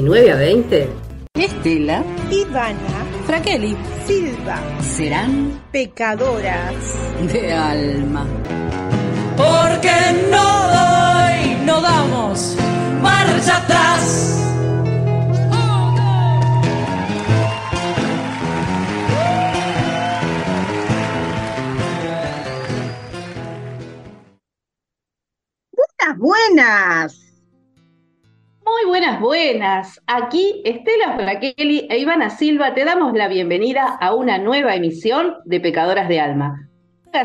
19 0.00 0.32
a 0.32 0.36
20 0.36 0.88
Estela, 1.34 2.02
Ivana, 2.30 3.04
Fraqueli, 3.26 3.76
Silva, 4.06 4.58
serán 4.80 5.60
pecadoras. 5.70 6.74
de 7.30 7.52
alma. 7.52 8.26
Porque 9.36 9.92
no 10.30 10.46
doy, 10.72 11.66
no 11.66 11.80
damos 11.82 12.56
marcha 13.02 13.58
atrás. 13.58 14.49
Aquí 30.12 30.60
Estela 30.64 31.14
Fraqueli 31.14 31.86
e 31.88 31.98
Ivana 31.98 32.30
Silva 32.30 32.74
te 32.74 32.84
damos 32.84 33.12
la 33.12 33.28
bienvenida 33.28 33.96
a 34.00 34.12
una 34.12 34.38
nueva 34.38 34.74
emisión 34.74 35.36
de 35.44 35.60
Pecadoras 35.60 36.08
de 36.08 36.18
Alma, 36.18 36.68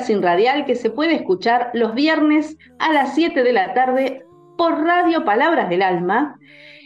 sin 0.02 0.22
radial 0.22 0.68
que 0.68 0.76
se 0.76 0.92
puede 0.92 1.16
escuchar 1.16 1.72
los 1.74 1.96
viernes 1.96 2.56
a 2.78 2.94
las 2.94 3.16
7 3.16 3.42
de 3.42 3.54
la 3.54 3.74
tarde 3.74 4.24
por 4.56 4.84
Radio 4.84 5.26
Palabras 5.26 5.68
del 5.68 5.82
Alma 5.82 6.38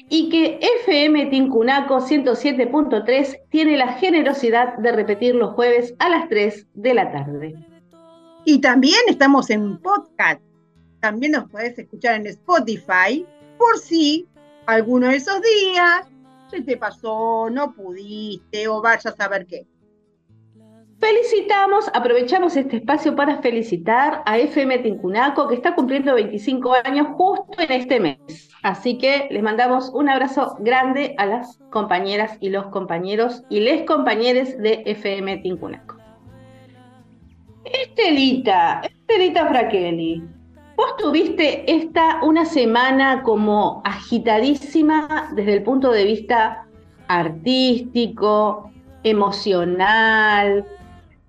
y 0.08 0.30
que 0.30 0.58
FM 0.84 1.26
Tincunaco 1.26 1.98
107.3 1.98 3.38
tiene 3.50 3.76
la 3.76 3.90
generosidad 3.96 4.78
de 4.78 4.94
repetir 4.94 5.36
los 5.36 5.54
jueves 5.54 5.96
a 6.00 6.08
las 6.08 6.30
3 6.30 6.66
de 6.76 6.94
la 6.94 7.12
tarde. 7.12 7.56
Y 8.46 8.62
también 8.62 9.02
estamos 9.10 9.50
en 9.50 9.78
podcast. 9.80 10.42
También 11.02 11.34
nos 11.34 11.50
podés 11.50 11.78
escuchar 11.78 12.16
en 12.16 12.28
Spotify 12.28 13.26
por 13.58 13.78
si 13.80 14.30
alguno 14.70 15.08
de 15.08 15.16
esos 15.16 15.42
días 15.42 16.08
se 16.50 16.62
te 16.62 16.78
pasó, 16.78 17.50
no 17.50 17.74
pudiste 17.74 18.68
o 18.68 18.82
vayas 18.82 19.08
a 19.08 19.16
saber 19.16 19.46
qué. 19.46 19.68
Felicitamos, 21.00 21.90
aprovechamos 21.94 22.58
este 22.58 22.78
espacio 22.78 23.16
para 23.16 23.42
felicitar 23.42 24.22
a 24.26 24.38
FM 24.38 24.80
Tincunaco 24.80 25.48
que 25.48 25.56
está 25.56 25.74
cumpliendo 25.74 26.14
25 26.14 26.74
años 26.84 27.08
justo 27.14 27.58
en 27.58 27.72
este 27.72 28.00
mes. 28.02 28.18
Así 28.64 28.98
que 28.98 29.28
les 29.32 29.42
mandamos 29.42 29.90
un 29.94 30.10
abrazo 30.10 30.58
grande 30.60 31.16
a 31.18 31.26
las 31.26 31.58
compañeras 31.70 32.38
y 32.42 32.50
los 32.50 32.68
compañeros 32.68 33.44
y 33.50 33.62
les 33.62 33.86
compañeros 33.86 34.58
de 34.58 34.84
FM 34.86 35.38
Tincunaco. 35.38 35.96
Estelita, 37.64 38.82
Estelita 38.84 39.48
Fraqueli, 39.48 40.22
vos 40.80 40.96
tuviste 40.96 41.70
esta 41.70 42.24
una 42.24 42.46
semana 42.46 43.22
como 43.22 43.82
agitadísima 43.84 45.30
desde 45.36 45.56
el 45.56 45.64
punto 45.64 45.92
de 45.92 46.06
vista 46.06 46.66
artístico, 47.10 48.72
emocional, 49.04 50.66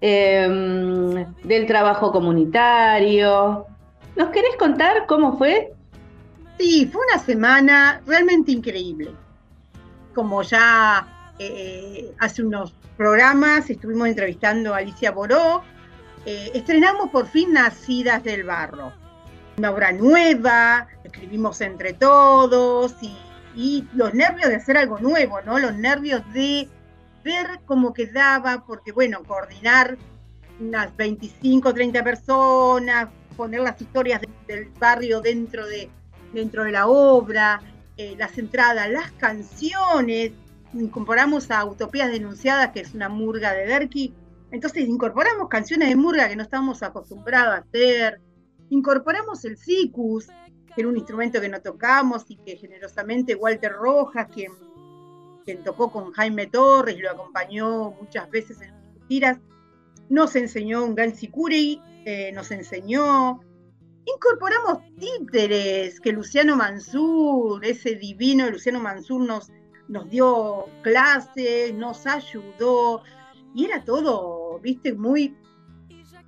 em, 0.01 1.27
del 1.43 1.67
trabajo 1.67 2.13
comunitario. 2.13 3.67
¿Nos 4.15 4.29
querés 4.29 4.55
contar 4.57 5.07
cómo 5.09 5.37
fue? 5.37 5.73
Sí, 6.57 6.87
fue 6.87 7.03
una 7.13 7.21
semana 7.21 8.01
realmente 8.07 8.53
increíble. 8.53 9.11
Como 10.15 10.43
ya 10.43 11.33
eh, 11.41 12.15
hace 12.21 12.45
unos 12.45 12.73
programas 12.97 13.69
estuvimos 13.69 14.07
entrevistando 14.07 14.75
a 14.75 14.77
Alicia 14.77 15.11
Boró, 15.11 15.63
eh, 16.25 16.53
estrenamos 16.55 17.11
por 17.11 17.27
fin 17.27 17.53
Nacidas 17.53 18.23
del 18.23 18.45
Barro. 18.45 19.00
Una 19.59 19.71
obra 19.71 19.93
nueva, 19.93 20.89
escribimos 21.05 21.61
entre 21.61 21.93
todos 21.93 22.95
y, 23.03 23.17
los 23.95 24.15
nervios 24.15 24.49
de 24.49 24.57
hacer 24.57 24.77
algo 24.77 24.99
nuevo, 25.01 25.41
¿no? 25.43 25.59
Los 25.59 25.75
nervios 25.75 26.23
de 26.33 26.69
ver 27.25 27.61
cómo 27.67 27.93
quedaba, 27.93 28.65
porque 28.65 28.93
bueno, 28.93 29.23
coordinar 29.25 29.99
unas 30.61 30.97
25, 30.97 31.75
30 31.75 32.03
personas, 32.05 33.09
poner 33.37 33.61
las 33.61 33.81
historias 33.81 34.21
de- 34.21 34.29
del 34.47 34.69
barrio 34.79 35.21
dentro 35.21 35.67
de, 35.67 35.91
dentro 36.33 36.65
de 36.65 36.73
la 36.73 36.87
obra, 36.87 37.61
eh, 37.97 38.15
las 38.17 38.39
entradas, 38.39 38.89
las 38.89 39.11
canciones, 39.13 40.33
incorporamos 40.73 41.51
a 41.51 41.65
Utopías 41.65 42.11
Denunciadas, 42.11 42.71
que 42.71 42.81
es 42.81 42.95
una 42.95 43.09
murga 43.09 43.53
de 43.53 43.67
Derki, 43.67 44.15
entonces 44.53 44.89
incorporamos 44.89 45.49
canciones 45.49 45.89
de 45.89 45.97
murga 45.97 46.29
que 46.29 46.37
no 46.37 46.43
estábamos 46.43 46.83
acostumbrados 46.83 47.55
a 47.55 47.59
hacer, 47.59 48.21
incorporamos 48.71 49.45
el 49.45 49.57
sicus, 49.57 50.27
que 50.75 50.81
era 50.81 50.89
un 50.89 50.97
instrumento 50.97 51.41
que 51.41 51.49
no 51.49 51.61
tocamos 51.61 52.25
y 52.29 52.37
que 52.37 52.57
generosamente 52.57 53.35
Walter 53.35 53.73
Rojas, 53.73 54.29
quien, 54.33 54.53
tocó 55.65 55.91
con 55.91 56.13
Jaime 56.13 56.47
Torres 56.47 56.97
y 56.97 57.01
lo 57.01 57.11
acompañó 57.11 57.91
muchas 57.91 58.31
veces 58.31 58.61
en 58.63 58.69
sus 58.69 59.09
giras, 59.09 59.41
nos 60.09 60.37
enseñó 60.37 60.85
un 60.85 60.95
gran 60.95 61.13
sicuri, 61.13 61.83
eh, 62.05 62.31
nos 62.33 62.53
enseñó, 62.53 63.41
incorporamos 64.05 64.79
títeres 64.97 65.99
que 65.99 66.13
Luciano 66.13 66.57
Mansur, 66.57 67.65
ese 67.65 67.97
divino 67.97 68.49
Luciano 68.49 68.79
Mansur 68.79 69.23
nos, 69.23 69.51
nos 69.89 70.09
dio 70.09 70.67
clases, 70.83 71.75
nos 71.75 72.07
ayudó, 72.07 73.03
y 73.53 73.65
era 73.65 73.85
todo, 73.85 74.61
viste, 74.61 74.95
muy, 74.95 75.37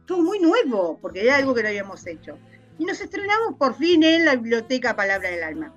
todo 0.06 0.22
muy 0.22 0.38
nuevo, 0.38 0.98
porque 1.00 1.22
era 1.22 1.36
algo 1.36 1.54
que 1.54 1.62
no 1.62 1.68
habíamos 1.68 2.06
hecho. 2.06 2.38
Y 2.78 2.84
nos 2.84 3.00
estrenamos 3.00 3.54
por 3.58 3.74
fin 3.74 4.02
en 4.02 4.24
la 4.24 4.36
biblioteca 4.36 4.96
Palabra 4.96 5.30
del 5.30 5.42
Alma. 5.42 5.74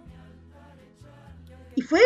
Y 1.75 1.81
fue, 1.81 2.01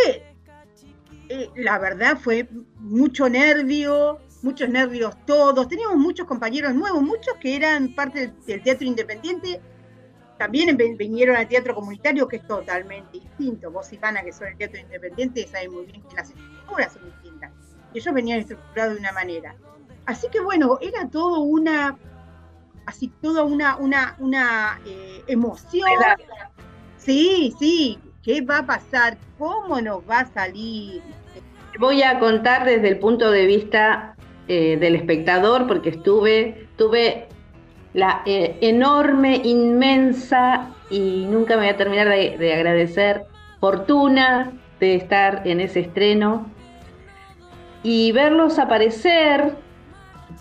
eh, 1.29 1.49
la 1.55 1.77
verdad, 1.77 2.17
fue 2.19 2.47
mucho 2.77 3.29
nervio, 3.29 4.19
muchos 4.41 4.69
nervios 4.69 5.15
todos. 5.25 5.67
Teníamos 5.67 5.97
muchos 5.97 6.25
compañeros 6.25 6.73
nuevos, 6.73 7.01
muchos 7.01 7.35
que 7.39 7.55
eran 7.55 7.93
parte 7.93 8.33
del, 8.45 8.63
teatro 8.63 8.87
independiente. 8.87 9.61
También 10.37 10.77
vinieron 10.77 11.35
al 11.35 11.47
teatro 11.47 11.75
comunitario, 11.75 12.27
que 12.27 12.37
es 12.37 12.47
totalmente 12.47 13.19
distinto. 13.19 13.71
Vos, 13.71 13.91
Ivana, 13.91 14.23
que 14.23 14.31
son 14.31 14.47
el 14.47 14.57
teatro 14.57 14.79
independiente, 14.79 15.45
saben 15.47 15.71
muy 15.73 15.85
bien 15.85 16.01
que 16.03 16.15
las 16.15 16.29
estructuras 16.29 16.93
son 16.93 17.05
distintas. 17.05 17.51
Ellos 17.93 18.13
venían 18.13 18.39
estructurados 18.39 18.93
de 18.93 18.99
una 18.99 19.11
manera. 19.11 19.55
Así 20.09 20.25
que 20.31 20.39
bueno, 20.39 20.79
era 20.81 21.07
todo 21.07 21.41
una, 21.41 21.95
así 22.87 23.11
toda 23.21 23.43
una, 23.43 23.75
una, 23.75 24.15
una 24.17 24.81
eh, 24.83 25.21
emoción. 25.27 25.87
Sí, 26.97 27.53
sí, 27.59 27.99
¿qué 28.23 28.41
va 28.41 28.57
a 28.57 28.65
pasar? 28.65 29.19
¿Cómo 29.37 29.79
nos 29.79 29.99
va 30.09 30.21
a 30.21 30.25
salir? 30.25 31.03
Voy 31.79 32.01
a 32.01 32.17
contar 32.17 32.65
desde 32.65 32.87
el 32.87 32.97
punto 32.97 33.29
de 33.29 33.45
vista 33.45 34.15
eh, 34.47 34.77
del 34.77 34.95
espectador, 34.95 35.67
porque 35.67 35.89
estuve, 35.89 36.67
tuve 36.75 37.27
la 37.93 38.23
eh, 38.25 38.57
enorme, 38.61 39.35
inmensa 39.43 40.69
y 40.89 41.27
nunca 41.29 41.53
me 41.53 41.65
voy 41.65 41.69
a 41.69 41.77
terminar 41.77 42.09
de, 42.09 42.35
de 42.35 42.55
agradecer 42.55 43.25
fortuna 43.59 44.53
de 44.79 44.95
estar 44.95 45.43
en 45.45 45.59
ese 45.59 45.81
estreno 45.81 46.47
y 47.83 48.11
verlos 48.11 48.57
aparecer 48.57 49.68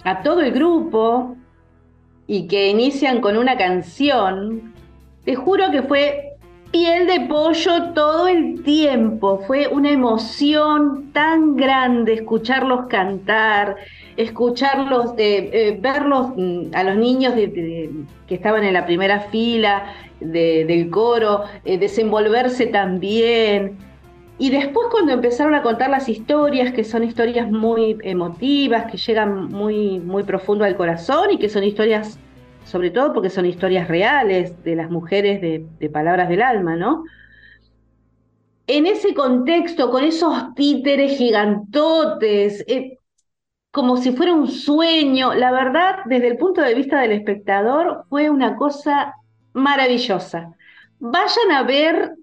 a 0.04 0.22
todo 0.22 0.40
el 0.40 0.52
grupo 0.52 1.36
y 2.26 2.46
que 2.46 2.68
inician 2.68 3.20
con 3.20 3.36
una 3.36 3.56
canción. 3.56 4.72
Te 5.24 5.34
juro 5.34 5.70
que 5.70 5.82
fue 5.82 6.24
piel 6.70 7.06
de 7.06 7.20
pollo 7.20 7.92
todo 7.94 8.28
el 8.28 8.62
tiempo. 8.62 9.38
Fue 9.46 9.68
una 9.68 9.90
emoción 9.90 11.10
tan 11.12 11.56
grande 11.56 12.12
escucharlos 12.14 12.86
cantar, 12.88 13.76
escucharlos, 14.16 15.12
eh, 15.16 15.48
eh, 15.52 15.78
verlos 15.80 16.28
mm, 16.36 16.74
a 16.74 16.84
los 16.84 16.96
niños 16.96 17.32
que 17.34 18.34
estaban 18.34 18.64
en 18.64 18.74
la 18.74 18.84
primera 18.84 19.20
fila 19.20 19.94
de- 20.20 20.64
del 20.66 20.90
coro, 20.90 21.44
eh, 21.64 21.78
desenvolverse 21.78 22.66
también. 22.66 23.78
Y 24.38 24.50
después 24.50 24.86
cuando 24.90 25.12
empezaron 25.12 25.54
a 25.54 25.62
contar 25.62 25.90
las 25.90 26.08
historias, 26.08 26.72
que 26.72 26.84
son 26.84 27.02
historias 27.02 27.50
muy 27.50 27.98
emotivas, 28.02 28.90
que 28.90 28.96
llegan 28.96 29.46
muy, 29.48 29.98
muy 29.98 30.22
profundo 30.22 30.64
al 30.64 30.76
corazón 30.76 31.32
y 31.32 31.38
que 31.38 31.48
son 31.48 31.64
historias 31.64 32.18
sobre 32.68 32.90
todo 32.90 33.14
porque 33.14 33.30
son 33.30 33.46
historias 33.46 33.88
reales 33.88 34.62
de 34.62 34.76
las 34.76 34.90
mujeres 34.90 35.40
de, 35.40 35.88
Palabras 35.88 36.28
del 36.28 36.42
Alma, 36.42 36.76
¿no? 36.76 37.04
En 38.66 38.84
ese 38.84 39.14
contexto, 39.14 39.90
con 39.90 40.04
esos 40.04 40.54
títeres 40.54 41.16
gigantotes, 41.16 42.62
eh, 42.68 42.98
como 43.70 43.96
si 43.96 44.12
fuera 44.12 44.34
un 44.34 44.48
sueño, 44.48 45.32
la 45.32 45.50
verdad, 45.50 46.00
desde 46.04 46.28
el 46.28 46.36
punto 46.36 46.60
de 46.60 46.74
vista 46.74 47.00
del 47.00 47.12
espectador, 47.12 48.04
fue 48.10 48.28
una 48.28 48.56
cosa 48.56 49.14
maravillosa. 49.54 50.52
Vayan 50.98 51.52
a 51.52 51.62
ver 51.62 52.17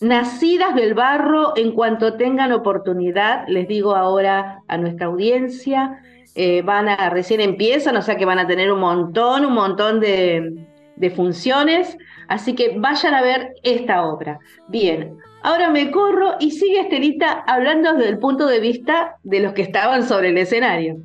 nacidas 0.00 0.74
del 0.74 0.94
barro 0.94 1.56
en 1.56 1.72
cuanto 1.72 2.14
tengan 2.14 2.52
oportunidad, 2.52 3.46
les 3.48 3.66
digo 3.68 3.96
ahora 3.96 4.62
a 4.68 4.78
nuestra 4.78 5.06
audiencia, 5.06 6.00
eh, 6.34 6.62
van 6.62 6.88
a, 6.88 7.10
recién 7.10 7.40
empiezan, 7.40 7.96
o 7.96 8.02
sea 8.02 8.16
que 8.16 8.24
van 8.24 8.38
a 8.38 8.46
tener 8.46 8.70
un 8.70 8.80
montón, 8.80 9.44
un 9.44 9.54
montón 9.54 9.98
de, 9.98 10.66
de 10.96 11.10
funciones, 11.10 11.96
así 12.28 12.54
que 12.54 12.78
vayan 12.78 13.14
a 13.14 13.22
ver 13.22 13.54
esta 13.62 14.06
obra. 14.06 14.38
Bien, 14.68 15.16
ahora 15.42 15.70
me 15.70 15.90
corro 15.90 16.36
y 16.38 16.52
sigue 16.52 16.80
Estelita 16.80 17.44
hablando 17.46 17.94
desde 17.94 18.10
el 18.10 18.18
punto 18.18 18.46
de 18.46 18.60
vista 18.60 19.16
de 19.24 19.40
los 19.40 19.52
que 19.52 19.62
estaban 19.62 20.06
sobre 20.06 20.28
el 20.28 20.38
escenario. 20.38 20.98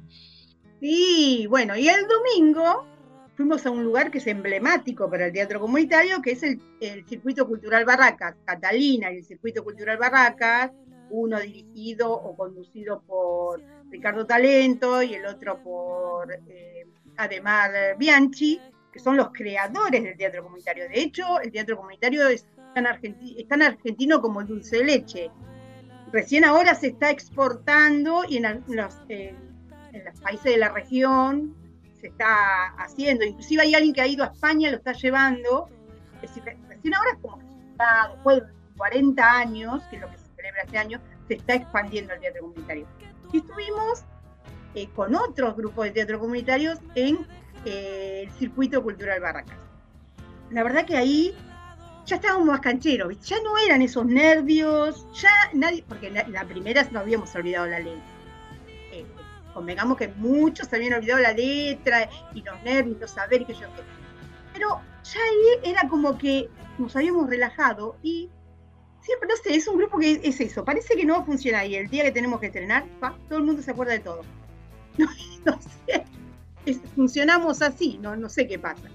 Sí, 0.81 1.47
bueno, 1.49 1.75
y 1.77 1.87
el 1.87 2.01
domingo 2.07 2.85
fuimos 3.35 3.65
a 3.65 3.71
un 3.71 3.83
lugar 3.83 4.12
que 4.12 4.19
es 4.19 4.27
emblemático 4.27 5.09
para 5.09 5.27
el 5.27 5.33
teatro 5.33 5.59
comunitario, 5.59 6.21
que 6.21 6.31
es 6.31 6.44
el, 6.44 6.59
Circuito 7.07 7.47
Cultural 7.47 7.85
Barracas, 7.85 8.35
Catalina 8.45 9.12
y 9.12 9.18
el 9.18 9.24
Circuito 9.24 9.63
Cultural 9.63 9.97
Barracas, 9.97 10.71
uno 11.09 11.39
dirigido 11.39 12.12
o 12.12 12.35
conducido 12.35 13.01
por 13.01 13.62
Ricardo 13.89 14.25
Talento 14.25 15.01
y 15.01 15.15
el 15.15 15.25
otro 15.25 15.62
por 15.63 16.31
eh, 16.47 16.88
Ademar 17.18 17.97
Bianchi, 17.97 18.59
que 18.91 19.00
son 19.00 19.18
los 19.18 19.30
creadores 19.31 20.03
del 20.03 20.18
teatro 20.18 20.44
comunitario. 20.44 20.88
De 20.88 21.00
hecho, 21.00 21.39
el 21.41 21.51
teatro 21.51 21.77
comunitario 21.77 22.27
es 22.27 22.45
tan, 22.74 22.88
argentino 23.62 24.21
como 24.21 24.41
el 24.41 24.47
dulce 24.47 24.77
de 24.77 24.83
leche. 24.83 25.31
Recién 26.12 26.44
ahora 26.44 26.75
se 26.75 26.88
está 26.88 27.09
exportando 27.09 28.24
y 28.27 28.38
en 28.38 28.63
los 28.68 30.21
países 30.21 30.51
de 30.51 30.57
la 30.57 30.69
región 30.69 31.56
se 32.03 32.09
está 32.09 32.65
haciendo. 32.79 33.23
Inclusive 33.23 33.61
hay 33.61 33.73
alguien 33.73 33.94
que 33.94 34.01
ha 34.01 34.07
ido 34.07 34.25
a 34.25 34.27
España, 34.27 34.69
lo 34.69 34.77
está 34.77 34.91
llevando. 34.91 35.69
Es 36.21 36.31
recién 36.67 36.94
ahora 36.94 37.11
es 37.13 37.19
como 37.21 37.39
que 37.39 37.45
está, 37.71 38.09
después 38.11 38.41
de 38.41 38.44
40 38.77 39.31
años, 39.31 39.83
que 39.89 39.95
es 39.95 40.01
lo 40.01 40.11
que 40.11 40.17
se 40.17 40.25
celebra 40.35 40.63
este 40.63 40.77
año, 40.77 41.01
se 41.29 41.35
está 41.35 41.53
expandiendo 41.55 42.13
el 42.13 42.19
teatro 42.19 42.41
comunitario. 42.41 42.85
Y 43.31 43.38
estuvimos 43.38 44.03
eh, 44.75 44.89
con 44.94 45.15
otros 45.15 45.55
grupos 45.55 45.85
de 45.85 45.91
teatro 45.91 46.19
comunitarios 46.19 46.79
en 46.95 47.25
eh, 47.63 48.23
el 48.25 48.31
circuito 48.33 48.83
cultural 48.83 49.21
Barracas. 49.21 49.57
La 50.50 50.63
verdad 50.63 50.85
que 50.85 50.97
ahí 50.97 51.33
ya 52.05 52.17
estábamos 52.17 52.47
más 52.47 52.59
cancheros, 52.59 53.17
ya 53.21 53.38
no 53.44 53.57
eran 53.57 53.81
esos 53.81 54.05
nervios, 54.05 55.07
ya 55.13 55.31
nadie, 55.53 55.85
porque 55.88 56.11
la, 56.11 56.27
la 56.27 56.44
primera 56.44 56.85
no 56.91 57.00
habíamos 57.00 57.33
olvidado 57.33 57.67
la 57.67 57.79
ley 57.79 58.01
convengamos 59.53 59.97
que 59.97 60.07
muchos 60.07 60.67
se 60.67 60.75
habían 60.75 60.94
olvidado 60.94 61.21
la 61.21 61.33
letra 61.33 62.09
y 62.33 62.41
los 62.41 62.61
nervios, 62.63 63.00
los 63.00 63.11
saberes 63.11 63.47
que 63.47 63.53
yo 63.53 63.67
qué. 63.75 63.83
Pero 64.53 64.81
ya 65.03 65.19
ahí 65.19 65.71
era 65.71 65.88
como 65.89 66.17
que 66.17 66.50
nos 66.77 66.95
habíamos 66.95 67.29
relajado 67.29 67.97
y 68.01 68.29
siempre, 69.01 69.27
no 69.29 69.35
sé, 69.35 69.55
es 69.55 69.67
un 69.67 69.77
grupo 69.77 70.00
que 70.00 70.19
es 70.23 70.39
eso, 70.39 70.63
parece 70.63 70.95
que 70.95 71.05
no 71.05 71.25
funciona 71.25 71.65
y 71.65 71.75
el 71.75 71.89
día 71.89 72.03
que 72.03 72.11
tenemos 72.11 72.39
que 72.39 72.47
estrenar, 72.47 72.85
todo 73.27 73.39
el 73.39 73.45
mundo 73.45 73.61
se 73.61 73.71
acuerda 73.71 73.94
de 73.94 74.00
todo. 74.00 74.21
No, 75.45 75.59
sé, 75.61 76.05
funcionamos 76.95 77.61
así, 77.61 77.97
no, 78.01 78.15
no 78.15 78.29
sé 78.29 78.47
qué 78.47 78.57
pasa. 78.57 78.88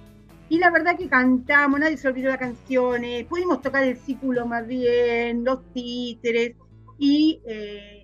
Y 0.49 0.59
la 0.59 0.71
verdad 0.71 0.97
que 0.97 1.11
cantamos, 1.11 1.79
nadie 1.79 1.99
se 1.99 2.09
olvidó 2.09 2.31
las 2.31 2.39
canciones, 2.39 3.25
pudimos 3.27 3.61
tocar 3.61 3.85
el 3.85 3.99
círculo 3.99 4.47
más 4.47 4.67
bien, 4.67 5.45
los 5.45 5.63
títeres 5.75 6.57
y 6.99 7.43
eh, 7.47 7.98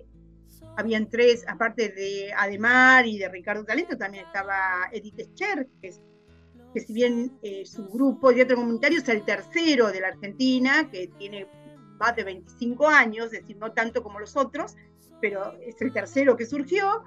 habían 0.77 1.09
tres, 1.09 1.45
aparte 1.47 1.89
de 1.89 2.33
Ademar 2.33 3.05
y 3.05 3.17
de 3.17 3.29
Ricardo 3.29 3.63
Talento, 3.63 3.97
también 3.97 4.25
estaba 4.25 4.89
Edith 4.91 5.21
Scher, 5.33 5.67
que, 5.81 5.91
que 6.73 6.79
si 6.79 6.93
bien 6.93 7.37
eh, 7.41 7.65
su 7.65 7.87
grupo 7.87 8.29
de 8.29 8.35
teatro 8.35 8.57
comunitario 8.57 8.99
es 8.99 9.09
el 9.09 9.23
tercero 9.23 9.91
de 9.91 10.01
la 10.01 10.09
Argentina, 10.09 10.89
que 10.91 11.07
tiene 11.17 11.47
más 11.99 12.15
de 12.15 12.23
25 12.23 12.87
años, 12.87 13.25
es 13.27 13.41
decir, 13.41 13.57
no 13.57 13.71
tanto 13.71 14.03
como 14.03 14.19
los 14.19 14.35
otros, 14.35 14.75
pero 15.21 15.53
es 15.61 15.81
el 15.81 15.93
tercero 15.93 16.35
que 16.35 16.45
surgió 16.45 17.03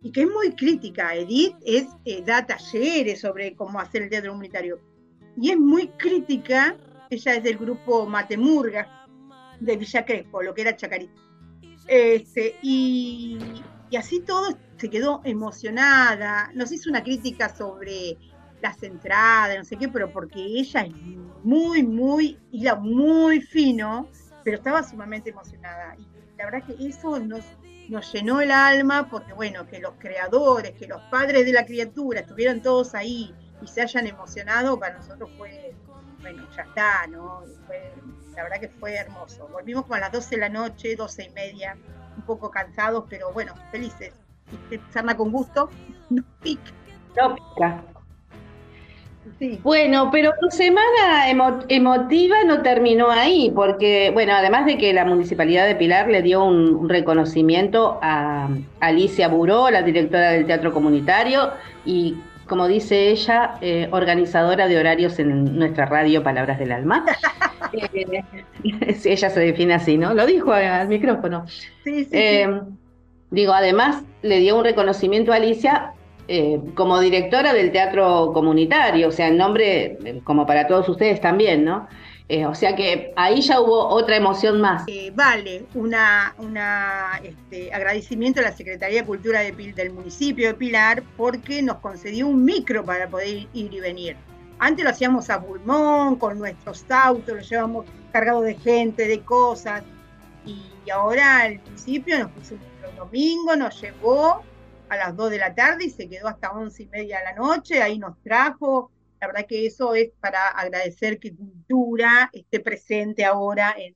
y 0.00 0.12
que 0.12 0.22
es 0.22 0.28
muy 0.28 0.54
crítica. 0.54 1.14
Edith 1.14 1.56
es, 1.64 1.86
eh, 2.04 2.22
da 2.24 2.46
talleres 2.46 3.20
sobre 3.20 3.54
cómo 3.56 3.80
hacer 3.80 4.02
el 4.02 4.10
teatro 4.10 4.30
comunitario 4.30 4.80
y 5.36 5.50
es 5.50 5.58
muy 5.58 5.88
crítica. 5.88 6.76
Ella 7.10 7.34
es 7.34 7.42
del 7.42 7.58
grupo 7.58 8.06
Matemurga 8.06 9.06
de 9.60 9.76
Villa 9.76 10.04
Crespo, 10.04 10.42
lo 10.42 10.54
que 10.54 10.62
era 10.62 10.76
Chacarita 10.76 11.31
este, 11.86 12.56
y, 12.62 13.38
así 13.98 14.20
todo 14.20 14.56
se 14.76 14.90
quedó 14.90 15.20
emocionada. 15.24 16.50
Nos 16.54 16.72
hizo 16.72 16.90
una 16.90 17.02
crítica 17.02 17.48
sobre 17.48 18.18
las 18.60 18.82
entradas, 18.82 19.56
no 19.58 19.64
sé 19.64 19.76
qué, 19.76 19.88
pero 19.88 20.12
porque 20.12 20.40
ella 20.40 20.82
es 20.82 20.94
muy, 21.42 21.82
muy, 21.82 22.38
hila 22.52 22.76
muy 22.76 23.40
fino, 23.40 24.08
pero 24.44 24.56
estaba 24.56 24.82
sumamente 24.82 25.30
emocionada. 25.30 25.96
Y 25.98 26.06
la 26.38 26.44
verdad 26.46 26.66
que 26.66 26.86
eso 26.86 27.18
nos, 27.18 27.44
nos 27.88 28.12
llenó 28.12 28.40
el 28.40 28.50
alma, 28.50 29.08
porque 29.10 29.32
bueno, 29.32 29.66
que 29.66 29.80
los 29.80 29.94
creadores, 29.98 30.72
que 30.72 30.86
los 30.86 31.02
padres 31.10 31.44
de 31.44 31.52
la 31.52 31.66
criatura 31.66 32.20
estuvieran 32.20 32.62
todos 32.62 32.94
ahí 32.94 33.34
y 33.60 33.66
se 33.66 33.82
hayan 33.82 34.06
emocionado, 34.06 34.78
para 34.78 34.96
nosotros 34.96 35.30
fue, 35.36 35.74
bueno, 36.20 36.46
ya 36.56 36.62
está, 36.62 37.06
¿no? 37.08 37.42
La 38.36 38.42
verdad 38.44 38.60
que 38.60 38.68
fue 38.68 38.94
hermoso. 38.94 39.48
Volvimos 39.52 39.84
como 39.84 39.94
a 39.94 40.00
las 40.00 40.12
12 40.12 40.36
de 40.36 40.40
la 40.40 40.48
noche, 40.48 40.96
12 40.96 41.24
y 41.24 41.30
media, 41.30 41.76
un 42.16 42.22
poco 42.22 42.50
cansados, 42.50 43.04
pero 43.08 43.32
bueno, 43.32 43.54
felices. 43.70 44.12
Sarna 44.90 45.16
con 45.16 45.30
gusto, 45.30 45.70
no 46.10 46.22
pica. 46.42 46.72
No 47.16 47.34
pica. 47.34 47.82
Bueno, 49.62 50.08
pero 50.10 50.32
tu 50.40 50.50
semana 50.50 51.30
emotiva 51.68 52.36
no 52.44 52.62
terminó 52.62 53.10
ahí, 53.10 53.52
porque, 53.54 54.10
bueno, 54.12 54.34
además 54.34 54.66
de 54.66 54.78
que 54.78 54.92
la 54.92 55.04
Municipalidad 55.04 55.66
de 55.66 55.76
Pilar 55.76 56.08
le 56.08 56.22
dio 56.22 56.44
un, 56.44 56.88
reconocimiento 56.88 57.98
a 58.02 58.48
Alicia 58.80 59.28
Buró, 59.28 59.70
la 59.70 59.82
directora 59.82 60.30
del 60.30 60.46
Teatro 60.46 60.72
Comunitario, 60.72 61.52
y 61.84 62.16
como 62.46 62.68
dice 62.68 63.10
ella, 63.10 63.56
eh, 63.60 63.88
organizadora 63.90 64.68
de 64.68 64.78
horarios 64.78 65.18
en 65.18 65.56
nuestra 65.58 65.86
radio 65.86 66.22
Palabras 66.22 66.58
del 66.58 66.72
Alma. 66.72 67.04
Eh, 67.72 68.22
ella 69.04 69.30
se 69.30 69.40
define 69.40 69.72
así, 69.72 69.96
¿no? 69.96 70.12
Lo 70.12 70.26
dijo 70.26 70.52
al 70.52 70.88
micrófono. 70.88 71.46
Sí, 71.84 72.04
sí, 72.04 72.10
eh, 72.12 72.60
Digo, 73.30 73.54
además 73.54 74.02
le 74.20 74.40
dio 74.40 74.58
un 74.58 74.64
reconocimiento 74.64 75.32
a 75.32 75.36
Alicia 75.36 75.92
como 76.74 77.00
directora 77.00 77.54
del 77.54 77.72
teatro 77.72 78.32
comunitario, 78.34 79.08
o 79.08 79.10
sea, 79.10 79.28
el 79.28 79.38
nombre, 79.38 79.96
como 80.24 80.44
para 80.44 80.66
todos 80.66 80.86
ustedes 80.88 81.20
también, 81.20 81.64
¿no? 81.64 81.88
Eh, 82.32 82.46
o 82.46 82.54
sea 82.54 82.74
que 82.74 83.12
ahí 83.14 83.42
ya 83.42 83.60
hubo 83.60 83.88
otra 83.88 84.16
emoción 84.16 84.58
más. 84.58 84.84
Eh, 84.86 85.12
vale, 85.14 85.66
un 85.74 85.94
este, 87.22 87.74
agradecimiento 87.74 88.40
a 88.40 88.44
la 88.44 88.52
Secretaría 88.52 89.02
de 89.02 89.06
Cultura 89.06 89.40
del 89.40 89.92
municipio 89.92 90.48
de 90.48 90.54
Pilar 90.54 91.02
porque 91.18 91.60
nos 91.60 91.76
concedió 91.80 92.26
un 92.26 92.42
micro 92.42 92.86
para 92.86 93.06
poder 93.06 93.46
ir 93.52 93.74
y 93.74 93.80
venir. 93.80 94.16
Antes 94.58 94.82
lo 94.82 94.90
hacíamos 94.92 95.28
a 95.28 95.42
pulmón, 95.42 96.16
con 96.16 96.38
nuestros 96.38 96.86
autos, 96.88 97.36
lo 97.36 97.42
llevamos 97.42 97.84
cargado 98.12 98.40
de 98.40 98.54
gente, 98.54 99.06
de 99.06 99.20
cosas. 99.20 99.82
Y 100.46 100.88
ahora 100.88 101.46
el 101.46 101.60
municipio 101.60 102.18
nos 102.18 102.30
puso 102.30 102.54
un 102.54 102.96
domingo, 102.96 103.56
nos 103.56 103.78
llevó 103.78 104.40
a 104.88 104.96
las 104.96 105.14
2 105.14 105.32
de 105.32 105.38
la 105.38 105.54
tarde 105.54 105.84
y 105.84 105.90
se 105.90 106.08
quedó 106.08 106.28
hasta 106.28 106.50
11 106.52 106.82
y 106.82 106.86
media 106.86 107.18
de 107.18 107.24
la 107.24 107.34
noche. 107.34 107.82
Ahí 107.82 107.98
nos 107.98 108.16
trajo, 108.22 108.90
la 109.22 109.28
verdad 109.28 109.46
que 109.48 109.66
eso 109.66 109.94
es 109.94 110.10
para 110.20 110.48
agradecer 110.48 111.20
que 111.20 111.32
cultura 111.32 112.28
esté 112.32 112.58
presente 112.58 113.24
ahora 113.24 113.72
en 113.78 113.94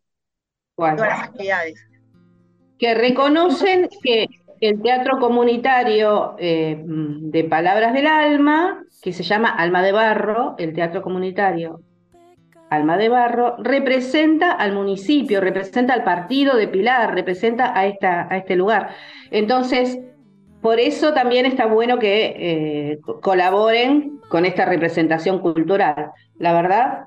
todas 0.76 1.00
las 1.00 1.22
actividades. 1.24 1.84
Que 2.78 2.94
reconocen 2.94 3.88
que 4.04 4.28
el 4.60 4.80
teatro 4.80 5.18
comunitario 5.18 6.36
eh, 6.38 6.80
de 6.80 7.42
Palabras 7.42 7.92
del 7.92 8.06
Alma, 8.06 8.84
que 9.02 9.12
se 9.12 9.24
llama 9.24 9.48
Alma 9.48 9.82
de 9.82 9.90
Barro, 9.90 10.54
el 10.58 10.72
teatro 10.72 11.02
comunitario 11.02 11.80
Alma 12.70 12.96
de 12.96 13.08
Barro, 13.08 13.56
representa 13.58 14.52
al 14.52 14.74
municipio, 14.74 15.40
representa 15.40 15.92
al 15.92 16.04
partido 16.04 16.56
de 16.56 16.68
Pilar, 16.68 17.12
representa 17.16 17.76
a, 17.76 17.86
esta, 17.86 18.32
a 18.32 18.36
este 18.36 18.54
lugar. 18.54 18.90
Entonces, 19.32 19.98
por 20.60 20.80
eso 20.80 21.12
también 21.12 21.46
está 21.46 21.66
bueno 21.66 21.98
que 21.98 22.34
eh, 22.38 22.98
colaboren 23.20 24.20
con 24.28 24.44
esta 24.44 24.64
representación 24.64 25.38
cultural. 25.38 26.10
La 26.38 26.52
verdad, 26.52 27.06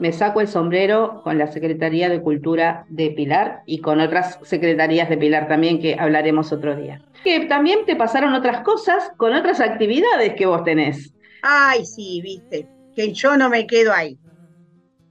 me 0.00 0.12
saco 0.12 0.40
el 0.40 0.48
sombrero 0.48 1.20
con 1.22 1.36
la 1.36 1.46
Secretaría 1.46 2.08
de 2.08 2.22
Cultura 2.22 2.86
de 2.88 3.10
Pilar 3.10 3.62
y 3.66 3.80
con 3.80 4.00
otras 4.00 4.38
secretarías 4.42 5.10
de 5.10 5.18
Pilar 5.18 5.46
también 5.46 5.78
que 5.78 5.96
hablaremos 5.98 6.52
otro 6.52 6.74
día. 6.74 7.02
Que 7.22 7.40
también 7.40 7.84
te 7.84 7.96
pasaron 7.96 8.32
otras 8.32 8.62
cosas 8.62 9.12
con 9.18 9.34
otras 9.34 9.60
actividades 9.60 10.34
que 10.34 10.46
vos 10.46 10.64
tenés. 10.64 11.12
Ay, 11.42 11.84
sí, 11.84 12.22
viste, 12.22 12.66
que 12.96 13.12
yo 13.12 13.36
no 13.36 13.50
me 13.50 13.66
quedo 13.66 13.92
ahí. 13.92 14.18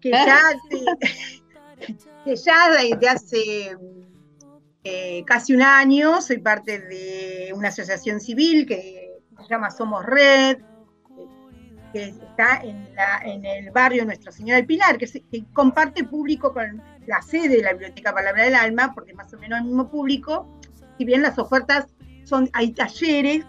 Que 0.01 0.09
ya, 0.11 0.39
que 2.25 2.35
ya 2.35 2.71
desde 2.71 3.09
hace 3.09 3.77
eh, 4.83 5.23
casi 5.25 5.53
un 5.53 5.61
año, 5.61 6.21
soy 6.21 6.37
parte 6.37 6.79
de 6.79 7.51
una 7.53 7.67
asociación 7.67 8.19
civil 8.19 8.65
que 8.65 9.19
se 9.41 9.47
llama 9.49 9.71
Somos 9.71 10.05
Red, 10.05 10.59
que 11.91 12.03
está 12.03 12.61
en, 12.63 13.45
el 13.45 13.71
barrio 13.71 14.05
Nuestra 14.05 14.31
Señora 14.31 14.57
del 14.57 14.65
Pilar, 14.65 14.97
que, 14.97 15.07
comparte 15.53 16.03
público 16.03 16.53
con 16.53 16.81
la 17.07 17.21
sede 17.21 17.57
de 17.57 17.63
la 17.63 17.71
Biblioteca 17.71 18.13
Palabra 18.13 18.43
del 18.43 18.55
Alma, 18.55 18.93
porque 18.93 19.13
más 19.13 19.33
o 19.33 19.37
menos 19.37 19.59
el 19.59 19.65
mismo 19.65 19.89
público, 19.89 20.59
si 20.97 21.05
bien 21.05 21.21
las 21.21 21.37
ofertas 21.39 21.87
son, 22.23 22.49
hay 22.53 22.71
talleres, 22.71 23.45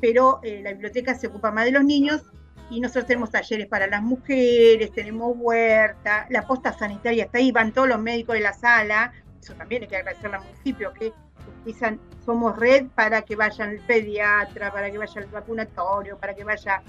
pero 0.00 0.40
eh, 0.42 0.60
la 0.62 0.72
biblioteca 0.72 1.14
se 1.14 1.28
ocupa 1.28 1.50
más 1.50 1.64
de 1.64 1.70
los 1.70 1.84
niños 1.84 2.22
y 2.70 2.80
nosotros 2.80 3.06
tenemos 3.06 3.30
talleres 3.30 3.66
para 3.68 3.86
las 3.86 4.02
mujeres, 4.02 4.90
tenemos 4.92 5.34
huerta, 5.36 6.26
la 6.30 6.46
posta 6.46 6.72
sanitaria 6.72 7.24
está 7.24 7.38
ahí, 7.38 7.52
van 7.52 7.72
todos 7.72 7.88
los 7.88 8.00
médicos 8.00 8.34
de 8.34 8.40
la 8.40 8.52
sala, 8.52 9.12
eso 9.44 9.54
también 9.54 9.82
hay 9.82 9.88
que 9.88 9.96
agradecerle 9.96 10.36
al 10.36 10.42
municipio 10.44 10.92
que 10.94 11.12
utilizan, 11.60 12.00
somos 12.24 12.56
red 12.56 12.86
para 12.94 13.22
que 13.22 13.36
vayan 13.36 13.70
el 13.70 13.80
pediatra, 13.80 14.72
para 14.72 14.90
que 14.90 14.98
vaya 14.98 15.20
el 15.20 15.26
vacunatorio, 15.26 16.16
para 16.18 16.34
que 16.34 16.44
vaya, 16.44 16.82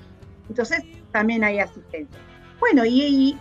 entonces 0.47 0.83
también 1.12 1.43
hay 1.43 1.59
asistencia. 1.59 2.19
Bueno, 2.59 2.85
y, 2.85 3.38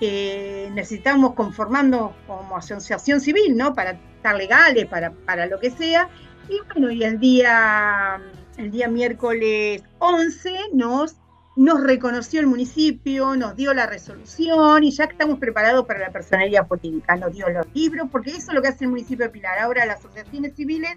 eh, 0.00 0.70
necesitamos 0.72 1.34
conformando 1.34 2.14
como 2.26 2.56
asociación 2.56 3.20
civil, 3.20 3.56
¿no? 3.56 3.74
Para 3.74 3.92
estar 3.92 4.36
legales, 4.36 4.86
para, 4.86 5.10
para 5.10 5.46
lo 5.46 5.58
que 5.58 5.70
sea, 5.70 6.08
y 6.48 6.60
bueno, 6.72 6.90
y 6.90 7.02
el 7.02 7.18
día, 7.18 8.20
el 8.56 8.70
día 8.70 8.88
miércoles 8.88 9.82
11 9.98 10.54
nos 10.72 11.16
nos 11.56 11.82
reconoció 11.82 12.40
el 12.40 12.46
municipio, 12.46 13.36
nos 13.36 13.54
dio 13.54 13.72
la 13.74 13.86
resolución 13.86 14.82
y 14.82 14.90
ya 14.90 15.04
estamos 15.04 15.38
preparados 15.38 15.86
para 15.86 16.00
la 16.00 16.10
personería 16.10 16.64
jurídica. 16.64 17.16
Nos 17.16 17.32
dio 17.32 17.48
los 17.48 17.66
libros, 17.74 18.08
porque 18.10 18.30
eso 18.30 18.50
es 18.50 18.54
lo 18.54 18.62
que 18.62 18.68
hace 18.68 18.84
el 18.84 18.90
municipio 18.90 19.26
de 19.26 19.30
Pilar. 19.30 19.58
Ahora 19.58 19.86
las 19.86 20.00
asociaciones 20.00 20.54
civiles 20.54 20.92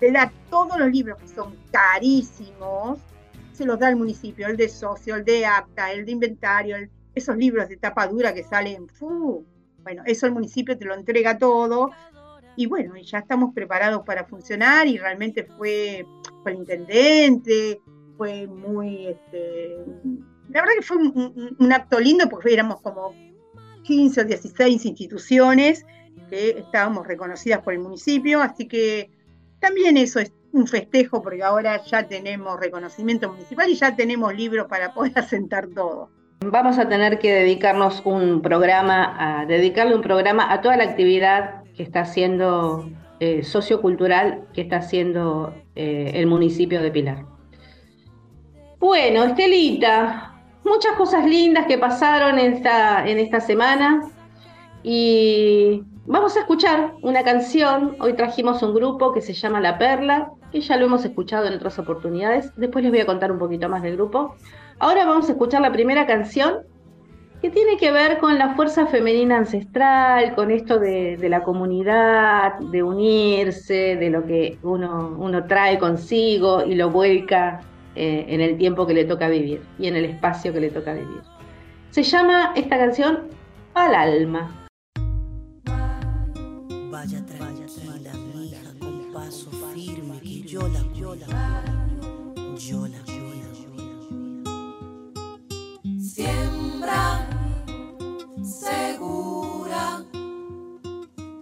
le 0.00 0.12
da 0.12 0.32
todos 0.50 0.78
los 0.78 0.90
libros 0.90 1.18
que 1.18 1.28
son 1.28 1.54
carísimos, 1.70 2.98
se 3.52 3.66
los 3.66 3.78
da 3.78 3.88
el 3.88 3.96
municipio, 3.96 4.46
el 4.46 4.56
de 4.56 4.68
socio, 4.68 5.16
el 5.16 5.24
de 5.24 5.44
acta, 5.44 5.92
el 5.92 6.06
de 6.06 6.12
inventario, 6.12 6.76
esos 7.14 7.36
libros 7.36 7.68
de 7.68 7.76
tapa 7.76 8.06
dura 8.06 8.32
que 8.32 8.44
salen, 8.44 8.88
¡fu! 8.88 9.44
bueno, 9.82 10.02
eso 10.06 10.26
el 10.26 10.32
municipio 10.32 10.76
te 10.78 10.84
lo 10.84 10.94
entrega 10.94 11.38
todo. 11.38 11.90
Y 12.56 12.66
bueno, 12.66 12.96
ya 12.96 13.18
estamos 13.18 13.54
preparados 13.54 14.02
para 14.04 14.24
funcionar 14.24 14.86
y 14.86 14.98
realmente 14.98 15.44
fue, 15.44 16.04
fue 16.42 16.52
el 16.52 16.58
intendente, 16.58 17.80
fue 18.18 18.46
muy, 18.48 19.06
este, 19.06 19.76
la 20.50 20.60
verdad 20.60 20.74
que 20.76 20.82
fue 20.82 20.96
un, 20.98 21.72
acto 21.72 22.00
lindo 22.00 22.28
porque 22.28 22.52
éramos 22.52 22.80
como 22.82 23.14
15 23.84 24.20
o 24.20 24.24
16 24.24 24.84
instituciones 24.84 25.86
que 26.28 26.50
estábamos 26.58 27.06
reconocidas 27.06 27.60
por 27.62 27.72
el 27.72 27.78
municipio, 27.78 28.42
así 28.42 28.66
que 28.66 29.10
también 29.60 29.96
eso 29.96 30.18
es 30.18 30.32
un 30.52 30.66
festejo 30.66 31.22
porque 31.22 31.42
ahora 31.42 31.82
ya 31.84 32.08
tenemos 32.08 32.58
reconocimiento 32.58 33.30
municipal 33.30 33.70
y 33.70 33.76
ya 33.76 33.94
tenemos 33.94 34.34
libros 34.34 34.66
para 34.66 34.92
poder 34.92 35.12
asentar 35.16 35.68
todo. 35.68 36.10
Vamos 36.40 36.78
a 36.78 36.88
tener 36.88 37.18
que 37.18 37.32
dedicarnos 37.32 38.02
un 38.04 38.42
programa, 38.42 39.40
a 39.40 39.46
dedicarle 39.46 39.94
un 39.94 40.02
programa 40.02 40.52
a 40.52 40.60
toda 40.60 40.76
la 40.76 40.84
actividad 40.84 41.62
que 41.76 41.82
está 41.82 42.00
haciendo 42.00 42.90
eh, 43.20 43.42
sociocultural 43.42 44.44
que 44.52 44.60
está 44.60 44.76
haciendo 44.76 45.52
eh, 45.74 46.12
el 46.14 46.26
municipio 46.26 46.80
de 46.80 46.90
Pilar. 46.90 47.37
Bueno, 48.80 49.24
Estelita, 49.24 50.34
muchas 50.62 50.92
cosas 50.92 51.26
lindas 51.26 51.66
que 51.66 51.78
pasaron 51.78 52.38
en 52.38 52.54
esta, 52.54 53.08
en 53.08 53.18
esta 53.18 53.40
semana 53.40 54.08
y 54.84 55.82
vamos 56.06 56.36
a 56.36 56.40
escuchar 56.40 56.92
una 57.02 57.24
canción. 57.24 57.96
Hoy 57.98 58.12
trajimos 58.12 58.62
un 58.62 58.76
grupo 58.76 59.12
que 59.12 59.20
se 59.20 59.32
llama 59.32 59.60
La 59.60 59.78
Perla, 59.78 60.30
que 60.52 60.60
ya 60.60 60.76
lo 60.76 60.86
hemos 60.86 61.04
escuchado 61.04 61.48
en 61.48 61.54
otras 61.54 61.76
oportunidades. 61.80 62.52
Después 62.54 62.84
les 62.84 62.92
voy 62.92 63.00
a 63.00 63.06
contar 63.06 63.32
un 63.32 63.40
poquito 63.40 63.68
más 63.68 63.82
del 63.82 63.96
grupo. 63.96 64.36
Ahora 64.78 65.04
vamos 65.06 65.28
a 65.28 65.32
escuchar 65.32 65.60
la 65.60 65.72
primera 65.72 66.06
canción 66.06 66.58
que 67.42 67.50
tiene 67.50 67.78
que 67.78 67.90
ver 67.90 68.18
con 68.18 68.38
la 68.38 68.54
fuerza 68.54 68.86
femenina 68.86 69.38
ancestral, 69.38 70.36
con 70.36 70.52
esto 70.52 70.78
de, 70.78 71.18
la 71.28 71.42
comunidad, 71.42 72.60
de 72.60 72.84
unirse, 72.84 73.96
de 73.96 74.08
lo 74.08 74.24
que 74.24 74.56
uno, 74.62 75.16
uno 75.18 75.46
trae 75.46 75.80
consigo 75.80 76.64
y 76.64 76.76
lo 76.76 76.90
vuelca 76.90 77.60
eh, 78.00 78.26
en 78.28 78.40
el 78.40 78.56
tiempo 78.56 78.86
que 78.86 78.94
le 78.94 79.04
toca 79.04 79.28
vivir 79.28 79.60
y 79.76 79.88
en 79.88 79.96
el 79.96 80.04
espacio 80.04 80.52
que 80.52 80.60
le 80.60 80.70
toca 80.70 80.92
vivir. 80.92 81.20
Se 81.90 82.04
llama 82.04 82.52
esta 82.54 82.78
canción 82.78 83.24
Al 83.74 83.92
alma. 83.92 84.68
Vaya 86.92 87.26
tranquila, 87.26 88.12
mija, 88.36 88.78
con 88.78 89.12
paso 89.12 89.50
firme, 89.74 90.20
que 90.20 90.42
yo 90.42 90.60
la, 90.68 90.80
yo 90.94 91.16
la, 91.16 91.64
yo 92.56 92.86
la 92.86 92.98
Siembra 95.98 97.28
segura, 98.44 100.04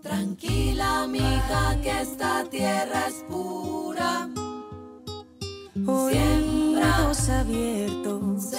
tranquila, 0.00 1.06
mija, 1.06 1.78
que 1.82 2.00
esta 2.00 2.44
tierra 2.44 3.08
es 3.08 3.22
pura 3.28 4.30
Oídos 7.26 7.40
abiertos, 7.40 8.54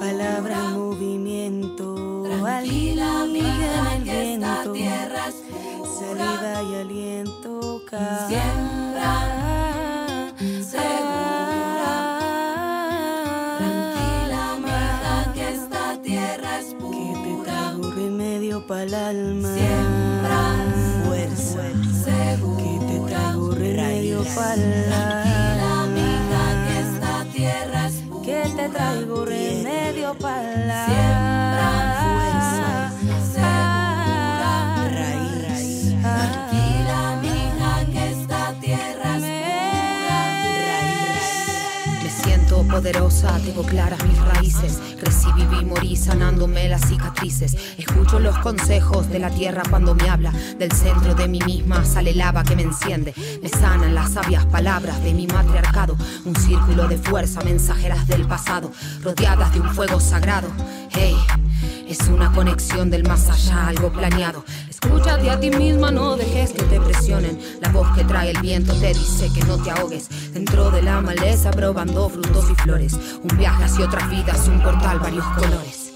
palabra 0.00 0.56
en 0.56 0.72
movimiento, 0.72 2.24
tranquila 2.24 3.22
amiga 3.22 3.94
en 3.94 4.08
el 4.08 4.38
viento, 4.72 4.74
saliva 5.98 6.62
y 6.62 6.74
aliento, 6.74 7.82
siembra 8.26 9.12
segura, 10.68 11.94
tranquila 13.58 14.52
amiga 14.52 15.32
que 15.34 15.44
esta 15.50 16.02
tierra 16.02 16.58
es 16.58 16.74
pura, 16.74 16.98
que 16.98 17.12
te 17.22 17.32
traigo 17.44 17.90
remedio 17.92 18.66
para 18.66 18.82
el 18.82 18.94
alma, 18.94 19.54
siembra 19.54 20.40
fuerza, 21.04 21.62
segura, 22.04 22.62
que 22.62 22.72
te 22.86 22.98
traigo 23.14 23.50
remedio 23.52 24.24
para 24.34 24.54
el 24.54 24.92
alma. 24.92 25.17
Traigo 28.78 29.24
remedio 29.24 30.14
para 30.14 30.56
la 30.70 30.86
siembra 30.86 31.68
fuerza, 32.04 32.68
segura, 33.34 34.54
raíz, 34.98 35.94
tranquila 36.00 37.00
mija 37.22 37.72
que 37.92 38.02
esta 38.12 38.42
tierra 38.60 39.16
es 39.16 39.22
raíz. 40.68 42.04
Me 42.04 42.10
siento 42.22 42.54
poderosa, 42.70 43.28
tengo 43.44 43.62
claras 43.64 44.02
mis 44.04 44.20
raíces. 44.30 44.72
Crecí, 45.28 45.46
viví, 45.46 45.64
morí 45.64 45.96
sanándome 45.96 46.68
las 46.68 46.88
cicatrices. 46.88 47.56
Escucho 47.76 48.18
los 48.18 48.38
consejos 48.38 49.08
de 49.08 49.18
la 49.18 49.30
tierra 49.30 49.62
cuando 49.68 49.94
me 49.94 50.08
habla. 50.08 50.32
Del 50.58 50.72
centro 50.72 51.14
de 51.14 51.28
mí 51.28 51.40
misma 51.44 51.84
sale 51.84 52.14
lava 52.14 52.44
que 52.44 52.56
me 52.56 52.62
enciende. 52.62 53.14
Me 53.42 53.48
sanan 53.48 53.94
las 53.94 54.12
sabias 54.12 54.46
palabras 54.46 55.02
de 55.02 55.14
mi 55.14 55.26
matriarcado. 55.26 55.96
Un 56.24 56.36
círculo 56.36 56.88
de 56.88 56.98
fuerza, 56.98 57.42
mensajeras 57.42 58.06
del 58.06 58.26
pasado, 58.26 58.70
rodeadas 59.02 59.52
de 59.52 59.60
un 59.60 59.70
fuego 59.74 60.00
sagrado. 60.00 60.48
Hey. 60.90 61.16
Es 61.88 62.00
una 62.08 62.30
conexión 62.32 62.90
del 62.90 63.08
más 63.08 63.30
allá, 63.30 63.68
algo 63.68 63.90
planeado. 63.90 64.44
Escúchate 64.68 65.30
a 65.30 65.40
ti 65.40 65.50
misma, 65.50 65.90
no 65.90 66.18
dejes 66.18 66.52
que 66.52 66.62
te 66.64 66.78
presionen. 66.78 67.38
La 67.62 67.70
voz 67.70 67.88
que 67.96 68.04
trae 68.04 68.30
el 68.30 68.40
viento 68.42 68.74
te 68.74 68.88
dice 68.88 69.30
que 69.32 69.42
no 69.46 69.56
te 69.56 69.70
ahogues. 69.70 70.34
Dentro 70.34 70.70
de 70.70 70.82
la 70.82 71.00
maleza, 71.00 71.50
probando 71.50 72.10
frutos 72.10 72.44
y 72.50 72.54
flores. 72.56 72.92
Un 73.22 73.38
viaje 73.38 73.64
hacia 73.64 73.86
otras 73.86 74.10
vidas, 74.10 74.46
un 74.48 74.62
portal, 74.62 74.98
varios 74.98 75.24
colores. 75.28 75.92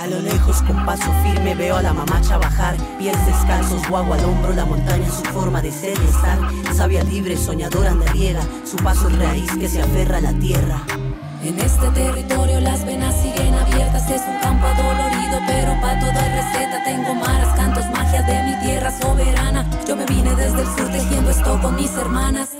A 0.00 0.08
lo 0.08 0.18
lejos 0.18 0.60
con 0.62 0.84
paso 0.84 1.12
firme 1.22 1.54
veo 1.54 1.76
a 1.76 1.82
la 1.82 1.94
mamacha 1.94 2.36
bajar 2.36 2.76
Pies 2.98 3.16
descalzos, 3.24 3.88
guagua 3.88 4.16
al 4.16 4.24
hombro, 4.26 4.52
la 4.52 4.66
montaña 4.66 5.08
su 5.10 5.22
forma 5.30 5.62
de 5.62 5.72
ser 5.72 5.96
Sabia 6.74 7.02
libre, 7.04 7.36
soñadora 7.36 7.92
andariega, 7.92 8.42
su 8.64 8.76
paso 8.76 9.08
es 9.08 9.18
raíz 9.18 9.50
que 9.58 9.68
se 9.68 9.80
aferra 9.80 10.18
a 10.18 10.20
la 10.20 10.34
tierra 10.34 10.84
en 11.48 11.60
este 11.60 11.88
territorio 11.90 12.60
las 12.60 12.84
venas 12.84 13.14
siguen 13.22 13.54
abiertas, 13.54 14.10
es 14.10 14.22
un 14.22 14.38
campo 14.40 14.66
dolorido, 14.76 15.38
pero 15.46 15.80
para 15.80 16.00
todo 16.00 16.10
hay 16.10 16.30
receta. 16.30 16.84
Tengo 16.84 17.14
maras, 17.14 17.54
cantos, 17.56 17.84
magias 17.90 18.26
de 18.26 18.42
mi 18.42 18.66
tierra 18.66 18.90
soberana. 18.90 19.70
Yo 19.86 19.96
me 19.96 20.04
vine 20.06 20.34
desde 20.34 20.62
el 20.62 20.66
sur 20.66 20.88
tejiendo 20.90 21.30
esto 21.30 21.60
con 21.60 21.76
mis 21.76 21.92
hermanas. 21.92 22.50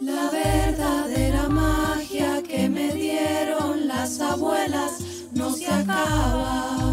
La 0.00 0.30
verdadera 0.30 1.48
magia 1.48 2.42
que 2.42 2.68
me 2.68 2.92
dieron 2.92 3.86
las 3.88 4.20
abuelas 4.20 4.92
no 5.32 5.52
se 5.52 5.66
acaba 5.68 6.91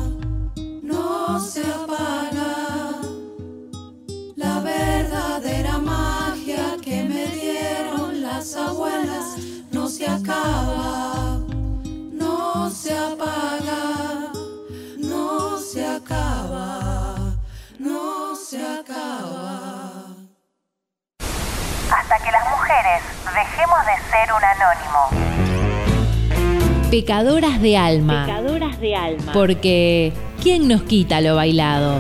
mujeres 22.70 23.02
dejemos 23.34 23.80
de 23.86 23.96
ser 24.12 24.30
un 24.32 24.44
anónimo. 24.44 25.00
Pecadoras 26.92 27.62
de 27.62 27.78
alma. 27.78 28.26
Pecadoras 28.28 28.80
de 28.80 28.96
alma. 28.96 29.32
Porque, 29.34 30.14
¿quién 30.42 30.68
nos 30.68 30.84
quita 30.84 31.20
lo 31.22 31.36
bailado? 31.36 32.00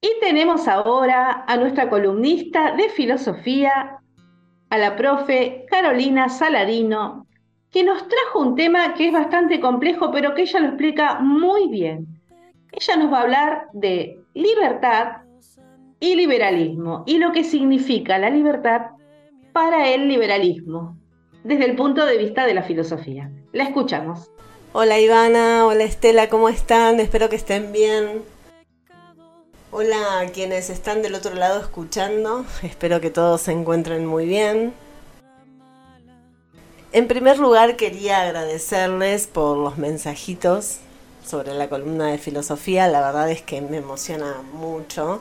Y 0.00 0.10
tenemos 0.20 0.68
ahora 0.68 1.44
a 1.46 1.56
nuestra 1.56 1.88
columnista 1.88 2.72
de 2.76 2.88
filosofía, 2.90 3.98
a 4.70 4.78
la 4.78 4.94
profe 4.94 5.66
Carolina 5.68 6.28
Saladino, 6.28 7.26
que 7.72 7.82
nos 7.82 8.06
trajo 8.06 8.40
un 8.40 8.54
tema 8.54 8.94
que 8.94 9.08
es 9.08 9.12
bastante 9.12 9.58
complejo, 9.60 10.12
pero 10.12 10.34
que 10.34 10.42
ella 10.42 10.60
lo 10.60 10.68
explica 10.68 11.18
muy 11.18 11.68
bien. 11.68 12.06
Ella 12.72 12.96
nos 12.96 13.12
va 13.12 13.18
a 13.18 13.22
hablar 13.22 13.66
de 13.72 14.19
libertad 14.34 15.22
y 15.98 16.14
liberalismo 16.14 17.02
y 17.06 17.18
lo 17.18 17.32
que 17.32 17.44
significa 17.44 18.18
la 18.18 18.30
libertad 18.30 18.92
para 19.52 19.88
el 19.90 20.08
liberalismo 20.08 20.96
desde 21.42 21.64
el 21.64 21.76
punto 21.76 22.06
de 22.06 22.18
vista 22.18 22.46
de 22.46 22.54
la 22.54 22.62
filosofía. 22.62 23.30
La 23.52 23.64
escuchamos. 23.64 24.30
Hola 24.72 25.00
Ivana, 25.00 25.66
hola 25.66 25.84
Estela, 25.84 26.28
¿cómo 26.28 26.48
están? 26.48 27.00
Espero 27.00 27.28
que 27.28 27.36
estén 27.36 27.72
bien. 27.72 28.22
Hola 29.72 30.20
a 30.20 30.26
quienes 30.26 30.70
están 30.70 31.02
del 31.02 31.14
otro 31.14 31.34
lado 31.34 31.60
escuchando, 31.60 32.44
espero 32.62 33.00
que 33.00 33.10
todos 33.10 33.42
se 33.42 33.52
encuentren 33.52 34.06
muy 34.06 34.26
bien. 34.26 34.72
En 36.92 37.06
primer 37.06 37.38
lugar 37.38 37.76
quería 37.76 38.22
agradecerles 38.22 39.26
por 39.28 39.56
los 39.56 39.78
mensajitos 39.78 40.80
sobre 41.26 41.54
la 41.54 41.68
columna 41.68 42.08
de 42.08 42.18
filosofía, 42.18 42.88
la 42.88 43.00
verdad 43.00 43.30
es 43.30 43.42
que 43.42 43.60
me 43.60 43.78
emociona 43.78 44.42
mucho 44.52 45.20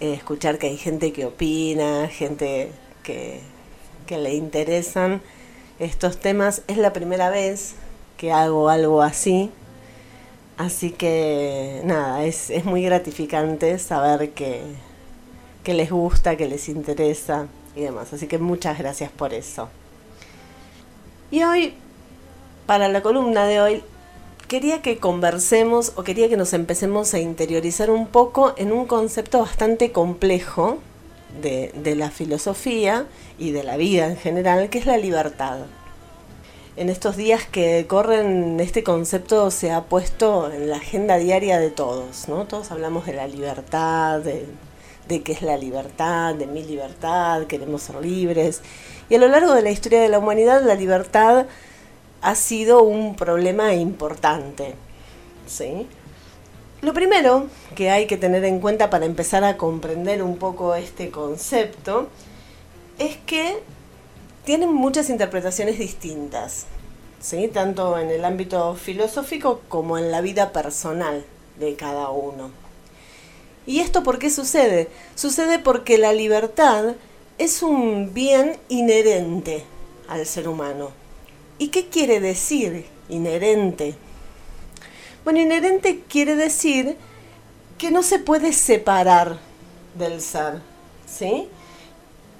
eh, 0.00 0.14
escuchar 0.14 0.58
que 0.58 0.68
hay 0.68 0.76
gente 0.76 1.12
que 1.12 1.26
opina, 1.26 2.08
gente 2.08 2.72
que, 3.02 3.40
que 4.06 4.18
le 4.18 4.34
interesan 4.34 5.20
estos 5.78 6.18
temas. 6.18 6.62
Es 6.68 6.76
la 6.76 6.92
primera 6.92 7.30
vez 7.30 7.74
que 8.16 8.32
hago 8.32 8.68
algo 8.68 9.02
así, 9.02 9.50
Así 10.60 10.90
que 10.90 11.80
nada, 11.84 12.22
es, 12.22 12.50
es 12.50 12.66
muy 12.66 12.82
gratificante 12.82 13.78
saber 13.78 14.32
que, 14.32 14.60
que 15.64 15.72
les 15.72 15.90
gusta, 15.90 16.36
que 16.36 16.46
les 16.46 16.68
interesa 16.68 17.46
y 17.74 17.80
demás. 17.80 18.12
Así 18.12 18.26
que 18.26 18.36
muchas 18.36 18.78
gracias 18.78 19.10
por 19.10 19.32
eso. 19.32 19.70
Y 21.30 21.44
hoy, 21.44 21.72
para 22.66 22.88
la 22.88 23.00
columna 23.00 23.46
de 23.46 23.58
hoy, 23.58 23.82
quería 24.50 24.82
que 24.82 24.98
conversemos 24.98 25.92
o 25.94 26.02
quería 26.02 26.28
que 26.28 26.36
nos 26.36 26.54
empecemos 26.54 27.14
a 27.14 27.20
interiorizar 27.20 27.88
un 27.88 28.08
poco 28.08 28.52
en 28.56 28.72
un 28.72 28.84
concepto 28.86 29.38
bastante 29.38 29.92
complejo 29.92 30.78
de, 31.40 31.70
de 31.76 31.94
la 31.94 32.10
filosofía 32.10 33.06
y 33.38 33.52
de 33.52 33.62
la 33.62 33.76
vida 33.76 34.08
en 34.08 34.16
general, 34.16 34.68
que 34.68 34.78
es 34.78 34.86
la 34.86 34.98
libertad 34.98 35.60
en 36.76 36.88
estos 36.88 37.16
días 37.16 37.46
que 37.46 37.86
corren 37.86 38.58
este 38.58 38.82
concepto 38.82 39.52
se 39.52 39.70
ha 39.70 39.84
puesto 39.84 40.50
en 40.50 40.68
la 40.68 40.78
agenda 40.78 41.16
diaria 41.16 41.60
de 41.60 41.70
todos, 41.70 42.26
¿no? 42.26 42.46
Todos 42.46 42.72
hablamos 42.72 43.06
de 43.06 43.12
la 43.12 43.28
libertad, 43.28 44.20
de, 44.20 44.46
de 45.06 45.22
qué 45.22 45.32
es 45.32 45.42
la 45.42 45.58
libertad, 45.58 46.34
de 46.34 46.46
mi 46.46 46.64
libertad, 46.64 47.46
queremos 47.46 47.82
ser 47.82 47.96
libres. 47.96 48.62
Y 49.10 49.14
a 49.16 49.18
lo 49.18 49.28
largo 49.28 49.54
de 49.54 49.62
la 49.62 49.70
historia 49.70 50.00
de 50.00 50.08
la 50.08 50.18
humanidad 50.18 50.62
la 50.64 50.74
libertad 50.74 51.46
ha 52.22 52.34
sido 52.34 52.82
un 52.82 53.16
problema 53.16 53.74
importante, 53.74 54.74
¿sí? 55.46 55.86
Lo 56.82 56.94
primero 56.94 57.46
que 57.74 57.90
hay 57.90 58.06
que 58.06 58.16
tener 58.16 58.44
en 58.44 58.60
cuenta 58.60 58.88
para 58.88 59.04
empezar 59.04 59.44
a 59.44 59.56
comprender 59.56 60.22
un 60.22 60.38
poco 60.38 60.74
este 60.74 61.10
concepto 61.10 62.08
es 62.98 63.16
que 63.18 63.58
tienen 64.44 64.72
muchas 64.72 65.10
interpretaciones 65.10 65.78
distintas, 65.78 66.66
¿sí? 67.20 67.48
tanto 67.48 67.98
en 67.98 68.08
el 68.10 68.24
ámbito 68.24 68.74
filosófico 68.76 69.60
como 69.68 69.98
en 69.98 70.10
la 70.10 70.22
vida 70.22 70.52
personal 70.52 71.24
de 71.58 71.76
cada 71.76 72.10
uno. 72.10 72.50
¿Y 73.66 73.80
esto 73.80 74.02
por 74.02 74.18
qué 74.18 74.30
sucede? 74.30 74.88
Sucede 75.14 75.58
porque 75.58 75.98
la 75.98 76.14
libertad 76.14 76.94
es 77.36 77.62
un 77.62 78.14
bien 78.14 78.56
inherente 78.68 79.64
al 80.08 80.24
ser 80.24 80.48
humano. 80.48 80.99
¿Y 81.60 81.68
qué 81.68 81.88
quiere 81.88 82.20
decir 82.20 82.86
inherente? 83.10 83.94
Bueno, 85.24 85.40
inherente 85.40 86.02
quiere 86.08 86.34
decir 86.34 86.96
que 87.76 87.90
no 87.90 88.02
se 88.02 88.18
puede 88.18 88.54
separar 88.54 89.38
del 89.94 90.22
ser, 90.22 90.62
¿sí? 91.06 91.48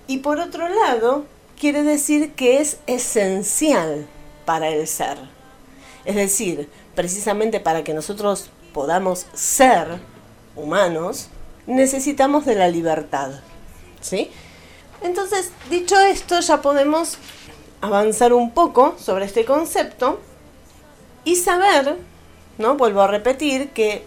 Y 0.07 0.19
por 0.21 0.41
otro 0.41 0.67
lado, 0.71 1.27
quiere 1.59 1.83
decir 1.83 2.33
que 2.33 2.63
es 2.63 2.79
esencial 2.87 4.07
para 4.47 4.71
el 4.71 4.89
ser. 4.89 5.19
Es 6.07 6.17
decir, 6.17 6.71
precisamente 6.95 7.61
para 7.61 7.85
que 7.85 7.93
nosotros 7.93 8.49
podamos 8.73 9.27
ser 9.35 10.01
humanos, 10.57 11.29
necesitamos 11.67 12.47
de 12.47 12.55
la 12.55 12.69
libertad. 12.69 13.33
¿Sí? 14.01 14.31
Entonces, 15.03 15.51
dicho 15.69 16.01
esto, 16.01 16.41
ya 16.41 16.63
podemos 16.63 17.19
avanzar 17.81 18.33
un 18.33 18.51
poco 18.53 18.95
sobre 18.99 19.25
este 19.25 19.45
concepto 19.45 20.21
y 21.25 21.37
saber, 21.37 21.97
¿no? 22.59 22.77
Vuelvo 22.77 23.03
a 23.03 23.07
repetir 23.07 23.71
que 23.71 24.05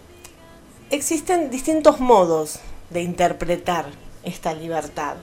existen 0.89 1.49
distintos 1.49 1.99
modos 1.99 2.59
de 2.89 3.01
interpretar 3.01 3.85
esta 4.23 4.53
libertad 4.53 5.15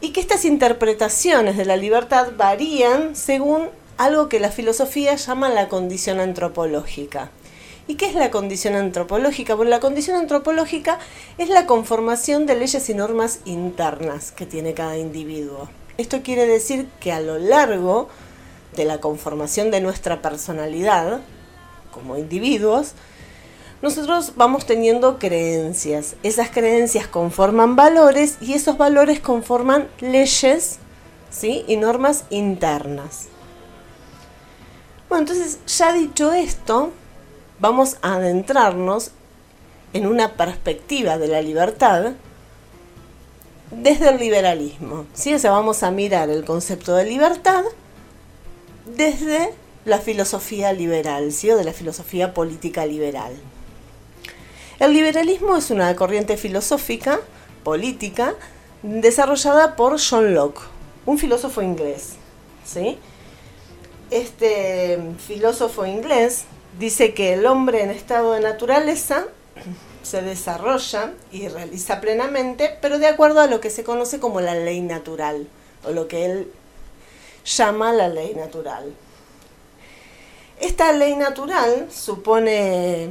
y 0.00 0.10
que 0.10 0.20
estas 0.20 0.44
interpretaciones 0.44 1.56
de 1.56 1.64
la 1.64 1.76
libertad 1.76 2.28
varían 2.36 3.16
según 3.16 3.68
algo 3.96 4.28
que 4.28 4.40
la 4.40 4.50
filosofía 4.50 5.14
llama 5.16 5.48
la 5.48 5.68
condición 5.68 6.20
antropológica. 6.20 7.30
¿Y 7.86 7.96
qué 7.96 8.06
es 8.06 8.14
la 8.14 8.30
condición 8.30 8.74
antropológica? 8.74 9.54
Bueno, 9.54 9.70
la 9.70 9.80
condición 9.80 10.16
antropológica 10.16 10.98
es 11.36 11.48
la 11.48 11.66
conformación 11.66 12.46
de 12.46 12.56
leyes 12.56 12.88
y 12.88 12.94
normas 12.94 13.40
internas 13.44 14.32
que 14.32 14.46
tiene 14.46 14.72
cada 14.72 14.96
individuo. 14.96 15.68
Esto 15.96 16.22
quiere 16.22 16.46
decir 16.46 16.88
que 16.98 17.12
a 17.12 17.20
lo 17.20 17.38
largo 17.38 18.08
de 18.74 18.84
la 18.84 19.00
conformación 19.00 19.70
de 19.70 19.80
nuestra 19.80 20.22
personalidad, 20.22 21.20
como 21.92 22.18
individuos, 22.18 22.94
nosotros 23.80 24.32
vamos 24.34 24.66
teniendo 24.66 25.18
creencias. 25.18 26.16
Esas 26.22 26.50
creencias 26.50 27.06
conforman 27.06 27.76
valores 27.76 28.38
y 28.40 28.54
esos 28.54 28.76
valores 28.76 29.20
conforman 29.20 29.88
leyes 30.00 30.78
¿sí? 31.30 31.64
y 31.68 31.76
normas 31.76 32.24
internas. 32.30 33.28
Bueno, 35.08 35.26
entonces 35.28 35.60
ya 35.66 35.92
dicho 35.92 36.32
esto, 36.32 36.90
vamos 37.60 37.98
a 38.02 38.14
adentrarnos 38.14 39.12
en 39.92 40.06
una 40.06 40.32
perspectiva 40.32 41.18
de 41.18 41.28
la 41.28 41.40
libertad 41.40 42.14
desde 43.70 44.10
el 44.10 44.18
liberalismo. 44.18 45.06
¿sí? 45.14 45.34
O 45.34 45.38
sea, 45.38 45.50
vamos 45.50 45.82
a 45.82 45.90
mirar 45.90 46.30
el 46.30 46.44
concepto 46.44 46.94
de 46.94 47.04
libertad 47.04 47.64
desde 48.86 49.52
la 49.84 49.98
filosofía 49.98 50.72
liberal, 50.72 51.32
¿sí? 51.32 51.50
o 51.50 51.56
de 51.56 51.64
la 51.64 51.72
filosofía 51.72 52.34
política 52.34 52.86
liberal. 52.86 53.32
El 54.78 54.92
liberalismo 54.92 55.56
es 55.56 55.70
una 55.70 55.94
corriente 55.96 56.36
filosófica, 56.36 57.20
política, 57.62 58.34
desarrollada 58.82 59.76
por 59.76 59.98
John 60.00 60.34
Locke, 60.34 60.60
un 61.06 61.18
filósofo 61.18 61.62
inglés. 61.62 62.14
¿sí? 62.64 62.98
Este 64.10 64.98
filósofo 65.26 65.86
inglés 65.86 66.44
dice 66.78 67.14
que 67.14 67.34
el 67.34 67.46
hombre 67.46 67.82
en 67.82 67.90
estado 67.90 68.32
de 68.32 68.40
naturaleza 68.40 69.26
se 70.04 70.22
desarrolla 70.22 71.12
y 71.32 71.48
realiza 71.48 72.00
plenamente, 72.00 72.76
pero 72.80 72.98
de 72.98 73.06
acuerdo 73.06 73.40
a 73.40 73.46
lo 73.46 73.60
que 73.60 73.70
se 73.70 73.84
conoce 73.84 74.20
como 74.20 74.40
la 74.40 74.54
ley 74.54 74.80
natural, 74.80 75.48
o 75.84 75.90
lo 75.90 76.08
que 76.08 76.26
él 76.26 76.52
llama 77.44 77.92
la 77.92 78.08
ley 78.08 78.34
natural. 78.34 78.94
Esta 80.60 80.92
ley 80.92 81.16
natural 81.16 81.88
supone 81.90 83.10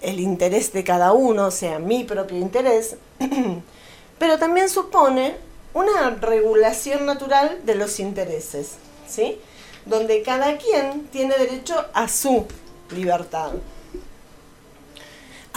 el 0.00 0.20
interés 0.20 0.72
de 0.72 0.84
cada 0.84 1.12
uno, 1.12 1.46
o 1.46 1.50
sea, 1.50 1.78
mi 1.78 2.04
propio 2.04 2.38
interés, 2.38 2.96
pero 4.18 4.38
también 4.38 4.68
supone 4.68 5.36
una 5.74 6.10
regulación 6.10 7.06
natural 7.06 7.60
de 7.64 7.74
los 7.74 8.00
intereses, 8.00 8.72
¿sí? 9.06 9.38
Donde 9.86 10.22
cada 10.22 10.56
quien 10.56 11.06
tiene 11.08 11.36
derecho 11.36 11.84
a 11.94 12.08
su 12.08 12.46
libertad, 12.90 13.52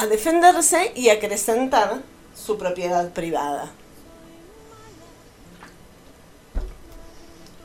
a 0.01 0.07
defenderse 0.07 0.91
y 0.95 1.09
acrecentar 1.09 2.01
su 2.35 2.57
propiedad 2.57 3.11
privada. 3.11 3.71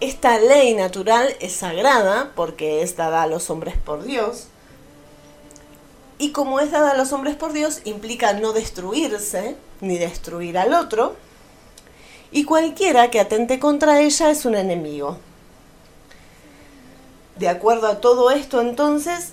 Esta 0.01 0.39
ley 0.39 0.75
natural 0.75 1.35
es 1.41 1.55
sagrada 1.55 2.33
porque 2.37 2.83
es 2.83 2.95
dada 2.95 3.23
a 3.23 3.27
los 3.27 3.49
hombres 3.49 3.77
por 3.79 4.05
Dios, 4.05 4.49
y 6.19 6.33
como 6.33 6.61
es 6.61 6.71
dada 6.71 6.91
a 6.91 6.97
los 6.97 7.13
hombres 7.13 7.37
por 7.37 7.55
Dios, 7.55 7.81
implica 7.85 8.35
no 8.35 8.53
destruirse 8.53 9.57
ni 9.81 9.97
destruir 9.97 10.59
al 10.59 10.75
otro, 10.75 11.17
y 12.31 12.45
cualquiera 12.45 13.11
que 13.11 13.21
atente 13.21 13.59
contra 13.59 14.03
ella 14.03 14.31
es 14.31 14.45
un 14.45 14.57
enemigo. 14.57 15.17
De 17.37 17.49
acuerdo 17.49 17.87
a 17.87 18.01
todo 18.03 18.31
esto, 18.31 18.61
entonces, 18.61 19.33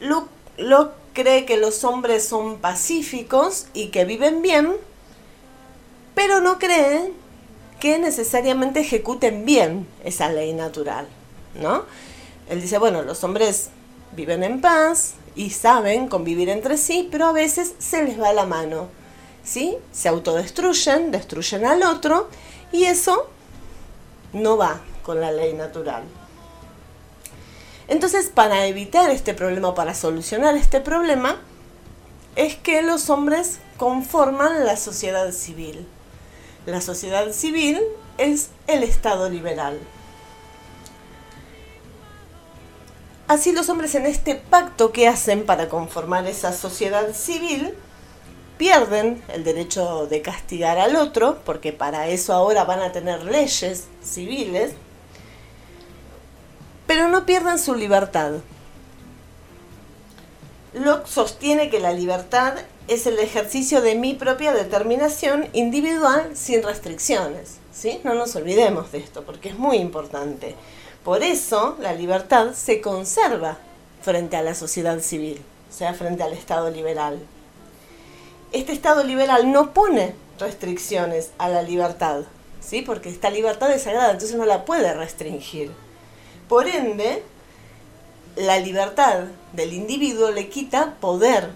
Locke, 0.00 1.03
cree 1.14 1.46
que 1.46 1.56
los 1.56 1.84
hombres 1.84 2.26
son 2.26 2.58
pacíficos 2.58 3.68
y 3.72 3.88
que 3.88 4.04
viven 4.04 4.42
bien, 4.42 4.74
pero 6.14 6.40
no 6.40 6.58
cree 6.58 7.12
que 7.80 7.98
necesariamente 7.98 8.80
ejecuten 8.80 9.46
bien 9.46 9.86
esa 10.04 10.28
ley 10.28 10.52
natural, 10.52 11.06
¿no? 11.54 11.84
Él 12.48 12.60
dice, 12.60 12.78
bueno, 12.78 13.02
los 13.02 13.24
hombres 13.24 13.70
viven 14.12 14.42
en 14.44 14.60
paz 14.60 15.14
y 15.34 15.50
saben 15.50 16.08
convivir 16.08 16.48
entre 16.48 16.76
sí, 16.76 17.08
pero 17.10 17.26
a 17.26 17.32
veces 17.32 17.74
se 17.78 18.04
les 18.04 18.20
va 18.20 18.32
la 18.32 18.44
mano, 18.44 18.88
¿sí? 19.44 19.76
Se 19.92 20.08
autodestruyen, 20.08 21.10
destruyen 21.10 21.64
al 21.64 21.82
otro 21.82 22.28
y 22.72 22.84
eso 22.84 23.28
no 24.32 24.56
va 24.56 24.80
con 25.02 25.20
la 25.20 25.32
ley 25.32 25.54
natural. 25.54 26.02
Entonces, 27.88 28.30
para 28.32 28.66
evitar 28.66 29.10
este 29.10 29.34
problema, 29.34 29.74
para 29.74 29.94
solucionar 29.94 30.56
este 30.56 30.80
problema, 30.80 31.40
es 32.36 32.56
que 32.56 32.82
los 32.82 33.10
hombres 33.10 33.58
conforman 33.76 34.64
la 34.64 34.76
sociedad 34.76 35.30
civil. 35.32 35.86
La 36.66 36.80
sociedad 36.80 37.30
civil 37.32 37.80
es 38.18 38.48
el 38.66 38.82
Estado 38.82 39.28
liberal. 39.28 39.78
Así 43.26 43.52
los 43.52 43.68
hombres 43.68 43.94
en 43.94 44.06
este 44.06 44.34
pacto 44.34 44.92
que 44.92 45.08
hacen 45.08 45.46
para 45.46 45.68
conformar 45.68 46.26
esa 46.26 46.52
sociedad 46.52 47.14
civil 47.14 47.74
pierden 48.58 49.22
el 49.32 49.44
derecho 49.44 50.06
de 50.06 50.22
castigar 50.22 50.78
al 50.78 50.96
otro, 50.96 51.38
porque 51.44 51.72
para 51.72 52.08
eso 52.08 52.32
ahora 52.34 52.64
van 52.64 52.80
a 52.80 52.92
tener 52.92 53.24
leyes 53.24 53.88
civiles, 54.02 54.72
pero 56.86 57.08
no 57.08 57.26
pierden 57.26 57.58
su 57.58 57.74
libertad. 57.74 58.32
Locke 60.74 61.06
sostiene 61.06 61.70
que 61.70 61.80
la 61.80 61.92
libertad 61.92 62.54
es 62.88 63.06
el 63.06 63.18
ejercicio 63.18 63.80
de 63.80 63.94
mi 63.94 64.14
propia 64.14 64.52
determinación 64.52 65.48
individual 65.52 66.36
sin 66.36 66.62
restricciones. 66.62 67.58
¿sí? 67.72 68.00
No 68.04 68.14
nos 68.14 68.34
olvidemos 68.36 68.92
de 68.92 68.98
esto, 68.98 69.24
porque 69.24 69.50
es 69.50 69.58
muy 69.58 69.78
importante. 69.78 70.54
Por 71.04 71.22
eso 71.22 71.76
la 71.80 71.92
libertad 71.92 72.52
se 72.54 72.80
conserva 72.80 73.58
frente 74.02 74.36
a 74.36 74.42
la 74.42 74.54
sociedad 74.54 75.00
civil, 75.00 75.40
o 75.70 75.72
sea, 75.72 75.94
frente 75.94 76.22
al 76.22 76.32
Estado 76.32 76.70
liberal. 76.70 77.20
Este 78.52 78.72
Estado 78.72 79.04
liberal 79.04 79.50
no 79.50 79.72
pone 79.72 80.14
restricciones 80.38 81.30
a 81.38 81.48
la 81.48 81.62
libertad, 81.62 82.22
¿sí? 82.60 82.82
porque 82.82 83.08
esta 83.08 83.30
libertad 83.30 83.70
es 83.72 83.82
sagrada, 83.82 84.12
entonces 84.12 84.36
no 84.36 84.46
la 84.46 84.64
puede 84.64 84.94
restringir. 84.94 85.70
Por 86.48 86.68
ende, 86.68 87.22
la 88.36 88.58
libertad 88.58 89.24
del 89.52 89.72
individuo 89.72 90.30
le 90.30 90.48
quita 90.48 90.94
poder 91.00 91.50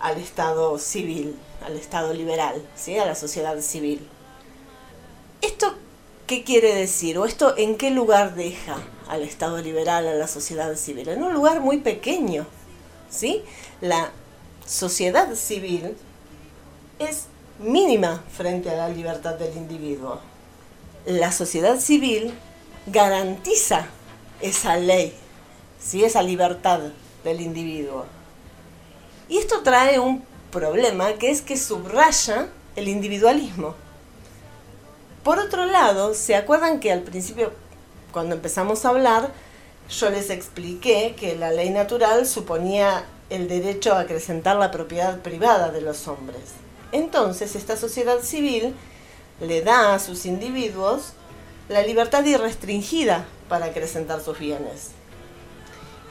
al 0.00 0.18
Estado 0.18 0.78
civil, 0.78 1.36
al 1.64 1.76
Estado 1.76 2.12
liberal, 2.14 2.62
¿sí? 2.74 2.98
a 2.98 3.06
la 3.06 3.14
sociedad 3.14 3.60
civil. 3.60 4.06
¿Esto 5.42 5.74
qué 6.26 6.44
quiere 6.44 6.74
decir? 6.74 7.18
¿O 7.18 7.26
esto 7.26 7.54
en 7.56 7.76
qué 7.76 7.90
lugar 7.90 8.34
deja 8.34 8.76
al 9.08 9.22
Estado 9.22 9.58
liberal, 9.58 10.06
a 10.06 10.14
la 10.14 10.28
sociedad 10.28 10.74
civil? 10.76 11.08
En 11.08 11.22
un 11.22 11.34
lugar 11.34 11.60
muy 11.60 11.78
pequeño. 11.78 12.46
¿sí? 13.10 13.42
La 13.80 14.10
sociedad 14.66 15.34
civil 15.34 15.96
es 16.98 17.26
mínima 17.58 18.22
frente 18.32 18.70
a 18.70 18.76
la 18.76 18.88
libertad 18.88 19.34
del 19.34 19.56
individuo. 19.56 20.20
La 21.06 21.32
sociedad 21.32 21.78
civil 21.78 22.32
garantiza 22.86 23.86
esa 24.40 24.76
ley, 24.76 25.14
¿sí? 25.80 26.04
esa 26.04 26.22
libertad 26.22 26.80
del 27.22 27.40
individuo. 27.40 28.04
Y 29.28 29.38
esto 29.38 29.62
trae 29.62 29.98
un 29.98 30.24
problema 30.50 31.14
que 31.14 31.30
es 31.30 31.42
que 31.42 31.56
subraya 31.56 32.48
el 32.76 32.88
individualismo. 32.88 33.74
Por 35.22 35.38
otro 35.38 35.64
lado, 35.64 36.14
¿se 36.14 36.36
acuerdan 36.36 36.80
que 36.80 36.92
al 36.92 37.00
principio, 37.00 37.52
cuando 38.12 38.34
empezamos 38.34 38.84
a 38.84 38.90
hablar, 38.90 39.32
yo 39.88 40.10
les 40.10 40.30
expliqué 40.30 41.14
que 41.18 41.34
la 41.34 41.50
ley 41.50 41.70
natural 41.70 42.26
suponía 42.26 43.04
el 43.30 43.48
derecho 43.48 43.94
a 43.94 44.00
acrecentar 44.00 44.56
la 44.56 44.70
propiedad 44.70 45.20
privada 45.20 45.70
de 45.70 45.80
los 45.80 46.06
hombres? 46.08 46.42
Entonces, 46.92 47.56
esta 47.56 47.76
sociedad 47.76 48.20
civil 48.20 48.74
le 49.40 49.62
da 49.62 49.94
a 49.94 49.98
sus 49.98 50.26
individuos 50.26 51.14
la 51.68 51.82
libertad 51.82 52.24
irrestringida 52.24 53.26
para 53.48 53.66
acrecentar 53.66 54.20
sus 54.20 54.38
bienes. 54.38 54.90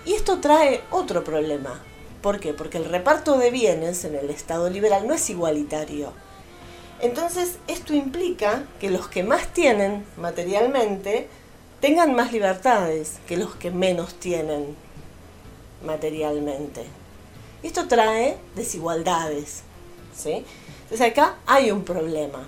Y 0.06 0.14
esto 0.14 0.40
trae 0.40 0.82
otro 0.92 1.24
problema, 1.24 1.80
¿Por 2.24 2.40
qué? 2.40 2.54
Porque 2.54 2.78
el 2.78 2.86
reparto 2.86 3.38
de 3.38 3.52
bienes 3.52 4.06
en 4.06 4.16
el 4.16 4.30
Estado 4.30 4.70
liberal 4.70 5.06
no 5.06 5.14
es 5.14 5.30
igualitario. 5.30 6.14
Entonces, 7.02 7.58
esto 7.68 7.94
implica 7.94 8.64
que 8.80 8.90
los 8.90 9.10
que 9.10 9.24
más 9.24 9.50
tienen 9.50 10.06
materialmente 10.16 11.28
tengan 11.82 12.16
más 12.16 12.32
libertades 12.32 13.18
que 13.28 13.36
los 13.36 13.56
que 13.56 13.72
menos 13.72 14.14
tienen 14.14 14.74
materialmente. 15.86 16.86
Esto 17.62 17.90
trae 17.90 18.38
desigualdades. 18.56 19.64
¿sí? 20.16 20.46
Entonces 20.84 21.12
acá 21.12 21.36
hay 21.46 21.72
un 21.72 21.84
problema. 21.84 22.48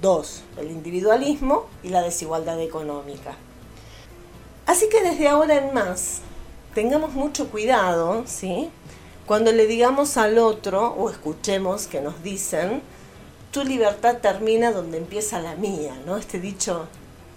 Dos, 0.00 0.42
el 0.56 0.70
individualismo 0.70 1.66
y 1.82 1.88
la 1.88 2.02
desigualdad 2.02 2.60
económica. 2.60 3.36
Así 4.66 4.88
que 4.88 5.02
desde 5.02 5.28
ahora 5.28 5.56
en 5.56 5.74
más, 5.74 6.20
tengamos 6.74 7.14
mucho 7.14 7.48
cuidado, 7.50 8.22
¿sí? 8.26 8.70
Cuando 9.26 9.50
le 9.50 9.66
digamos 9.66 10.16
al 10.16 10.38
otro 10.38 10.92
o 10.92 11.10
escuchemos 11.10 11.86
que 11.86 12.00
nos 12.00 12.22
dicen, 12.22 12.82
tu 13.50 13.64
libertad 13.64 14.18
termina 14.18 14.70
donde 14.72 14.98
empieza 14.98 15.40
la 15.40 15.54
mía, 15.54 15.96
¿no? 16.06 16.16
Este 16.16 16.38
dicho 16.38 16.86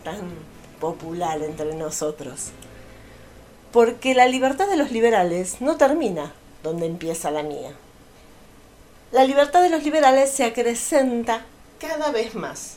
tan 0.04 0.20
popular 0.80 1.42
entre 1.42 1.74
nosotros. 1.76 2.50
Porque 3.72 4.14
la 4.14 4.28
libertad 4.28 4.68
de 4.68 4.78
los 4.78 4.92
liberales 4.92 5.62
no 5.62 5.78
termina 5.78 6.34
donde 6.64 6.86
empieza 6.86 7.32
la 7.32 7.44
mía. 7.44 7.72
La 9.12 9.24
libertad 9.24 9.62
de 9.62 9.70
los 9.70 9.84
liberales 9.84 10.32
se 10.32 10.44
acrecenta 10.44 11.46
cada 11.82 12.12
vez 12.12 12.36
más, 12.36 12.76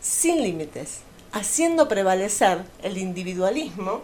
sin 0.00 0.42
límites, 0.42 1.02
haciendo 1.32 1.86
prevalecer 1.86 2.64
el 2.82 2.98
individualismo 2.98 4.02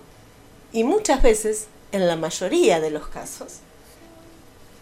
y 0.73 0.85
muchas 0.85 1.21
veces, 1.21 1.67
en 1.91 2.07
la 2.07 2.15
mayoría 2.15 2.81
de 2.81 2.91
los 2.91 3.09
casos, 3.09 3.55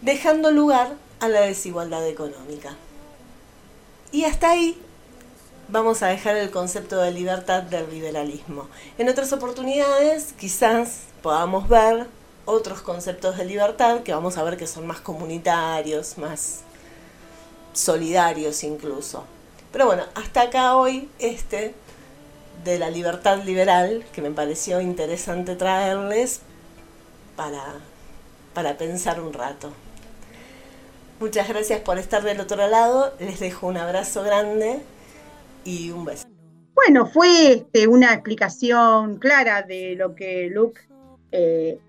dejando 0.01 0.51
lugar 0.51 0.93
a 1.19 1.29
la 1.29 1.41
desigualdad 1.41 2.07
económica. 2.07 2.75
Y 4.11 4.25
hasta 4.25 4.51
ahí 4.51 4.79
vamos 5.67 6.03
a 6.03 6.07
dejar 6.07 6.35
el 6.37 6.51
concepto 6.51 7.01
de 7.01 7.11
libertad 7.11 7.63
del 7.63 7.89
liberalismo. 7.89 8.67
En 8.99 9.09
otras 9.09 9.33
oportunidades 9.33 10.33
quizás 10.33 11.05
podamos 11.23 11.67
ver 11.67 12.05
otros 12.45 12.81
conceptos 12.81 13.37
de 13.37 13.45
libertad 13.45 14.03
que 14.03 14.13
vamos 14.13 14.37
a 14.37 14.43
ver 14.43 14.57
que 14.57 14.67
son 14.67 14.85
más 14.85 14.99
comunitarios, 14.99 16.19
más 16.19 16.61
solidarios 17.73 18.63
incluso. 18.63 19.25
Pero 19.71 19.87
bueno, 19.87 20.03
hasta 20.15 20.43
acá 20.43 20.75
hoy 20.75 21.09
este 21.19 21.73
de 22.63 22.79
la 22.79 22.89
libertad 22.89 23.43
liberal 23.43 24.05
que 24.13 24.21
me 24.21 24.31
pareció 24.31 24.79
interesante 24.79 25.55
traerles 25.55 26.41
para, 27.35 27.63
para 28.53 28.77
pensar 28.77 29.19
un 29.19 29.33
rato. 29.33 29.71
Muchas 31.19 31.47
gracias 31.47 31.81
por 31.81 31.97
estar 31.97 32.23
del 32.23 32.39
otro 32.39 32.67
lado. 32.67 33.13
Les 33.19 33.39
dejo 33.39 33.67
un 33.67 33.77
abrazo 33.77 34.23
grande 34.23 34.79
y 35.63 35.91
un 35.91 36.05
beso. 36.05 36.27
Bueno, 36.75 37.05
fue 37.05 37.53
este, 37.53 37.87
una 37.87 38.13
explicación 38.13 39.17
clara 39.17 39.61
de 39.61 39.95
lo 39.95 40.15
que 40.15 40.49
Luke, 40.51 40.81
eh, 41.31 41.79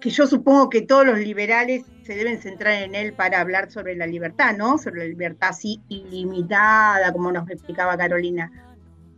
que 0.00 0.10
yo 0.10 0.26
supongo 0.26 0.70
que 0.70 0.82
todos 0.82 1.06
los 1.06 1.18
liberales 1.18 1.84
se 2.04 2.14
deben 2.14 2.40
centrar 2.40 2.82
en 2.82 2.94
él 2.94 3.12
para 3.12 3.40
hablar 3.40 3.70
sobre 3.70 3.94
la 3.94 4.06
libertad, 4.06 4.56
¿no? 4.56 4.78
Sobre 4.78 5.00
la 5.00 5.08
libertad 5.08 5.50
así 5.50 5.80
ilimitada, 5.88 7.12
como 7.12 7.30
nos 7.30 7.48
explicaba 7.50 7.96
Carolina. 7.96 8.50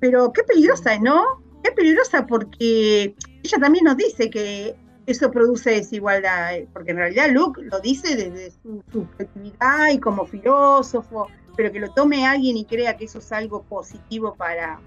Pero 0.00 0.32
qué 0.32 0.42
peligrosa 0.42 0.94
es, 0.94 1.00
¿no? 1.00 1.42
Qué 1.62 1.70
peligrosa 1.70 2.26
porque 2.26 3.14
ella 3.42 3.58
también 3.60 3.84
nos 3.84 3.96
dice 3.96 4.28
que 4.28 4.74
eso 5.06 5.30
produce 5.30 5.70
desigualdad, 5.70 6.52
porque 6.72 6.90
en 6.90 6.96
realidad 6.98 7.30
Luke 7.30 7.60
lo 7.62 7.80
dice 7.80 8.16
desde 8.16 8.50
su 8.50 8.82
subjetividad 8.92 9.88
y 9.92 9.98
como 9.98 10.26
filósofo, 10.26 11.28
pero 11.56 11.72
que 11.72 11.80
lo 11.80 11.92
tome 11.92 12.26
alguien 12.26 12.56
y 12.56 12.64
crea 12.64 12.96
que 12.96 13.04
eso 13.04 13.18
es 13.18 13.32
algo 13.32 13.62
positivo 13.62 14.34
para, 14.34 14.80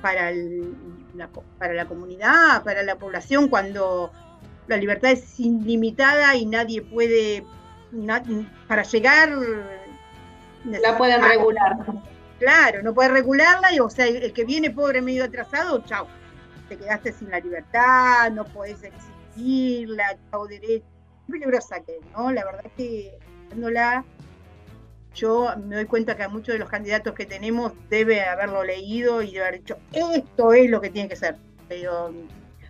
para, 0.00 0.30
la, 1.14 1.28
para 1.58 1.74
la 1.74 1.86
comunidad, 1.86 2.62
para 2.64 2.82
la 2.82 2.96
población, 2.96 3.48
cuando 3.48 4.10
la 4.66 4.76
libertad 4.76 5.12
es 5.12 5.38
ilimitada 5.40 6.34
y 6.36 6.46
nadie 6.46 6.82
puede, 6.82 7.44
na- 7.90 8.22
para 8.68 8.82
llegar... 8.82 9.30
La 10.64 10.96
pueden 10.96 11.22
regular. 11.22 11.76
Claro, 12.38 12.82
no 12.82 12.94
puede 12.94 13.08
regularla 13.08 13.72
y 13.72 13.80
o 13.80 13.90
sea, 13.90 14.06
el 14.06 14.32
que 14.32 14.44
viene 14.44 14.70
pobre 14.70 15.00
medio 15.00 15.24
atrasado, 15.24 15.82
chau. 15.84 16.06
Te 16.68 16.76
quedaste 16.76 17.12
sin 17.12 17.30
la 17.30 17.40
libertad, 17.40 18.30
no 18.32 18.44
podés 18.44 18.78
exigirla, 18.82 20.16
chau 20.30 20.46
derecho. 20.46 20.84
Qué 21.26 21.32
peligrosa 21.32 21.80
que 21.80 21.96
es, 21.96 22.02
¿no? 22.16 22.30
La 22.32 22.44
verdad 22.44 22.62
es 22.64 22.72
que 22.72 23.18
viéndola, 23.48 24.04
yo 25.14 25.52
me 25.66 25.76
doy 25.76 25.84
cuenta 25.84 26.16
que 26.16 26.22
a 26.22 26.28
muchos 26.28 26.54
de 26.54 26.58
los 26.58 26.68
candidatos 26.68 27.14
que 27.14 27.26
tenemos 27.26 27.72
debe 27.90 28.22
haberlo 28.22 28.64
leído 28.64 29.22
y 29.22 29.32
de 29.32 29.40
haber 29.42 29.58
dicho, 29.60 29.76
esto 29.92 30.52
es 30.52 30.70
lo 30.70 30.80
que 30.80 30.90
tiene 30.90 31.08
que 31.08 31.16
ser. 31.16 31.36
Pero 31.68 32.12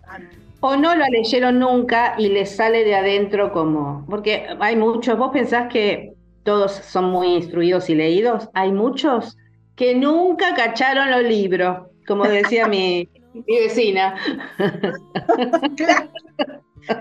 ah, 0.07 0.19
O 0.65 0.77
no 0.77 0.95
lo 0.95 1.05
leyeron 1.07 1.59
nunca 1.59 2.15
y 2.17 2.29
les 2.29 2.55
sale 2.55 2.85
de 2.85 2.95
adentro 2.95 3.51
como. 3.51 4.05
Porque 4.09 4.47
hay 4.61 4.77
muchos, 4.77 5.17
vos 5.17 5.31
pensás 5.33 5.67
que 5.67 6.13
todos 6.43 6.71
son 6.71 7.11
muy 7.11 7.35
instruidos 7.35 7.89
y 7.89 7.95
leídos. 7.95 8.47
Hay 8.53 8.71
muchos 8.71 9.37
que 9.75 9.93
nunca 9.93 10.55
cacharon 10.55 11.11
los 11.11 11.23
libros, 11.23 11.89
como 12.07 12.23
decía 12.23 12.69
mi, 12.69 13.09
mi 13.33 13.59
vecina. 13.59 14.15
Claro. 15.75 16.09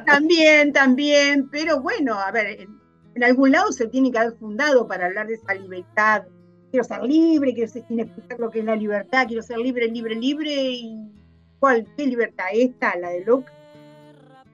También, 0.07 0.73
también, 0.73 1.49
pero 1.51 1.81
bueno, 1.81 2.19
a 2.19 2.31
ver, 2.33 2.61
en, 2.63 2.81
en 3.15 3.25
algún 3.25 3.53
lado 3.53 3.71
se 3.71 3.87
tiene 3.87 4.11
que 4.11 4.19
haber 4.19 4.33
fundado 4.39 4.89
para 4.89 5.07
hablar 5.07 5.29
de 5.29 5.35
esa 5.35 5.55
libertad. 5.55 6.25
Quiero 6.73 6.83
ser 6.83 7.03
libre, 7.05 7.55
quiero 7.55 7.71
ser, 7.71 7.85
sin 7.87 8.01
explicar 8.01 8.41
lo 8.41 8.51
que 8.51 8.59
es 8.61 8.65
la 8.65 8.75
libertad, 8.75 9.27
quiero 9.29 9.43
ser 9.43 9.59
libre, 9.59 9.87
libre, 9.87 10.17
libre. 10.17 10.53
¿Y 10.53 11.22
cuál? 11.63 11.87
¿Qué 11.97 12.07
libertad? 12.09 12.47
¿Esta? 12.53 12.99
¿La 12.99 13.11
de 13.11 13.25
Locke? 13.25 13.53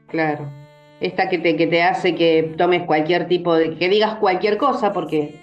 Claro. 0.08 0.46
Esta 1.00 1.30
que 1.30 1.38
te, 1.38 1.56
que 1.56 1.66
te 1.66 1.82
hace 1.82 2.14
que 2.14 2.54
tomes 2.58 2.82
cualquier 2.82 3.26
tipo 3.28 3.54
de. 3.54 3.78
que 3.78 3.88
digas 3.88 4.16
cualquier 4.16 4.58
cosa, 4.58 4.92
porque 4.92 5.40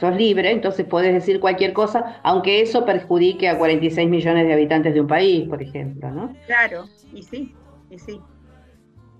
sos 0.00 0.16
libre, 0.16 0.50
entonces 0.50 0.86
podés 0.86 1.12
decir 1.12 1.38
cualquier 1.38 1.74
cosa, 1.74 2.18
aunque 2.22 2.62
eso 2.62 2.86
perjudique 2.86 3.46
a 3.46 3.58
46 3.58 4.08
millones 4.08 4.46
de 4.46 4.54
habitantes 4.54 4.94
de 4.94 5.02
un 5.02 5.06
país, 5.06 5.46
por 5.46 5.60
ejemplo, 5.60 6.10
¿no? 6.10 6.34
Claro, 6.46 6.86
y 7.12 7.22
sí, 7.22 7.54
y 7.90 7.98
sí. 7.98 8.20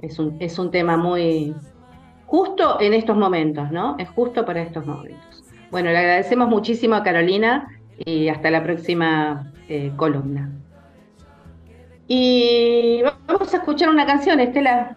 Es 0.00 0.18
un, 0.18 0.37
es 0.40 0.59
un 0.59 0.70
tema 0.70 0.96
muy 0.96 1.54
justo 2.24 2.80
en 2.80 2.94
estos 2.94 3.18
momentos, 3.18 3.70
¿no? 3.70 3.96
Es 3.98 4.09
justo 4.09 4.46
para 4.46 4.62
estos 4.62 4.87
momentos. 4.87 5.44
Bueno, 5.70 5.90
le 5.90 5.98
agradecemos 5.98 6.48
muchísimo 6.48 6.94
a 6.94 7.02
Carolina 7.02 7.68
y 7.98 8.28
hasta 8.28 8.50
la 8.50 8.62
próxima 8.62 9.52
eh, 9.68 9.92
columna. 9.96 10.50
Y 12.06 13.02
vamos 13.26 13.52
a 13.54 13.56
escuchar 13.58 13.88
una 13.88 14.06
canción, 14.06 14.40
Estela. 14.40 14.96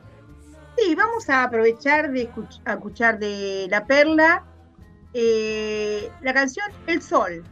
Sí, 0.78 0.94
vamos 0.96 1.30
a 1.30 1.44
aprovechar 1.44 2.12
de 2.12 2.30
escuch- 2.32 2.62
a 2.66 2.74
escuchar 2.74 3.18
de 3.20 3.68
La 3.70 3.86
Perla 3.86 4.44
eh, 5.14 6.12
la 6.22 6.34
canción 6.34 6.66
El 6.86 7.02
Sol, 7.02 7.44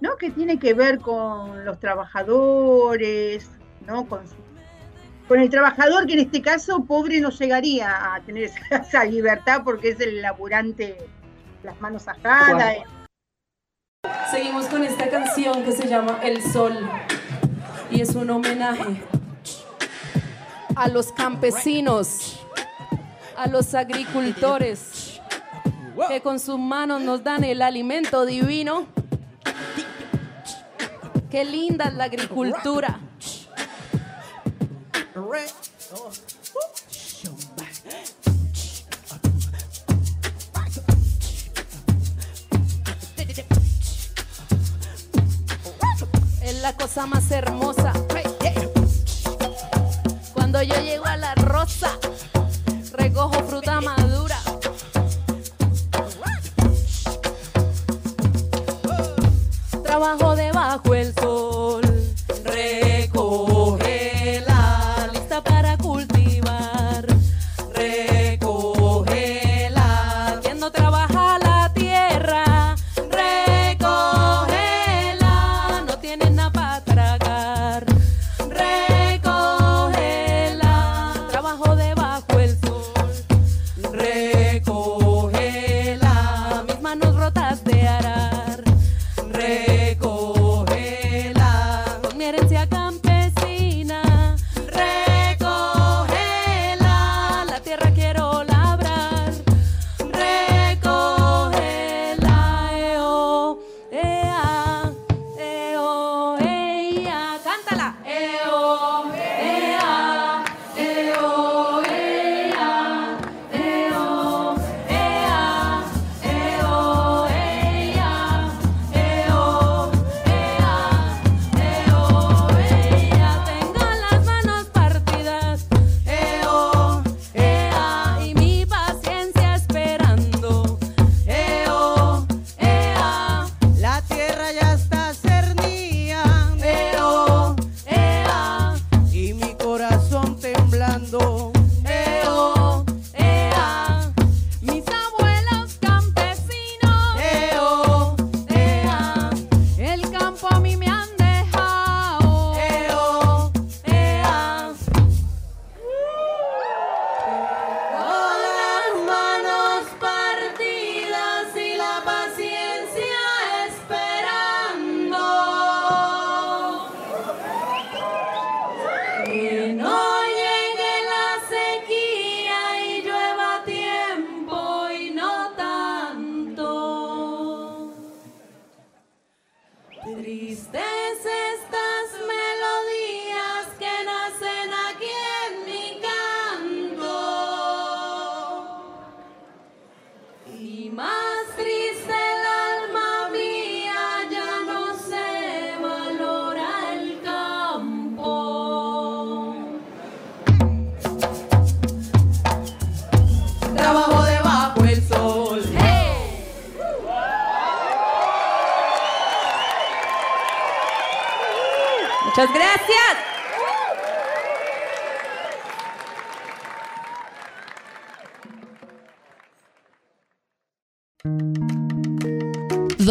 ¿no? 0.00 0.16
Que 0.16 0.30
tiene 0.30 0.58
que 0.58 0.74
ver 0.74 0.98
con 0.98 1.64
los 1.64 1.78
trabajadores, 1.78 3.48
¿no? 3.86 4.06
Con, 4.08 4.26
su- 4.26 4.34
con 5.28 5.38
el 5.38 5.50
trabajador 5.50 6.06
que 6.06 6.14
en 6.14 6.20
este 6.20 6.42
caso 6.42 6.84
pobre 6.84 7.20
no 7.20 7.30
llegaría 7.30 8.14
a 8.14 8.20
tener 8.22 8.44
esa, 8.44 8.58
esa 8.76 9.04
libertad 9.04 9.60
porque 9.64 9.90
es 9.90 10.00
el 10.00 10.20
laburante, 10.22 10.96
las 11.62 11.80
manos 11.80 12.08
ajadas. 12.08 12.78
Seguimos 14.30 14.66
con 14.66 14.82
esta 14.82 15.08
canción 15.10 15.62
que 15.62 15.72
se 15.72 15.86
llama 15.86 16.18
El 16.24 16.42
Sol 16.42 16.76
y 17.92 18.00
es 18.00 18.14
un 18.14 18.30
homenaje 18.30 19.02
a 20.74 20.88
los 20.88 21.12
campesinos, 21.12 22.40
a 23.36 23.46
los 23.46 23.74
agricultores 23.74 25.20
que 26.08 26.20
con 26.22 26.40
sus 26.40 26.58
manos 26.58 27.02
nos 27.02 27.22
dan 27.22 27.44
el 27.44 27.60
alimento 27.60 28.24
divino. 28.24 28.86
Qué 31.30 31.44
linda 31.44 31.90
la 31.90 32.04
agricultura. 32.04 32.98
La 46.62 46.72
cosa 46.74 47.06
más 47.06 47.28
hermosa. 47.32 47.92
Cuando 50.32 50.62
yo 50.62 50.80
llego 50.80 51.04
a 51.06 51.16
la 51.16 51.34
rosa, 51.34 51.98
recojo 52.92 53.41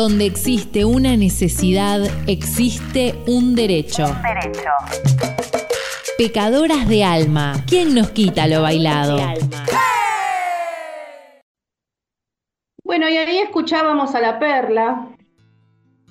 Donde 0.02 0.26
existe 0.26 0.84
una 0.84 1.16
necesidad, 1.16 2.02
existe 2.26 3.14
un 3.28 3.54
derecho. 3.54 4.06
Derecho. 4.24 4.72
Pecadoras 6.18 6.90
de 6.90 7.04
alma. 7.04 7.64
¿Quién 7.68 7.94
nos 7.94 8.10
quita 8.10 8.48
lo 8.48 8.64
bailado? 8.64 9.20
Bueno, 12.84 13.08
y 13.10 13.16
ahí 13.16 13.38
escuchábamos 13.38 14.16
a 14.16 14.22
La 14.22 14.40
Perla. 14.40 15.08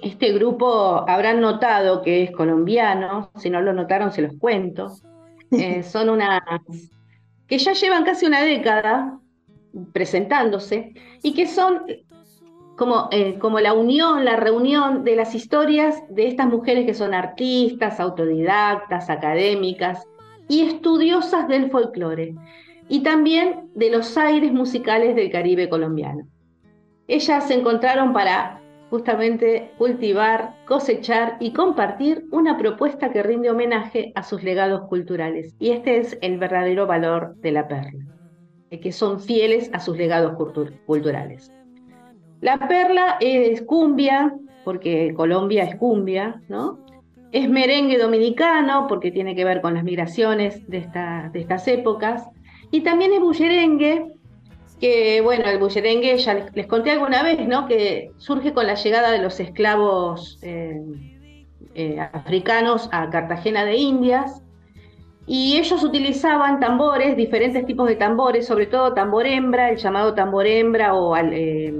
Este 0.00 0.30
grupo 0.34 1.04
habrán 1.08 1.40
notado 1.40 2.00
que 2.02 2.22
es 2.22 2.30
colombiano. 2.30 3.32
Si 3.38 3.50
no 3.50 3.60
lo 3.60 3.72
notaron, 3.72 4.12
se 4.12 4.22
los 4.22 4.34
cuento. 4.38 4.94
Eh, 5.50 5.82
son 5.82 6.10
unas 6.10 6.40
que 7.48 7.58
ya 7.58 7.72
llevan 7.72 8.04
casi 8.04 8.24
una 8.24 8.40
década 8.42 9.18
presentándose 9.92 10.94
y 11.24 11.34
que 11.34 11.48
son 11.48 11.82
como, 12.80 13.10
eh, 13.12 13.38
como 13.38 13.60
la 13.60 13.74
unión, 13.74 14.24
la 14.24 14.36
reunión 14.36 15.04
de 15.04 15.14
las 15.14 15.34
historias 15.34 16.02
de 16.08 16.28
estas 16.28 16.46
mujeres 16.46 16.86
que 16.86 16.94
son 16.94 17.12
artistas, 17.12 18.00
autodidactas, 18.00 19.10
académicas 19.10 20.08
y 20.48 20.62
estudiosas 20.62 21.46
del 21.46 21.70
folclore, 21.70 22.34
y 22.88 23.02
también 23.02 23.68
de 23.74 23.90
los 23.90 24.16
aires 24.16 24.50
musicales 24.50 25.14
del 25.14 25.30
Caribe 25.30 25.68
colombiano. 25.68 26.26
Ellas 27.06 27.48
se 27.48 27.52
encontraron 27.52 28.14
para 28.14 28.62
justamente 28.88 29.72
cultivar, 29.76 30.54
cosechar 30.64 31.36
y 31.38 31.52
compartir 31.52 32.24
una 32.30 32.56
propuesta 32.56 33.12
que 33.12 33.22
rinde 33.22 33.50
homenaje 33.50 34.10
a 34.14 34.22
sus 34.22 34.42
legados 34.42 34.88
culturales. 34.88 35.54
Y 35.58 35.72
este 35.72 35.98
es 35.98 36.16
el 36.22 36.38
verdadero 36.38 36.86
valor 36.86 37.36
de 37.42 37.52
la 37.52 37.68
perla, 37.68 38.06
que 38.70 38.90
son 38.90 39.20
fieles 39.20 39.68
a 39.74 39.80
sus 39.80 39.98
legados 39.98 40.32
culturales. 40.86 41.52
La 42.40 42.58
perla 42.68 43.16
es 43.20 43.62
cumbia, 43.62 44.34
porque 44.64 45.12
Colombia 45.14 45.64
es 45.64 45.76
cumbia, 45.76 46.40
¿no? 46.48 46.78
Es 47.32 47.48
merengue 47.48 47.98
dominicano, 47.98 48.86
porque 48.88 49.12
tiene 49.12 49.34
que 49.34 49.44
ver 49.44 49.60
con 49.60 49.74
las 49.74 49.84
migraciones 49.84 50.66
de, 50.68 50.80
de 51.32 51.40
estas 51.40 51.68
épocas. 51.68 52.28
Y 52.70 52.80
también 52.80 53.12
es 53.12 53.20
bullerengue, 53.20 54.06
que 54.80 55.20
bueno, 55.20 55.44
el 55.44 55.58
bullerengue 55.58 56.16
ya 56.16 56.48
les, 56.54 56.66
conté 56.66 56.92
alguna 56.92 57.22
vez, 57.22 57.46
¿no? 57.46 57.66
Que 57.66 58.12
surge 58.16 58.54
con 58.54 58.66
la 58.66 58.74
llegada 58.74 59.10
de 59.10 59.18
los 59.18 59.38
esclavos 59.38 60.38
eh, 60.42 60.80
eh, 61.74 62.00
africanos 62.00 62.88
a 62.90 63.10
Cartagena 63.10 63.64
de 63.64 63.76
Indias. 63.76 64.42
Y 65.26 65.58
ellos 65.58 65.84
utilizaban 65.84 66.58
tambores, 66.58 67.16
diferentes 67.16 67.66
tipos 67.66 67.86
de 67.86 67.96
tambores, 67.96 68.46
sobre 68.46 68.66
todo 68.66 68.94
tambor 68.94 69.26
hembra, 69.26 69.70
el 69.70 69.76
llamado 69.76 70.14
tambor 70.14 70.46
hembra 70.46 70.94
o 70.94 71.16
eh, 71.16 71.72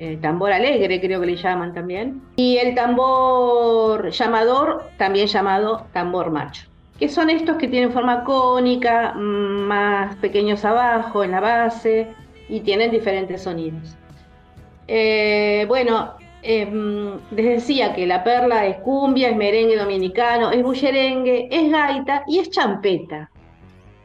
eh, 0.00 0.16
tambor 0.20 0.52
alegre, 0.52 1.00
creo 1.00 1.20
que 1.20 1.26
le 1.26 1.36
llaman 1.36 1.74
también, 1.74 2.22
y 2.36 2.56
el 2.58 2.74
tambor 2.74 4.10
llamador, 4.10 4.90
también 4.96 5.26
llamado 5.26 5.86
tambor 5.92 6.30
macho, 6.30 6.68
que 6.98 7.08
son 7.08 7.30
estos 7.30 7.56
que 7.56 7.66
tienen 7.66 7.92
forma 7.92 8.22
cónica, 8.22 9.14
mm, 9.14 9.62
más 9.66 10.16
pequeños 10.16 10.64
abajo 10.64 11.24
en 11.24 11.32
la 11.32 11.40
base 11.40 12.06
y 12.48 12.60
tienen 12.60 12.90
diferentes 12.92 13.42
sonidos. 13.42 13.96
Eh, 14.86 15.64
bueno, 15.68 16.14
em, 16.42 17.18
les 17.32 17.46
decía 17.46 17.92
que 17.92 18.06
la 18.06 18.22
perla 18.22 18.66
es 18.66 18.76
cumbia, 18.78 19.30
es 19.30 19.36
merengue 19.36 19.76
dominicano, 19.76 20.50
es 20.52 20.62
bullerengue, 20.62 21.48
es 21.50 21.70
gaita 21.70 22.22
y 22.26 22.38
es 22.38 22.50
champeta. 22.50 23.30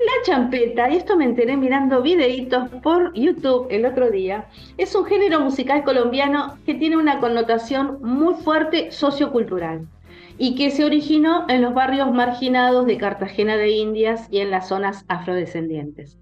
La 0.06 0.24
champeta, 0.26 0.90
y 0.90 0.98
esto 0.98 1.16
me 1.16 1.26
enteré 1.26 1.56
mirando 1.56 2.02
videitos 2.02 2.70
por 2.82 3.14
YouTube 3.14 3.68
el 3.70 3.86
otro 3.86 4.12
día, 4.12 4.48
es 4.78 4.94
un 4.96 5.06
género 5.06 5.40
musical 5.40 5.84
colombiano 5.84 6.58
que 6.66 6.74
tiene 6.74 6.98
una 6.98 7.20
connotación 7.20 8.00
muy 8.02 8.34
fuerte 8.34 8.92
sociocultural 8.92 9.88
y 10.38 10.56
que 10.56 10.72
se 10.72 10.84
originó 10.84 11.46
en 11.48 11.62
los 11.62 11.74
barrios 11.74 12.12
marginados 12.12 12.86
de 12.86 12.98
Cartagena 12.98 13.56
de 13.56 13.70
Indias 13.70 14.28
y 14.30 14.40
en 14.40 14.52
las 14.52 14.68
zonas 14.68 15.06
afrodescendientes. 15.08 16.18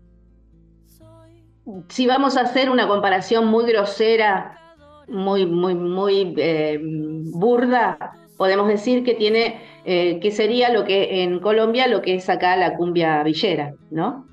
Si 1.89 2.05
vamos 2.05 2.37
a 2.37 2.41
hacer 2.41 2.69
una 2.69 2.87
comparación 2.87 3.47
muy 3.47 3.65
grosera, 3.65 4.59
muy, 5.07 5.45
muy, 5.45 5.75
muy 5.75 6.33
eh, 6.37 6.79
burda, 6.81 8.13
podemos 8.37 8.67
decir 8.67 9.03
que 9.03 9.13
tiene, 9.13 9.61
eh, 9.85 10.19
que 10.19 10.31
sería 10.31 10.71
lo 10.71 10.83
que 10.83 11.23
en 11.23 11.39
Colombia 11.39 11.87
lo 11.87 12.01
que 12.01 12.15
es 12.15 12.29
acá 12.29 12.55
la 12.55 12.75
cumbia 12.75 13.23
villera, 13.23 13.73
¿no? 13.89 14.27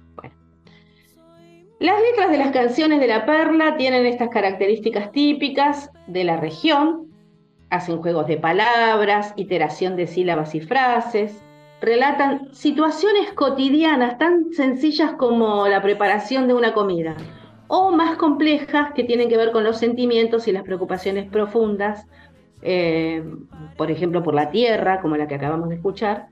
Las 1.81 2.01
letras 2.03 2.31
de 2.31 2.39
las 2.39 2.51
canciones 2.51 2.99
de 2.99 3.07
La 3.07 3.25
Perla 3.25 3.77
tienen 3.77 4.05
estas 4.05 4.31
características 4.31 5.13
típicas 5.13 5.93
de 6.09 6.25
la 6.25 6.37
región, 6.37 7.07
hacen 7.71 8.03
juegos 8.03 8.27
de 8.27 8.37
palabras, 8.37 9.33
iteración 9.37 9.95
de 9.95 10.09
sílabas 10.09 10.57
y 10.57 10.61
frases, 10.61 11.41
relatan 11.81 12.53
situaciones 12.53 13.33
cotidianas 13.33 14.19
tan 14.19 14.53
sencillas 14.53 15.13
como 15.13 15.69
la 15.69 15.81
preparación 15.81 16.49
de 16.49 16.55
una 16.55 16.75
comida, 16.75 17.17
o 17.69 17.93
más 17.93 18.17
complejas 18.17 18.93
que 18.95 19.05
tienen 19.05 19.29
que 19.29 19.37
ver 19.37 19.53
con 19.53 19.63
los 19.63 19.79
sentimientos 19.79 20.49
y 20.49 20.53
las 20.53 20.65
preocupaciones 20.65 21.31
profundas 21.31 22.07
eh, 22.63 23.25
por 23.77 23.91
ejemplo, 23.91 24.23
por 24.23 24.35
la 24.35 24.51
tierra, 24.51 25.01
como 25.01 25.17
la 25.17 25.29
que 25.29 25.37
acabamos 25.37 25.69
de 25.69 25.77
escuchar, 25.77 26.29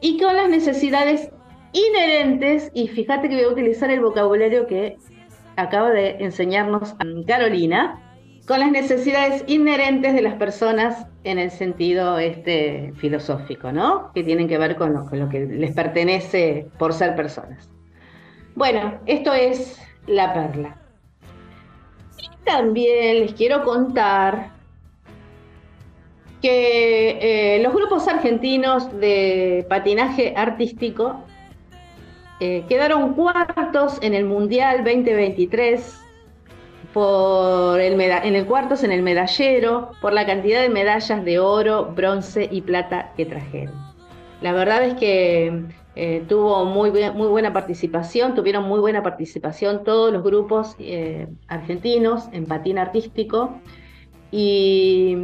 y 0.00 0.20
con 0.20 0.36
las 0.36 0.48
necesidades 0.48 1.30
inherentes, 1.72 2.70
y 2.74 2.88
fíjate 2.88 3.28
que 3.28 3.36
voy 3.36 3.44
a 3.44 3.48
utilizar 3.48 3.90
el 3.90 4.00
vocabulario 4.00 4.66
que 4.66 4.96
acaba 5.56 5.90
de 5.90 6.16
enseñarnos 6.20 6.94
Carolina, 7.26 8.00
con 8.46 8.60
las 8.60 8.70
necesidades 8.70 9.42
inherentes 9.46 10.12
de 10.12 10.20
las 10.20 10.34
personas 10.34 11.06
en 11.24 11.38
el 11.38 11.50
sentido 11.50 12.18
este, 12.18 12.92
filosófico, 12.96 13.72
¿no? 13.72 14.12
Que 14.14 14.22
tienen 14.22 14.48
que 14.48 14.58
ver 14.58 14.76
con 14.76 14.92
lo, 14.92 15.06
con 15.06 15.18
lo 15.18 15.28
que 15.28 15.46
les 15.46 15.74
pertenece 15.74 16.68
por 16.78 16.92
ser 16.92 17.16
personas. 17.16 17.70
Bueno, 18.54 19.00
esto 19.06 19.32
es 19.32 19.80
la 20.06 20.34
perla. 20.34 20.76
Y 22.18 22.44
también 22.44 23.20
les 23.20 23.32
quiero 23.32 23.64
contar 23.64 24.50
que 26.44 27.56
eh, 27.56 27.62
los 27.62 27.72
grupos 27.72 28.06
argentinos 28.06 28.92
de 29.00 29.64
patinaje 29.66 30.34
artístico 30.36 31.24
eh, 32.38 32.66
quedaron 32.68 33.14
cuartos 33.14 33.98
en 34.02 34.12
el 34.12 34.26
Mundial 34.26 34.84
2023 34.84 36.02
por 36.92 37.80
el 37.80 37.98
en 37.98 38.34
el 38.34 38.44
cuartos 38.44 38.84
en 38.84 38.92
el 38.92 39.00
medallero 39.02 39.92
por 40.02 40.12
la 40.12 40.26
cantidad 40.26 40.60
de 40.60 40.68
medallas 40.68 41.24
de 41.24 41.38
oro, 41.38 41.94
bronce 41.96 42.46
y 42.52 42.60
plata 42.60 43.14
que 43.16 43.24
trajeron. 43.24 43.74
La 44.42 44.52
verdad 44.52 44.84
es 44.84 44.92
que 44.96 45.62
eh, 45.96 46.24
tuvo 46.28 46.66
muy, 46.66 46.90
muy 46.90 47.28
buena 47.28 47.54
participación, 47.54 48.34
tuvieron 48.34 48.68
muy 48.68 48.80
buena 48.80 49.02
participación 49.02 49.82
todos 49.82 50.12
los 50.12 50.22
grupos 50.22 50.76
argentinos 51.48 52.28
en 52.32 52.44
patín 52.44 52.76
artístico 52.76 53.62
y 54.30 55.16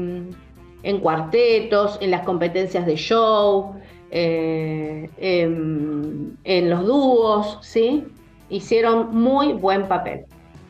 en 0.82 1.00
cuartetos, 1.00 1.98
en 2.00 2.10
las 2.10 2.22
competencias 2.22 2.86
de 2.86 2.96
show, 2.96 3.74
eh, 4.10 5.08
en, 5.18 6.70
los 6.70 6.86
dúos, 6.86 7.58
¿sí? 7.62 8.04
Hicieron 8.48 9.14
muy 9.14 9.52
buen 9.52 9.86
papel. 9.86 10.24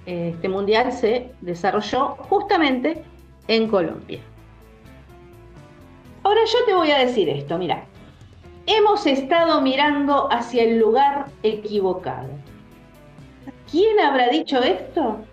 Este 0.06 0.48
mundial 0.48 0.92
se 0.92 1.30
desarrolló 1.40 2.16
justamente 2.28 3.02
en 3.48 3.68
Colombia. 3.68 4.20
Ahora 6.22 6.40
yo 6.44 6.58
te 6.66 6.74
voy 6.74 6.90
a 6.90 6.98
decir 6.98 7.28
esto, 7.28 7.56
mira, 7.56 7.84
hemos 8.66 9.06
estado 9.06 9.60
mirando 9.60 10.30
hacia 10.30 10.64
el 10.64 10.78
lugar 10.78 11.26
equivocado. 11.42 12.28
¿Quién 13.70 14.00
habrá 14.00 14.28
dicho 14.28 14.60
esto? 14.62 15.24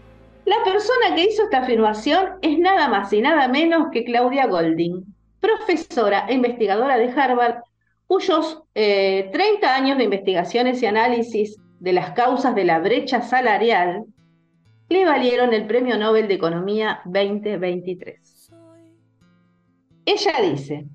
La 0.48 0.64
persona 0.64 1.14
que 1.14 1.26
hizo 1.26 1.44
esta 1.44 1.58
afirmación 1.58 2.38
es 2.42 2.58
nada 2.58 2.88
más 2.88 3.12
y 3.12 3.20
nada 3.20 3.50
menos 3.50 3.88
que 3.92 4.06
Claudia 4.06 4.48
Golding, 4.48 5.04
profesora 5.42 6.26
e 6.30 6.36
investigadora 6.36 6.98
de 6.98 7.12
Harvard, 7.12 7.64
cuyos 8.08 8.64
30 8.74 9.36
eh, 9.36 9.66
años 9.66 9.98
de 9.98 10.06
investigaciones 10.06 10.82
y 10.82 10.86
análisis 10.86 11.58
de 11.82 11.92
las 11.92 12.12
causas 12.12 12.56
de 12.56 12.64
la 12.64 12.80
brecha 12.80 13.22
salarial 13.22 14.06
le 14.88 15.04
valieron 15.04 15.54
el 15.54 15.68
Premio 15.68 15.98
Nobel 15.98 16.30
de 16.30 16.36
Economía 16.36 17.02
2023. 17.04 18.54
Ella 20.06 20.32
dice, 20.50 20.86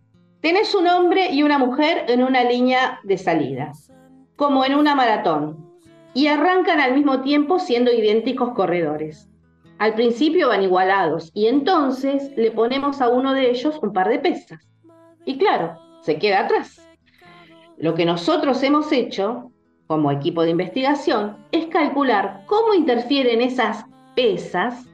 tenés 0.41 0.75
un 0.75 0.87
hombre 0.87 1.31
y 1.31 1.43
una 1.43 1.59
mujer 1.59 2.07
en 2.09 2.23
una 2.23 2.43
línea 2.43 3.01
de 3.03 3.19
salida, 3.19 3.73
como 4.35 4.65
en 4.65 4.77
una 4.77 4.95
maratón, 4.95 5.71
y 6.15 6.29
arrancan 6.29 6.81
al 6.81 6.95
mismo 6.95 7.21
tiempo 7.21 7.59
siendo 7.59 7.93
idénticos 7.93 8.55
corredores. 8.55 9.29
Al 9.83 9.95
principio 9.95 10.47
van 10.47 10.63
igualados 10.63 11.33
y 11.35 11.49
entonces 11.49 12.31
le 12.37 12.53
ponemos 12.53 13.01
a 13.01 13.09
uno 13.09 13.35
de 13.35 13.51
ellos 13.51 13.81
un 13.83 13.93
par 13.93 14.09
de 14.09 14.21
pesas. 14.21 14.61
Y 15.25 15.39
claro, 15.39 15.77
se 16.03 16.21
queda 16.21 16.45
atrás. 16.45 16.89
Lo 17.79 17.93
que 17.97 18.05
nosotros 18.05 18.63
hemos 18.63 18.93
hecho 18.93 19.51
como 19.89 20.13
equipo 20.13 20.45
de 20.45 20.51
investigación 20.51 21.37
es 21.51 21.67
calcular 21.67 22.45
cómo 22.47 22.75
interfieren 22.75 23.41
esas 23.41 23.85
pesas, 24.15 24.87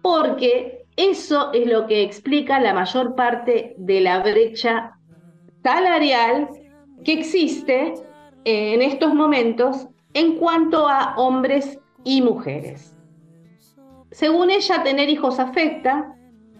porque 0.00 0.86
eso 0.96 1.52
es 1.52 1.70
lo 1.70 1.86
que 1.86 2.00
explica 2.00 2.58
la 2.58 2.72
mayor 2.72 3.14
parte 3.14 3.74
de 3.76 4.00
la 4.00 4.20
brecha 4.20 4.92
salarial 5.62 6.48
que 7.04 7.12
existe 7.12 7.92
en 8.46 8.80
estos 8.80 9.12
momentos 9.12 9.88
en 10.14 10.38
cuanto 10.38 10.88
a 10.88 11.16
hombres 11.18 11.78
y 12.02 12.22
mujeres. 12.22 12.96
Según 14.12 14.50
ella, 14.50 14.82
tener 14.82 15.08
hijos 15.08 15.40
afecta, 15.40 16.14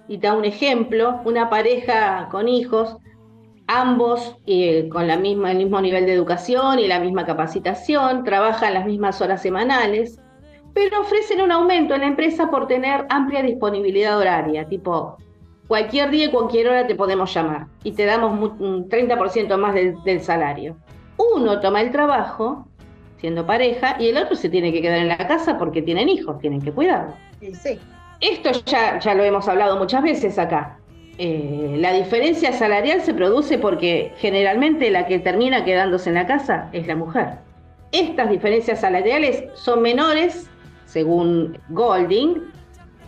y 0.09 0.19
da 0.19 0.35
un 0.35 0.45
ejemplo, 0.45 1.21
una 1.25 1.49
pareja 1.49 2.29
con 2.31 2.49
hijos, 2.49 2.97
ambos 3.67 4.37
eh, 4.47 4.89
con 4.91 5.07
la 5.07 5.17
misma, 5.17 5.53
el 5.53 5.59
mismo 5.59 5.81
nivel 5.81 6.07
de 6.07 6.15
educación 6.15 6.79
y 6.79 6.89
la 6.89 6.99
misma 6.99 7.25
capacitación, 7.25 8.25
trabajan 8.25 8.75
las 8.75 8.87
mismas 8.87 9.21
horas 9.21 9.43
semanales, 9.43 10.19
pero 10.75 11.03
ofrecen 11.03 11.41
un 11.41 11.53
aumento 11.53 11.95
en 11.95 12.01
la 12.01 12.07
empresa 12.07 12.51
por 12.51 12.67
tener 12.67 13.07
amplia 13.11 13.43
disponibilidad 13.43 14.19
horaria, 14.19 14.67
tipo 14.67 15.17
cualquier 15.69 16.11
día 16.11 16.27
y 16.27 16.31
cualquier 16.31 16.69
hora 16.69 16.87
te 16.87 16.95
podemos 16.95 17.33
llamar 17.33 17.67
y 17.85 17.93
te 17.93 18.05
damos 18.05 18.39
un 18.61 18.89
30% 18.89 19.57
más 19.57 19.75
del, 19.75 20.03
del 20.05 20.21
salario. 20.21 20.77
Uno 21.37 21.61
toma 21.61 21.81
el 21.81 21.93
trabajo 21.93 22.67
siendo 23.23 23.47
pareja 23.47 23.97
y 24.01 24.09
el 24.09 24.17
otro 24.17 24.35
se 24.35 24.49
tiene 24.49 24.73
que 24.73 24.83
quedar 24.83 24.99
en 24.99 25.07
la 25.07 25.17
casa 25.17 25.57
porque 25.57 25.81
tienen 25.81 26.09
hijos, 26.09 26.41
tienen 26.41 26.61
que 26.61 26.73
cuidarlo. 26.73 27.15
Sí, 27.41 27.79
Esto 28.21 28.51
ya, 28.67 28.99
ya 28.99 29.15
lo 29.15 29.23
hemos 29.23 29.47
hablado 29.49 29.79
muchas 29.79 30.03
veces 30.03 30.41
acá. 30.41 30.77
Eh, 31.19 31.77
la 31.79 31.93
diferencia 31.93 32.53
salarial 32.53 33.01
se 33.01 33.15
produce 33.15 33.59
porque 33.59 34.13
generalmente 34.17 34.91
la 34.91 35.07
que 35.07 35.21
termina 35.21 35.65
quedándose 35.65 36.09
en 36.09 36.17
la 36.17 36.27
casa 36.27 36.69
es 36.73 36.89
la 36.89 36.97
mujer. 36.97 37.29
Estas 37.93 38.29
diferencias 38.29 38.81
salariales 38.81 39.45
son 39.55 39.83
menores, 39.83 40.51
según 40.85 41.57
Golding, 41.69 42.43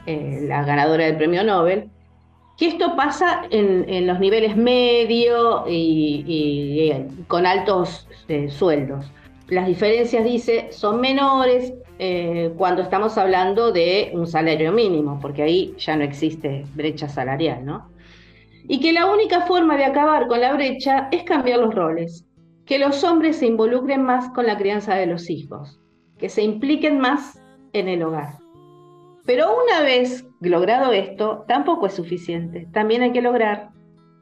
eh, 0.06 0.44
la 0.46 0.62
ganadora 0.62 1.06
del 1.06 1.16
premio 1.16 1.42
Nobel, 1.42 1.90
que 2.56 2.68
esto 2.68 2.94
pasa 2.94 3.42
en, 3.50 3.84
en 3.88 4.06
los 4.06 4.20
niveles 4.20 4.56
medio 4.56 5.64
y, 5.66 6.24
y, 6.24 6.92
y 6.92 7.22
con 7.26 7.46
altos 7.46 8.06
eh, 8.28 8.48
sueldos. 8.48 9.06
Las 9.48 9.66
diferencias, 9.66 10.24
dice, 10.24 10.68
son 10.70 11.00
menores 11.00 11.74
eh, 11.98 12.52
cuando 12.56 12.82
estamos 12.82 13.18
hablando 13.18 13.72
de 13.72 14.10
un 14.14 14.26
salario 14.26 14.72
mínimo, 14.72 15.18
porque 15.20 15.42
ahí 15.42 15.74
ya 15.78 15.96
no 15.96 16.04
existe 16.04 16.64
brecha 16.74 17.08
salarial, 17.08 17.64
¿no? 17.64 17.90
Y 18.66 18.80
que 18.80 18.92
la 18.92 19.06
única 19.12 19.42
forma 19.42 19.76
de 19.76 19.84
acabar 19.84 20.26
con 20.26 20.40
la 20.40 20.54
brecha 20.54 21.08
es 21.12 21.24
cambiar 21.24 21.60
los 21.60 21.74
roles, 21.74 22.26
que 22.64 22.78
los 22.78 23.04
hombres 23.04 23.36
se 23.36 23.46
involucren 23.46 24.02
más 24.02 24.30
con 24.30 24.46
la 24.46 24.56
crianza 24.56 24.94
de 24.94 25.06
los 25.06 25.28
hijos, 25.28 25.78
que 26.18 26.30
se 26.30 26.42
impliquen 26.42 26.98
más 26.98 27.38
en 27.74 27.88
el 27.88 28.02
hogar. 28.02 28.38
Pero 29.26 29.54
una 29.64 29.82
vez 29.82 30.26
logrado 30.40 30.92
esto, 30.92 31.44
tampoco 31.48 31.86
es 31.86 31.94
suficiente. 31.94 32.66
También 32.72 33.02
hay 33.02 33.12
que 33.12 33.22
lograr 33.22 33.70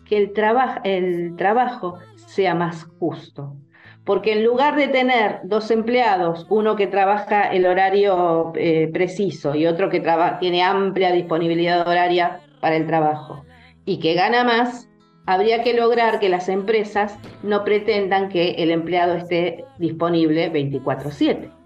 que 0.05 0.16
el, 0.16 0.33
traba 0.33 0.81
el 0.85 1.37
trabajo 1.37 1.99
sea 2.16 2.55
más 2.55 2.85
justo. 2.99 3.57
Porque 4.05 4.32
en 4.32 4.44
lugar 4.44 4.76
de 4.76 4.88
tener 4.88 5.40
dos 5.44 5.70
empleados, 5.70 6.46
uno 6.50 6.74
que 6.74 6.88
trabaja 6.88 7.53
el 7.53 7.66
horario 7.66 8.53
eh, 8.57 8.90
preciso 8.92 9.55
y 9.55 9.66
otro 9.66 9.90
que 9.90 10.03
tiene 10.40 10.62
amplia 10.62 11.12
disponibilidad 11.12 11.86
horaria 11.86 12.40
para 12.61 12.76
el 12.76 12.86
trabajo 12.86 13.44
y 13.84 13.98
que 14.00 14.14
gana 14.14 14.42
más, 14.44 14.88
habría 15.26 15.62
que 15.62 15.74
lograr 15.74 16.18
que 16.18 16.28
las 16.28 16.48
empresas 16.48 17.16
no 17.42 17.64
pretendan 17.64 18.28
que 18.28 18.50
el 18.59 18.70
empleado 18.70 19.14
esté 19.14 19.64
disponible 19.78 20.53
24/7 20.53 21.62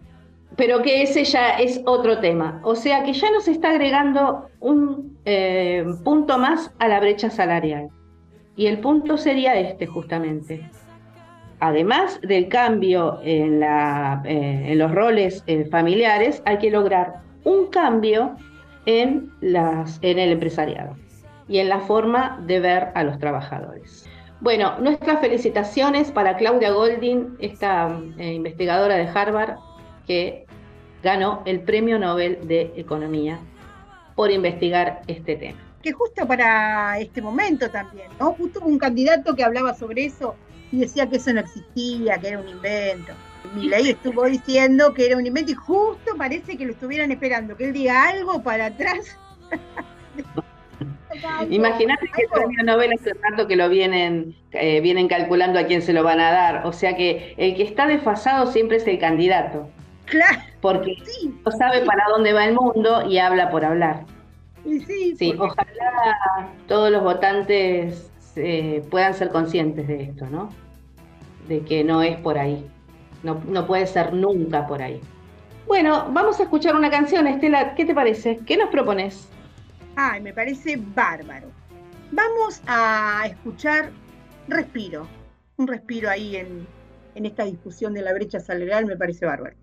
pero 0.56 0.82
que 0.82 1.02
ese 1.02 1.24
ya 1.24 1.50
es 1.58 1.80
otro 1.84 2.18
tema. 2.18 2.60
O 2.64 2.74
sea 2.74 3.04
que 3.04 3.12
ya 3.12 3.30
nos 3.30 3.46
está 3.46 3.70
agregando 3.70 4.48
un 4.60 5.18
eh, 5.24 5.84
punto 6.02 6.38
más 6.38 6.72
a 6.78 6.88
la 6.88 6.98
brecha 6.98 7.30
salarial. 7.30 7.90
Y 8.56 8.66
el 8.66 8.78
punto 8.78 9.18
sería 9.18 9.58
este 9.60 9.86
justamente. 9.86 10.68
Además 11.60 12.20
del 12.22 12.48
cambio 12.48 13.18
en, 13.22 13.62
eh, 13.62 14.74
los 14.76 14.92
roles 14.92 15.42
eh, 15.46 15.64
familiares, 15.66 16.42
hay 16.44 16.58
que 16.58 16.70
lograr 16.70 17.20
un 17.44 17.68
cambio 17.68 18.36
en, 18.84 19.30
el 19.40 20.32
empresariado 20.32 20.96
y 21.48 21.58
en 21.58 21.68
la 21.68 21.80
forma 21.80 22.42
de 22.46 22.60
ver 22.60 22.88
a 22.94 23.04
los 23.04 23.18
trabajadores. 23.18 24.06
Bueno, 24.40 24.78
nuestras 24.80 25.20
felicitaciones 25.20 26.10
para 26.10 26.36
Claudia 26.36 26.70
Golding, 26.70 27.36
esta 27.38 27.98
investigadora 28.18 28.96
de 28.96 29.08
Harvard, 29.08 29.56
que 30.06 30.44
ganó 31.02 31.42
el 31.46 31.60
Premio 31.60 31.98
Nobel 31.98 32.46
de 32.46 32.72
Economía 32.76 33.38
por 34.14 34.30
investigar 34.30 35.00
este 35.06 35.36
tema. 35.36 35.58
Que 35.82 35.92
justo 35.92 36.26
para 36.26 36.98
este 36.98 37.22
momento 37.22 37.70
también, 37.70 38.08
¿no? 38.18 38.32
Justo 38.32 38.60
un 38.60 38.78
candidato 38.78 39.34
que 39.36 39.44
hablaba 39.44 39.72
sobre 39.74 40.06
eso 40.06 40.34
y 40.76 40.80
decía 40.80 41.08
que 41.08 41.16
eso 41.16 41.32
no 41.32 41.40
existía, 41.40 42.18
que 42.18 42.28
era 42.28 42.38
un 42.38 42.48
invento. 42.48 43.12
ley 43.54 43.90
estuvo 43.90 44.24
diciendo 44.24 44.92
que 44.92 45.06
era 45.06 45.16
un 45.16 45.26
invento 45.26 45.52
y 45.52 45.54
justo 45.54 46.14
parece 46.16 46.56
que 46.56 46.66
lo 46.66 46.72
estuvieran 46.72 47.10
esperando, 47.10 47.56
que 47.56 47.64
él 47.64 47.72
diga 47.72 48.08
algo 48.08 48.42
para 48.42 48.66
atrás. 48.66 49.16
Imagínate 51.48 52.10
que 52.14 52.22
el 52.22 52.28
premio 52.28 52.62
Nobel 52.64 52.92
hace 52.92 53.12
rato 53.14 53.46
que 53.46 53.56
lo 53.56 53.70
vienen, 53.70 54.36
eh, 54.52 54.80
vienen 54.82 55.08
calculando 55.08 55.58
a 55.58 55.64
quién 55.64 55.80
se 55.80 55.94
lo 55.94 56.02
van 56.02 56.20
a 56.20 56.30
dar. 56.30 56.66
O 56.66 56.72
sea 56.72 56.94
que 56.94 57.34
el 57.38 57.56
que 57.56 57.62
está 57.62 57.86
desfasado 57.86 58.52
siempre 58.52 58.76
es 58.76 58.86
el 58.86 58.98
candidato. 58.98 59.70
Claro. 60.04 60.38
Porque 60.60 60.96
sí, 61.04 61.34
no 61.44 61.52
sabe 61.52 61.86
para 61.86 62.04
dónde 62.10 62.34
va 62.34 62.44
el 62.44 62.54
mundo 62.54 63.06
y 63.08 63.16
habla 63.16 63.50
por 63.50 63.64
hablar. 63.64 64.04
Y 64.66 64.80
sí, 64.80 65.16
sí 65.16 65.34
ojalá 65.38 66.50
todos 66.68 66.90
los 66.90 67.02
votantes 67.02 68.10
eh, 68.36 68.84
puedan 68.90 69.14
ser 69.14 69.30
conscientes 69.30 69.88
de 69.88 70.02
esto, 70.02 70.26
¿no? 70.26 70.50
De 71.48 71.62
que 71.62 71.84
no 71.84 72.02
es 72.02 72.18
por 72.20 72.38
ahí. 72.38 72.66
No, 73.22 73.42
no 73.46 73.66
puede 73.66 73.86
ser 73.86 74.12
nunca 74.12 74.66
por 74.66 74.82
ahí. 74.82 75.00
Bueno, 75.66 76.10
vamos 76.12 76.38
a 76.38 76.44
escuchar 76.44 76.76
una 76.76 76.90
canción, 76.90 77.26
Estela. 77.26 77.74
¿Qué 77.74 77.84
te 77.84 77.94
parece? 77.94 78.38
¿Qué 78.46 78.56
nos 78.56 78.70
propones? 78.70 79.28
Ay, 79.96 80.20
me 80.20 80.32
parece 80.32 80.76
bárbaro. 80.76 81.48
Vamos 82.12 82.62
a 82.66 83.24
escuchar 83.26 83.90
Respiro. 84.48 85.08
Un 85.56 85.66
respiro 85.66 86.08
ahí 86.10 86.36
en, 86.36 86.66
en 87.14 87.26
esta 87.26 87.44
discusión 87.44 87.94
de 87.94 88.02
la 88.02 88.12
brecha 88.12 88.38
salarial 88.38 88.86
me 88.86 88.96
parece 88.96 89.26
bárbaro. 89.26 89.56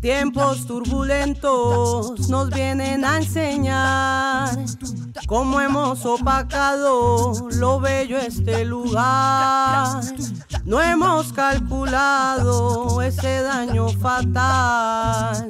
Tiempos 0.00 0.66
turbulentos 0.66 2.30
nos 2.30 2.48
vienen 2.48 3.04
a 3.04 3.18
enseñar 3.18 4.58
cómo 5.26 5.60
hemos 5.60 6.06
opacado 6.06 7.46
lo 7.56 7.78
bello 7.78 8.16
este 8.16 8.64
lugar. 8.64 10.00
No 10.64 10.80
hemos 10.80 11.30
calculado 11.34 13.02
ese 13.02 13.42
daño 13.42 13.90
fatal, 13.90 15.46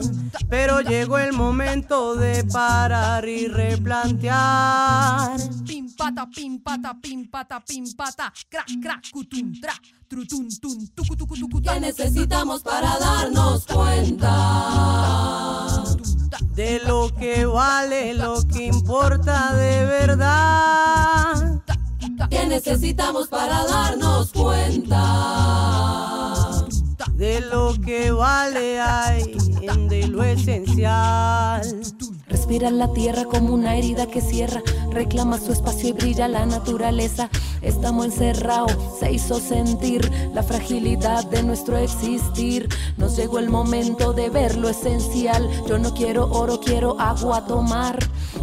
pero 0.49 0.81
llegó 0.81 1.19
el 1.19 1.33
momento 1.33 2.15
de 2.15 2.45
parar 2.45 3.29
y 3.29 3.49
replantear. 3.49 5.37
Pim 5.67 5.95
pata, 5.95 6.29
pim 6.35 6.59
pata, 6.63 6.97
pim 7.01 7.29
pata, 7.29 7.61
pim 7.61 7.85
pata, 7.97 8.33
crack, 8.49 8.67
crack, 8.81 9.11
cutum, 9.11 9.53
tra, 9.61 9.75
trutun, 10.09 10.49
tun, 10.61 10.89
tucu, 10.95 11.17
tucu, 11.17 11.37
tucu, 11.37 11.63
¿Qué 11.63 11.81
necesitamos 11.81 12.63
para 12.63 12.99
darnos 12.99 13.67
cuenta? 13.67 14.33
De 16.55 16.81
lo 16.87 17.11
que 17.15 17.45
vale, 17.45 18.15
lo 18.15 18.43
que 18.47 18.67
importa 18.67 19.55
de 19.55 19.85
verdad. 19.85 21.63
¿Qué 22.31 22.47
necesitamos 22.47 23.29
para 23.29 23.65
darnos 23.67 24.33
cuenta? 24.33 25.03
De 27.13 27.41
lo 27.41 27.75
que 27.81 28.11
vale 28.11 28.81
hay 28.81 29.35
en 29.69 29.89
de 29.89 30.07
lo 30.09 30.23
esencial. 30.23 31.63
Respira 32.29 32.71
la 32.71 32.93
tierra 32.93 33.25
como 33.25 33.55
una 33.55 33.77
herida 33.77 34.07
que 34.07 34.21
cierra, 34.21 34.63
reclama 34.91 35.39
su 35.39 35.53
espacio 35.53 35.91
y 35.91 35.93
brilla 35.93 36.29
la 36.29 36.45
naturaleza. 36.47 37.31
Estamos 37.63 38.07
encerrados, 38.07 38.77
se 38.99 39.13
hizo 39.13 39.39
sentir 39.41 40.11
la 40.35 40.43
fragilidad 40.43 41.25
de 41.27 41.43
nuestro 41.43 41.77
existir. 41.77 42.69
Nos 42.97 43.17
llegó 43.17 43.39
el 43.39 43.49
momento 43.49 44.13
de 44.13 44.31
ver 44.31 44.57
lo 44.57 44.69
esencial. 44.69 45.49
Yo 45.69 45.79
no 45.79 45.95
quiero 45.95 46.31
oro, 46.31 46.61
quiero 46.61 46.99
agua 47.01 47.47
tomar. 47.47 47.99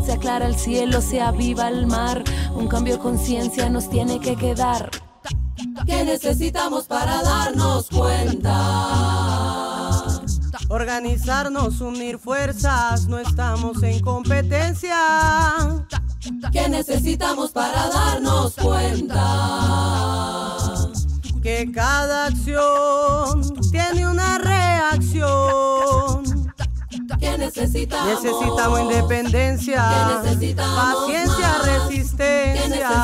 Se 0.05 0.13
aclara 0.13 0.47
el 0.47 0.55
cielo, 0.55 1.01
se 1.01 1.21
aviva 1.21 1.67
el 1.67 1.88
mar. 1.88 2.24
Un 2.55 2.67
cambio 2.67 2.93
de 2.95 2.99
conciencia 2.99 3.69
nos 3.69 3.89
tiene 3.89 4.19
que 4.19 4.36
quedar. 4.36 4.89
¿Qué 5.86 6.03
necesitamos 6.03 6.86
para 6.86 7.21
darnos 7.21 7.89
cuenta? 7.89 8.53
Organizarnos, 10.70 11.82
unir 11.82 12.20
fuerzas, 12.20 13.08
no 13.08 13.18
estamos 13.18 13.82
en 13.84 13.99
competencia. 14.01 14.97
¿Qué 16.51 16.70
necesitamos 16.70 17.51
para 17.51 17.88
darnos 17.89 18.54
cuenta? 18.56 19.24
Que 21.41 21.72
cada 21.72 22.28
acción 22.28 23.41
tiene 23.72 24.08
una 24.08 24.38
reacción. 24.38 26.24
¿Qué 27.20 27.38
necesitamos? 27.38 28.24
Necesitamos 28.24 28.80
independencia, 28.82 29.84
¿Qué 30.24 30.30
necesitamos 30.30 30.95
paciencia, 30.95 31.47
más? 31.47 31.66
resistencia. 31.66 32.88
¿Qué 32.88 32.95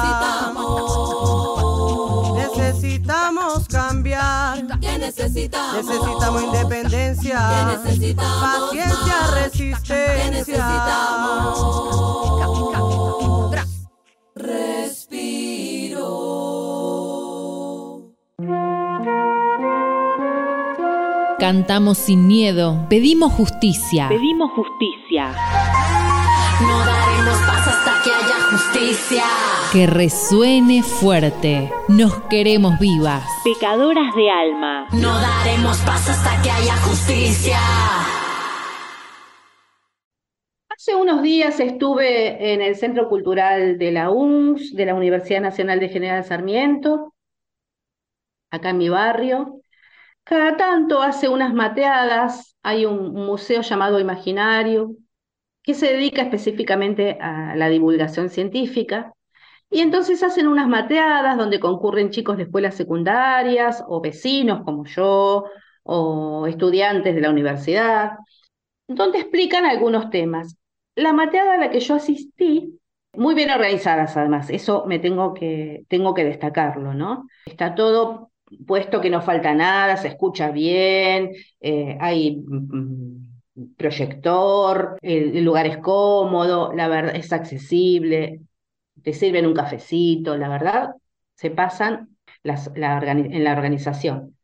necesitamos? 5.17 5.85
Necesitamos 5.85 6.43
independencia, 6.43 7.39
¿Qué 7.49 7.89
necesitamos 7.89 8.69
paciencia, 8.69 8.95
más? 8.95 9.31
¿Qué 9.31 9.41
resistencia. 9.41 10.31
necesitamos? 10.31 11.59
Respiro. 14.35 16.09
Cantamos 21.39 21.97
sin 21.97 22.27
miedo, 22.27 22.85
pedimos 22.89 23.33
justicia. 23.33 24.07
Pedimos 24.09 24.51
justicia. 24.55 25.33
No 26.61 26.79
daremos 26.79 27.37
paz 27.47 27.67
hasta 27.67 27.98
justicia. 28.51 29.23
Que 29.71 29.85
resuene 29.85 30.81
fuerte. 30.81 31.71
Nos 31.87 32.19
queremos 32.29 32.79
vivas. 32.79 33.23
Pecadoras 33.43 34.15
de 34.15 34.29
alma. 34.29 34.87
No 34.93 35.13
daremos 35.19 35.77
paz 35.79 36.09
hasta 36.09 36.41
que 36.41 36.49
haya 36.49 36.75
justicia. 36.77 37.59
Hace 40.69 40.95
unos 40.95 41.21
días 41.21 41.59
estuve 41.59 42.53
en 42.53 42.61
el 42.61 42.75
Centro 42.75 43.07
Cultural 43.09 43.77
de 43.77 43.91
la 43.91 44.09
UNS, 44.09 44.73
de 44.75 44.85
la 44.85 44.95
Universidad 44.95 45.41
Nacional 45.41 45.79
de 45.79 45.89
General 45.89 46.23
Sarmiento, 46.23 47.13
acá 48.49 48.69
en 48.69 48.77
mi 48.77 48.89
barrio. 48.89 49.61
Cada 50.23 50.57
tanto 50.57 51.01
hace 51.01 51.27
unas 51.27 51.53
mateadas, 51.53 52.55
hay 52.63 52.85
un 52.85 53.13
museo 53.13 53.61
llamado 53.61 53.99
Imaginario, 53.99 54.95
que 55.69 55.75
se 55.75 55.93
dedica 55.93 56.23
específicamente 56.23 57.19
a 57.21 57.55
la 57.55 57.69
divulgación 57.69 58.31
científica. 58.31 59.13
Y 59.69 59.81
entonces 59.81 60.23
hacen 60.23 60.47
unas 60.47 60.67
mateadas 60.67 61.37
donde 61.37 61.59
concurren 61.59 62.09
chicos 62.09 62.37
de 62.37 62.43
escuelas 62.45 62.73
secundarias 62.73 63.83
o 63.87 64.01
vecinos 64.01 64.63
como 64.65 64.85
yo 64.85 65.45
o 65.83 66.47
estudiantes 66.47 67.13
de 67.13 67.21
la 67.21 67.29
universidad, 67.29 68.13
donde 68.87 69.19
explican 69.19 69.63
algunos 69.63 70.09
temas. 70.09 70.57
La 70.95 71.13
mateada 71.13 71.53
a 71.53 71.57
la 71.59 71.69
que 71.69 71.81
yo 71.81 71.93
asistí, 71.93 72.79
muy 73.13 73.35
bien 73.35 73.51
organizadas 73.51 74.17
además, 74.17 74.49
eso 74.49 74.85
me 74.87 74.97
tengo 74.97 75.35
que, 75.35 75.83
tengo 75.87 76.15
que 76.15 76.23
destacarlo, 76.25 76.95
¿no? 76.95 77.27
Está 77.45 77.75
todo 77.75 78.31
puesto 78.65 79.01
que 79.01 79.11
no 79.11 79.21
falta 79.21 79.53
nada, 79.53 79.97
se 79.97 80.07
escucha 80.07 80.49
bien, 80.49 81.31
eh, 81.61 81.95
hay 82.01 82.37
mm, 82.37 83.28
proyector, 83.77 84.97
el, 85.01 85.43
lugar 85.43 85.67
es 85.67 85.77
cómodo, 85.77 86.73
la 86.73 86.87
verdad 86.87 87.15
es 87.15 87.31
accesible, 87.33 88.41
te 89.03 89.13
sirven 89.13 89.45
un 89.45 89.53
cafecito, 89.53 90.37
la 90.37 90.49
verdad, 90.49 90.91
se 91.35 91.51
pasan 91.51 92.17
las- 92.43 92.71
la 92.75 92.99
en 93.11 93.43
la 93.43 93.53
organización. 93.53 94.35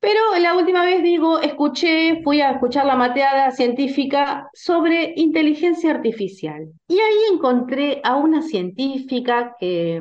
Pero 0.00 0.20
la 0.40 0.54
última 0.56 0.84
vez, 0.84 1.02
digo, 1.02 1.40
escuché, 1.40 2.22
fui 2.24 2.40
a 2.40 2.52
escuchar 2.52 2.86
la 2.86 2.96
mateada 2.96 3.50
científica 3.50 4.48
sobre 4.54 5.12
inteligencia 5.16 5.90
artificial. 5.90 6.72
Y 6.88 6.94
ahí 7.00 7.34
encontré 7.34 8.00
a 8.02 8.16
una 8.16 8.40
científica 8.40 9.56
que 9.60 10.00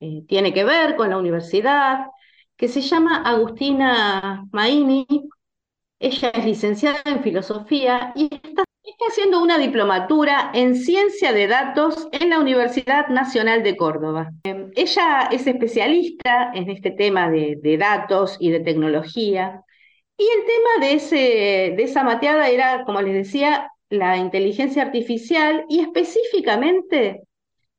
eh, 0.00 0.22
tiene 0.28 0.52
que 0.52 0.64
ver 0.64 0.96
con 0.96 1.10
la 1.10 1.18
universidad, 1.18 2.06
que 2.56 2.68
se 2.68 2.80
llama 2.80 3.22
Agustina 3.22 4.46
Maini. 4.52 5.06
Ella 6.02 6.32
es 6.34 6.44
licenciada 6.44 7.00
en 7.04 7.22
filosofía 7.22 8.12
y 8.16 8.24
está, 8.24 8.64
haciendo 9.08 9.40
una 9.40 9.56
diplomatura 9.56 10.50
en 10.52 10.74
ciencia 10.74 11.32
de 11.32 11.46
datos 11.46 12.08
en 12.10 12.30
la 12.30 12.40
Universidad 12.40 13.06
Nacional 13.06 13.62
de 13.62 13.76
Córdoba. 13.76 14.32
Eh, 14.42 14.68
ella 14.74 15.28
es 15.30 15.46
especialista 15.46 16.50
en 16.54 16.70
este 16.70 16.90
tema 16.90 17.30
de, 17.30 17.76
datos 17.78 18.36
y 18.40 18.50
de 18.50 18.58
tecnología. 18.58 19.62
Y 20.18 20.24
el 20.24 20.44
tema 20.44 20.86
de 20.86 21.82
esa 21.84 22.02
mateada 22.02 22.48
era, 22.48 22.84
como 22.84 23.00
les 23.00 23.14
decía, 23.14 23.70
la 23.88 24.16
inteligencia 24.16 24.82
artificial 24.82 25.64
y 25.68 25.80
específicamente 25.80 27.22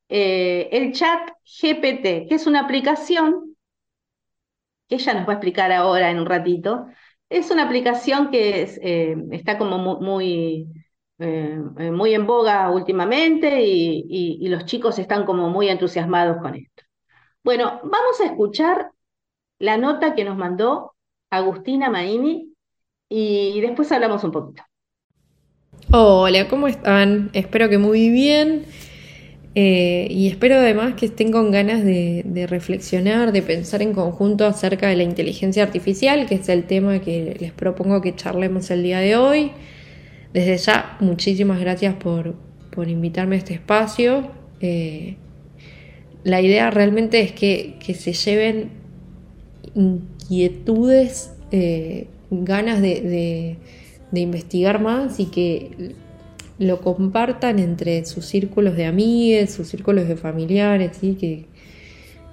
eh, 0.07 0.69
el 0.71 0.93
chat 0.93 1.29
GPT, 1.61 2.29
que 2.29 2.35
es 2.35 2.47
una 2.47 2.61
aplicación 2.61 3.57
que 4.87 4.95
ella 4.95 5.13
nos 5.13 5.27
va 5.27 5.33
a 5.33 5.35
explicar 5.35 5.71
ahora 5.73 6.09
en 6.09 6.19
un 6.19 6.25
ratito. 6.25 6.87
Es 7.33 7.49
una 7.51 7.63
aplicación 7.63 8.29
que 8.31 8.61
eh, 8.81 9.15
está 9.31 9.57
como 9.57 9.77
mu- 9.79 9.99
muy, 10.01 10.67
eh, 11.19 11.59
eh, 11.79 11.91
muy 11.91 12.13
en 12.13 12.27
boga 12.27 12.69
últimamente 12.71 13.63
y, 13.63 14.05
y- 14.07 14.37
y 14.41 14.47
los 14.49 14.65
chicos 14.65 14.99
están 14.99 15.25
como 15.25 15.49
muy 15.49 15.69
entusiasmados 15.69 16.37
con 16.41 16.55
esto. 16.55 16.83
Bueno, 17.43 17.81
vamos 17.83 18.21
a 18.21 18.25
escuchar 18.25 18.91
la 19.59 19.77
nota 19.77 20.15
que 20.15 20.25
nos 20.25 20.37
mandó 20.37 20.95
Agustina 21.31 21.89
Maini 21.89 22.53
y 23.09 23.61
después 23.61 23.91
hablamos 23.91 24.23
un 24.25 24.31
poquito. 24.31 24.63
Hola, 25.91 26.47
¿cómo 26.49 26.67
están? 26.67 27.29
Espero 27.33 27.69
que 27.69 27.77
muy 27.77 28.09
bien. 28.09 28.65
Eh, 29.55 30.07
y 30.09 30.27
espero 30.29 30.55
además 30.55 30.95
que 30.95 31.05
estén 31.05 31.31
con 31.31 31.51
ganas 31.51 31.83
de, 31.85 32.47
reflexionar, 32.49 33.31
de 33.31 33.43
pensar 33.43 33.83
en 33.83 33.93
conjunto 33.93 34.47
acerca 34.47 34.87
de 34.87 34.95
la 34.95 35.03
inteligencia 35.03 35.61
artificial, 35.61 36.25
que 36.25 36.35
es 36.35 36.49
el 36.49 36.63
tema 36.63 36.99
que 36.99 37.37
les 37.39 37.51
propongo 37.51 38.01
que 38.01 38.15
charlemos 38.15 38.71
el 38.71 38.81
día 38.81 38.99
de 38.99 39.15
hoy. 39.15 39.51
Desde 40.33 40.57
ya, 40.57 40.97
muchísimas 41.01 41.59
gracias 41.59 41.93
por, 41.93 42.33
por 42.71 42.89
invitarme 42.89 43.35
a 43.35 43.39
este 43.39 43.53
espacio. 43.53 44.31
Eh, 44.59 45.17
la 46.23 46.41
idea 46.41 46.71
realmente 46.71 47.21
es 47.21 47.31
que, 47.33 47.75
que 47.85 47.93
se 47.93 48.13
lleven 48.13 48.69
inquietudes, 49.75 51.31
eh, 51.51 52.07
ganas 52.31 52.81
de- 52.81 53.57
de 54.11 54.19
investigar 54.19 54.79
más 54.81 55.19
y 55.19 55.25
que 55.25 55.95
lo 56.63 56.81
compartan 56.81 57.59
entre 57.59 58.05
sus 58.05 58.25
círculos 58.25 58.75
de 58.75 58.85
amigos, 58.85 59.51
sus 59.51 59.67
círculos 59.67 60.07
de 60.07 60.15
familiares, 60.15 60.97
¿sí? 60.99 61.15
que, 61.15 61.45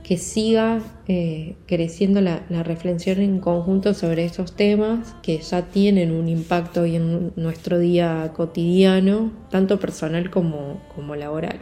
que 0.03 0.16
siga 0.16 0.81
eh, 1.07 1.57
creciendo 1.66 2.20
la, 2.20 2.45
la 2.49 2.62
reflexión 2.62 3.20
en 3.20 3.41
conjunto 3.41 3.95
sobre 3.95 4.24
estos 4.24 4.57
temas 4.57 5.14
que 5.22 5.39
ya 5.39 5.62
tienen 5.66 6.11
un 6.12 6.28
impacto 6.28 6.85
en 6.85 7.33
nuestro 7.37 7.78
día 7.78 8.33
cotidiano, 8.35 9.33
tanto 9.51 9.78
personal 9.78 10.31
como, 10.31 10.81
como 10.95 11.14
laboral. 11.16 11.61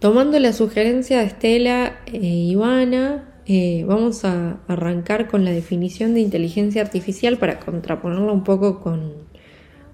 Tomando 0.00 0.38
la 0.38 0.54
sugerencia 0.54 1.18
de 1.18 1.26
Estela 1.26 2.00
e 2.06 2.26
Ivana, 2.26 3.30
eh, 3.44 3.84
vamos 3.86 4.24
a 4.24 4.60
arrancar 4.68 5.28
con 5.28 5.44
la 5.44 5.50
definición 5.50 6.14
de 6.14 6.20
inteligencia 6.20 6.80
artificial 6.82 7.36
para 7.36 7.60
contraponerla 7.60 8.32
un 8.32 8.44
poco 8.44 8.80
con, 8.80 9.12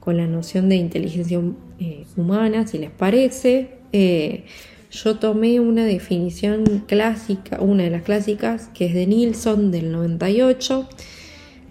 con 0.07 0.19
la 0.19 0.29
noción 0.29 0.69
de 0.69 0.77
inteligencia 0.77 1.41
eh, 1.81 2.05
humana, 2.17 2.65
si 2.69 2.79
les 2.79 2.93
parece. 2.93 3.71
Eh, 3.93 4.45
yo 4.93 5.17
tomé 5.17 5.59
una 5.59 5.85
definición 5.85 6.85
clásica, 6.87 7.61
una 7.61 7.83
de 7.83 7.91
las 7.91 8.03
clásicas, 8.03 8.71
que 8.73 8.87
es 8.87 8.95
de 8.95 9.05
Nilsson 9.09 9.73
del 9.73 9.91
98. 9.91 10.89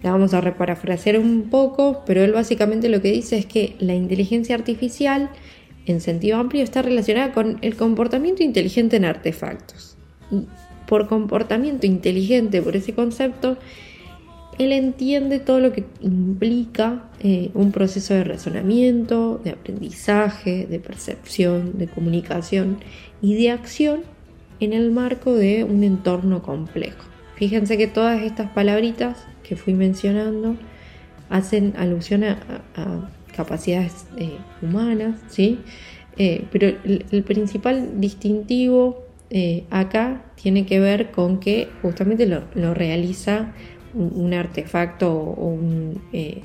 La 0.02 0.10
vamos 0.10 0.34
a 0.34 0.42
reparafrasear 0.42 1.18
un 1.18 1.48
poco, 1.48 2.02
pero 2.04 2.22
él 2.22 2.32
básicamente 2.32 2.90
lo 2.90 3.00
que 3.00 3.10
dice 3.10 3.38
es 3.38 3.46
que 3.46 3.74
la 3.78 3.94
inteligencia 3.94 4.54
artificial, 4.54 5.30
en 5.86 6.02
sentido 6.02 6.36
amplio, 6.36 6.62
está 6.62 6.82
relacionada 6.82 7.32
con 7.32 7.56
el 7.62 7.74
comportamiento 7.74 8.42
inteligente 8.42 8.96
en 8.96 9.06
artefactos. 9.06 9.96
Y 10.30 10.42
por 10.86 11.08
comportamiento 11.08 11.86
inteligente, 11.86 12.60
por 12.60 12.76
ese 12.76 12.92
concepto, 12.92 13.56
él 14.58 14.72
entiende 14.72 15.38
todo 15.38 15.60
lo 15.60 15.72
que 15.72 15.84
implica 16.00 17.04
eh, 17.20 17.50
un 17.54 17.72
proceso 17.72 18.14
de 18.14 18.24
razonamiento, 18.24 19.40
de 19.44 19.50
aprendizaje, 19.50 20.66
de 20.66 20.78
percepción, 20.78 21.78
de 21.78 21.86
comunicación 21.86 22.78
y 23.20 23.34
de 23.34 23.50
acción 23.50 24.00
en 24.60 24.72
el 24.72 24.90
marco 24.90 25.34
de 25.34 25.64
un 25.64 25.84
entorno 25.84 26.42
complejo. 26.42 27.04
Fíjense 27.36 27.76
que 27.76 27.86
todas 27.86 28.22
estas 28.22 28.50
palabritas 28.50 29.18
que 29.42 29.56
fui 29.56 29.74
mencionando 29.74 30.56
hacen 31.28 31.74
alusión 31.76 32.24
a, 32.24 32.36
capacidades 33.34 34.06
eh, 34.16 34.38
humanas, 34.62 35.20
¿sí? 35.28 35.58
Eh, 36.16 36.46
pero 36.50 36.68
el, 36.68 37.22
principal 37.24 38.00
distintivo 38.00 39.04
acá 39.68 40.24
tiene 40.36 40.64
que 40.64 40.80
ver 40.80 41.10
con 41.10 41.40
que 41.40 41.68
justamente 41.82 42.26
lo 42.26 42.72
realiza 42.72 43.52
un 43.96 44.34
artefacto 44.34 45.12
o 45.12 45.48
un, 45.48 46.00
eh, 46.12 46.42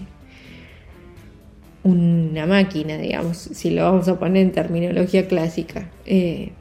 una 1.83 2.45
máquina, 2.45 2.97
digamos, 2.97 3.37
si 3.37 3.71
lo 3.71 3.83
vamos 3.83 4.07
a 4.07 4.19
poner 4.19 4.43
en 4.43 4.51
terminología 4.51 5.27
clásica. 5.27 5.89
Eh, 6.05 6.51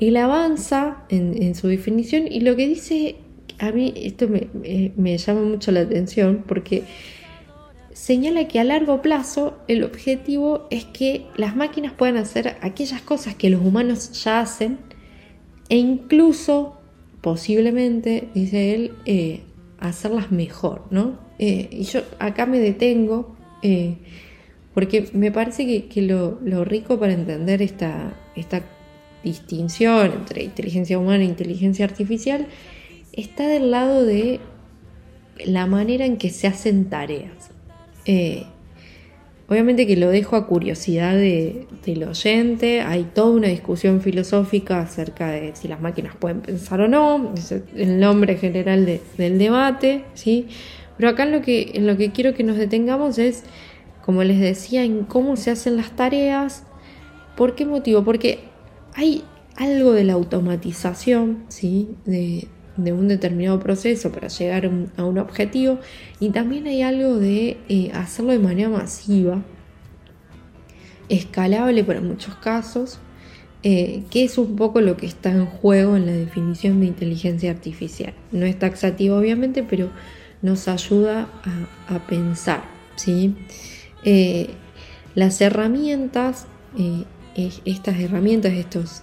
él 0.00 0.16
avanza 0.16 0.98
en, 1.08 1.54
su 1.56 1.66
definición 1.66 2.28
y 2.30 2.40
lo 2.40 2.54
que 2.54 2.68
dice, 2.68 3.16
a 3.58 3.72
mí 3.72 3.92
esto 3.96 4.28
me, 4.28 5.18
llama 5.18 5.42
mucho 5.42 5.72
la 5.72 5.80
atención 5.80 6.44
porque 6.46 6.84
señala 7.92 8.46
que 8.46 8.60
a 8.60 8.64
largo 8.64 9.02
plazo 9.02 9.58
el 9.66 9.82
objetivo 9.82 10.68
es 10.70 10.84
que 10.84 11.26
las 11.36 11.56
máquinas 11.56 11.92
puedan 11.92 12.16
hacer 12.16 12.56
aquellas 12.60 13.02
cosas 13.02 13.34
que 13.34 13.50
los 13.50 13.60
humanos 13.60 14.22
ya 14.22 14.40
hacen 14.40 14.78
e 15.68 15.76
incluso 15.76 16.77
posiblemente, 17.20 18.28
dice 18.34 18.74
él, 18.74 18.92
eh, 19.04 19.40
hacerlas 19.78 20.30
mejor, 20.30 20.86
¿no? 20.90 21.18
Eh, 21.38 21.68
y 21.70 21.84
yo 21.84 22.00
acá 22.18 22.46
me 22.46 22.58
detengo 22.58 23.36
eh, 23.62 23.96
porque 24.74 25.08
me 25.12 25.30
parece 25.30 25.86
que, 25.88 26.02
lo, 26.02 26.64
rico 26.64 26.98
para 26.98 27.12
entender 27.12 27.62
esta, 27.62 28.16
esta 28.36 28.62
distinción 29.22 30.12
entre 30.12 30.44
inteligencia 30.44 30.98
humana 30.98 31.24
e 31.24 31.26
inteligencia 31.26 31.84
artificial 31.84 32.46
está 33.12 33.48
del 33.48 33.70
lado 33.70 34.04
de 34.04 34.40
la 35.44 35.66
manera 35.66 36.06
en 36.06 36.16
que 36.16 36.30
se 36.30 36.46
hacen 36.46 36.88
tareas. 36.88 37.50
Obviamente 39.48 39.86
que 39.86 39.96
lo 39.96 40.10
dejo 40.10 40.36
a 40.36 40.46
curiosidad 40.46 41.14
de, 41.14 41.66
del 41.84 42.04
oyente, 42.04 42.82
hay 42.82 43.04
toda 43.14 43.30
una 43.30 43.48
discusión 43.48 44.00
filosófica 44.00 44.80
acerca 44.80 45.30
de 45.30 45.56
si 45.56 45.68
las 45.68 45.80
máquinas 45.80 46.14
pueden 46.16 46.40
pensar 46.40 46.80
o 46.80 46.88
no, 46.88 47.32
es 47.34 47.52
el 47.74 47.98
nombre 47.98 48.36
general 48.36 49.00
del 49.16 49.38
debate, 49.38 50.04
¿sí? 50.14 50.48
pero 50.96 51.10
acá 51.10 51.24
lo, 51.24 51.42
que, 51.42 51.72
en 51.74 51.86
lo 51.86 51.96
que 51.96 52.12
quiero 52.12 52.34
que 52.34 52.44
nos 52.44 52.56
detengamos 52.56 53.18
es 53.18 53.44
como 54.08 54.24
les 54.24 54.40
decía, 54.40 54.84
en 54.84 55.04
cómo 55.04 55.36
se 55.36 55.50
hacen 55.50 55.76
las 55.76 55.94
tareas. 55.94 56.64
¿Por 57.36 57.54
qué 57.54 57.66
motivo? 57.66 58.04
Porque 58.04 58.38
hay 58.94 59.22
algo 59.54 59.92
de 59.92 60.02
la 60.04 60.14
automatización, 60.14 61.44
¿sí? 61.48 61.90
De, 62.06 62.48
un 62.78 63.08
determinado 63.08 63.58
proceso 63.58 64.12
para 64.12 64.28
llegar 64.28 64.70
a 64.96 65.04
un 65.04 65.18
objetivo 65.18 65.80
y 66.20 66.30
también 66.30 66.66
hay 66.66 66.82
algo 66.82 67.16
de 67.16 67.58
eh, 67.68 67.90
hacerlo 67.92 68.32
de 68.32 68.38
manera 68.38 68.68
masiva, 68.68 69.42
escalable 71.08 71.82
para 71.84 72.00
muchos 72.00 72.36
casos, 72.36 73.00
eh, 73.64 74.04
que 74.10 74.24
es 74.24 74.38
un 74.38 74.54
poco 74.54 74.80
lo 74.80 74.96
que 74.96 75.06
está 75.06 75.32
en 75.32 75.46
juego 75.46 75.96
en 75.96 76.06
la 76.06 76.12
definición 76.12 76.80
de 76.80 76.86
inteligencia 76.86 77.50
artificial. 77.50 78.14
No 78.30 78.46
es 78.46 78.58
taxativo 78.58 79.16
obviamente, 79.16 79.64
pero 79.64 79.90
nos 80.40 80.68
ayuda 80.68 81.28
a, 81.88 81.98
pensar, 82.06 82.62
¿sí? 82.94 83.34
Eh, 84.04 84.50
las 85.16 85.40
herramientas, 85.40 86.46
estas 87.64 87.98
herramientas, 87.98 88.52
estos, 88.52 89.02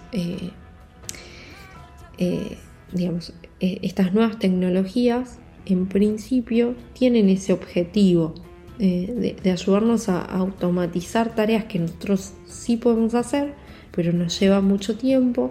digamos, 2.92 3.34
estas 3.60 4.12
nuevas 4.12 4.38
tecnologías, 4.38 5.38
en 5.64 5.86
principio, 5.86 6.74
tienen 6.92 7.28
ese 7.28 7.52
objetivo 7.52 8.34
de, 8.78 9.36
ayudarnos 9.50 10.08
a, 10.08 10.20
automatizar 10.20 11.34
tareas 11.34 11.64
que 11.64 11.78
nosotros 11.78 12.34
sí 12.46 12.76
podemos 12.76 13.14
hacer, 13.14 13.54
pero 13.92 14.12
nos 14.12 14.38
lleva 14.38 14.60
mucho 14.60 14.96
tiempo. 14.96 15.50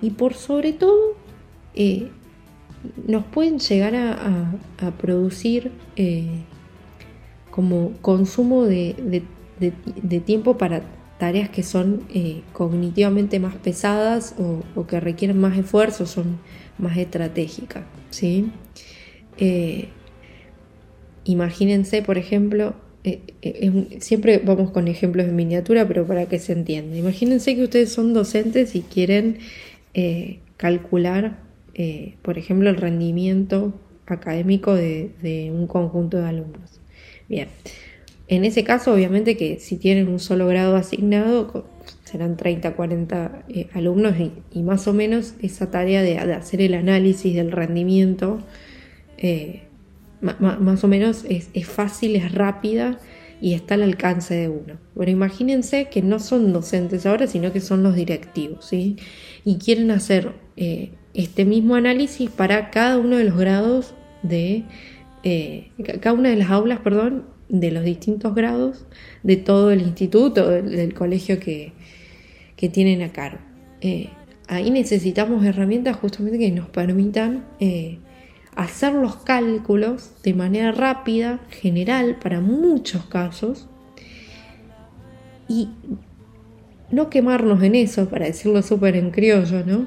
Y 0.00 0.10
por 0.10 0.34
sobre 0.34 0.72
todo 0.72 1.16
nos 3.06 3.24
pueden 3.26 3.58
llegar 3.58 3.94
a, 3.94 4.90
producir 4.98 5.72
como 7.50 7.92
consumo 8.02 8.64
de, 8.64 9.22
tiempo 10.24 10.58
para 10.58 10.82
tareas 11.18 11.48
que 11.48 11.62
son 11.62 12.02
eh, 12.12 12.42
cognitivamente 12.52 13.40
más 13.40 13.54
pesadas 13.56 14.34
o, 14.38 14.86
que 14.86 15.00
requieren 15.00 15.38
más 15.40 15.56
esfuerzo, 15.56 16.06
son 16.06 16.38
más 16.78 16.96
estratégicas. 16.96 17.84
¿sí? 18.10 18.50
Eh, 19.38 19.88
imagínense, 21.24 22.02
por 22.02 22.18
ejemplo, 22.18 22.74
eh, 23.04 23.20
siempre 24.00 24.38
vamos 24.38 24.70
con 24.70 24.88
ejemplos 24.88 25.26
de 25.26 25.32
miniatura, 25.32 25.86
pero 25.86 26.06
para 26.06 26.26
que 26.26 26.38
se 26.38 26.52
entienda. 26.52 26.96
Imagínense 26.96 27.54
que 27.54 27.62
ustedes 27.62 27.92
son 27.92 28.14
docentes 28.14 28.74
y 28.74 28.82
quieren 28.82 29.38
calcular, 30.58 31.38
por 32.20 32.36
ejemplo, 32.36 32.68
el 32.68 32.76
rendimiento 32.76 33.72
académico 34.04 34.74
de 34.74 35.50
un 35.54 35.66
conjunto 35.66 36.18
de 36.18 36.26
alumnos. 36.26 36.80
Bien, 37.28 37.48
en 38.28 38.44
ese 38.44 38.64
caso 38.64 38.92
obviamente 38.92 39.36
que 39.36 39.60
si 39.60 39.76
tienen 39.76 40.08
un 40.08 40.18
solo 40.18 40.46
grado 40.48 40.76
asignado, 40.76 41.66
serán 42.06 42.36
30, 42.36 42.74
40 42.76 43.44
eh, 43.48 43.68
alumnos 43.74 44.14
y, 44.52 44.62
más 44.62 44.86
o 44.86 44.92
menos 44.92 45.34
esa 45.42 45.72
tarea 45.72 46.02
de, 46.02 46.18
hacer 46.18 46.62
el 46.62 46.74
análisis 46.74 47.34
del 47.34 47.50
rendimiento, 47.50 48.38
eh, 49.18 49.64
más 50.20 50.84
o 50.84 50.88
menos 50.88 51.24
es, 51.28 51.48
fácil, 51.66 52.14
es 52.14 52.32
rápida 52.32 52.98
y 53.40 53.54
está 53.54 53.74
al 53.74 53.82
alcance 53.82 54.34
de 54.34 54.48
uno. 54.48 54.78
Pero 54.96 55.10
imagínense 55.10 55.88
que 55.90 56.00
no 56.00 56.20
son 56.20 56.52
docentes 56.52 57.06
ahora, 57.06 57.26
sino 57.26 57.52
que 57.52 57.60
son 57.60 57.82
los 57.82 57.96
directivos, 57.96 58.64
¿sí? 58.66 58.96
Y 59.44 59.56
quieren 59.56 59.90
hacer 59.90 60.32
eh, 60.56 60.92
este 61.12 61.44
mismo 61.44 61.74
análisis 61.74 62.30
para 62.30 62.70
cada 62.70 62.98
uno 62.98 63.16
de 63.16 63.24
los 63.24 63.36
grados 63.36 63.94
de 64.22 64.64
cada 66.00 66.12
una 66.12 66.30
de 66.30 66.36
las 66.36 66.50
aulas, 66.50 66.80
perdón, 66.80 67.24
de 67.48 67.70
los 67.70 67.84
distintos 67.84 68.34
grados 68.34 68.86
de 69.22 69.36
todo 69.36 69.70
el 69.70 69.82
instituto, 69.82 70.48
del, 70.48 70.94
colegio 70.94 71.38
que, 71.38 71.72
tienen 72.56 73.02
a 73.02 73.12
cargo. 73.12 73.40
Eh, 73.80 74.10
ahí 74.48 74.70
necesitamos 74.70 75.44
herramientas 75.44 75.96
justamente 75.96 76.38
que 76.38 76.50
nos 76.50 76.68
permitan 76.68 77.44
eh, 77.60 77.98
hacer 78.54 78.94
los 78.94 79.16
cálculos 79.16 80.10
de 80.22 80.34
manera 80.34 80.72
rápida, 80.72 81.40
general, 81.50 82.18
para 82.20 82.40
muchos 82.40 83.04
casos, 83.06 83.68
y 85.48 85.68
no 86.90 87.10
quemarnos 87.10 87.62
en 87.62 87.74
eso, 87.74 88.08
para 88.08 88.26
decirlo 88.26 88.62
súper 88.62 88.96
en 88.96 89.10
criollo, 89.10 89.64
¿no? 89.64 89.86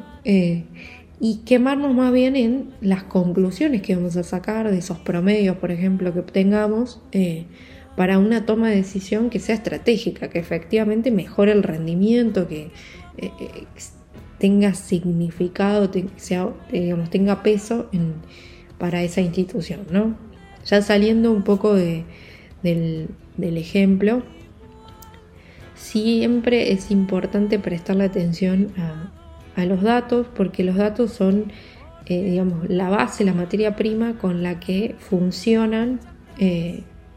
y 1.19 1.37
quemarnos 1.45 1.93
más 1.93 2.13
bien 2.13 2.35
en 2.35 2.69
las 2.81 3.03
conclusiones 3.03 3.81
que 3.81 3.95
vamos 3.95 4.15
a 4.15 4.23
sacar 4.23 4.71
de 4.71 4.77
esos 4.77 4.99
promedios, 4.99 5.57
por 5.57 5.71
ejemplo, 5.71 6.13
que 6.13 6.19
obtengamos 6.19 7.01
eh, 7.11 7.45
para 7.99 8.17
una 8.17 8.45
toma 8.45 8.69
de 8.69 8.77
decisión 8.77 9.29
que 9.29 9.41
sea 9.41 9.55
estratégica, 9.55 10.29
que 10.29 10.39
efectivamente 10.39 11.11
mejore 11.11 11.51
el 11.51 11.63
rendimiento, 11.63 12.47
que 12.47 12.71
eh, 13.17 13.31
eh, 13.41 13.65
tenga 14.37 14.73
significado, 14.73 15.91
sea, 16.15 16.47
digamos, 16.71 17.09
tenga 17.09 17.43
peso 17.43 17.89
para 18.77 19.03
esa 19.03 19.19
institución. 19.19 19.81
¿no? 19.91 20.15
Ya 20.65 20.81
saliendo 20.81 21.33
un 21.33 21.43
poco 21.43 21.73
del, 21.73 22.05
ejemplo, 23.37 24.23
siempre 25.75 26.71
es 26.71 26.91
importante 26.91 27.59
prestarle 27.59 28.05
atención 28.05 28.71
a, 29.57 29.65
los 29.65 29.81
datos 29.81 30.25
porque 30.37 30.63
los 30.63 30.77
datos 30.77 31.11
son, 31.11 31.51
eh, 32.05 32.23
digamos, 32.23 32.69
la 32.69 32.87
base, 32.87 33.25
la 33.25 33.33
materia 33.33 33.75
prima 33.75 34.17
con 34.17 34.41
la 34.41 34.61
que 34.61 34.95
funcionan 34.99 35.99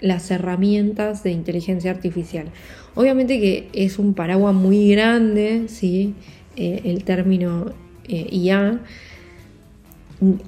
las 0.02 0.30
herramientas 0.30 1.22
de 1.22 1.30
inteligencia 1.30 1.90
artificial. 1.90 2.48
Obviamente 2.94 3.40
que 3.40 3.70
es 3.72 3.98
un 3.98 4.12
paraguas 4.12 4.54
muy 4.54 4.90
grande, 4.90 5.64
¿sí? 5.68 6.14
Eh, 6.56 6.82
el 6.84 7.04
término 7.04 7.72
IA. 8.06 8.80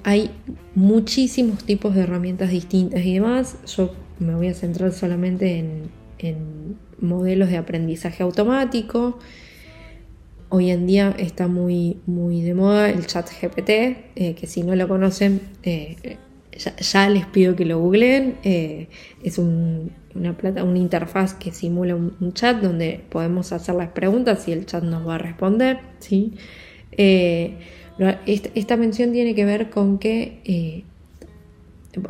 Hay 0.03 0.29
muchísimos 0.75 1.63
tipos 1.63 1.95
de 1.95 2.01
herramientas 2.01 2.51
distintas 2.51 3.03
y 3.03 3.15
demás. 3.15 3.57
Yo 3.75 3.91
me 4.19 4.35
voy 4.35 4.47
a 4.47 4.53
centrar 4.53 4.91
solamente 4.93 5.57
en, 5.57 6.75
modelos 6.99 7.49
de 7.49 7.57
aprendizaje 7.57 8.23
automático, 8.23 9.19
Hoy 10.49 10.69
en 10.69 10.85
día 10.85 11.13
está 11.17 11.47
muy, 11.47 11.97
muy 12.05 12.41
de 12.41 12.53
moda 12.53 12.89
el 12.89 13.07
chat 13.07 13.27
GPT, 13.29 13.69
eh, 14.15 14.35
que 14.39 14.47
si 14.47 14.61
no 14.61 14.75
lo 14.75 14.87
conocen, 14.87 15.41
eh, 15.63 16.17
ya, 16.57 17.09
les 17.09 17.25
pido 17.25 17.55
que 17.55 17.65
lo 17.65 17.79
googleen. 17.79 18.37
Eh, 18.43 18.87
es 19.23 19.37
una, 19.37 20.37
plata, 20.37 20.63
una 20.63 20.79
interfaz 20.79 21.33
que 21.33 21.51
simula 21.51 21.95
un, 21.95 22.33
chat 22.33 22.61
donde 22.61 23.01
podemos 23.09 23.51
hacer 23.51 23.75
las 23.75 23.89
preguntas 23.89 24.47
y 24.47 24.51
el 24.51 24.65
chat 24.65 24.83
nos 24.83 25.07
va 25.07 25.15
a 25.15 25.17
responder. 25.17 25.79
¿sí? 25.99 26.33
esta, 26.97 28.77
mención 28.77 29.11
tiene 29.11 29.35
que 29.35 29.45
ver 29.45 29.69
con 29.69 29.99
que 29.99 30.83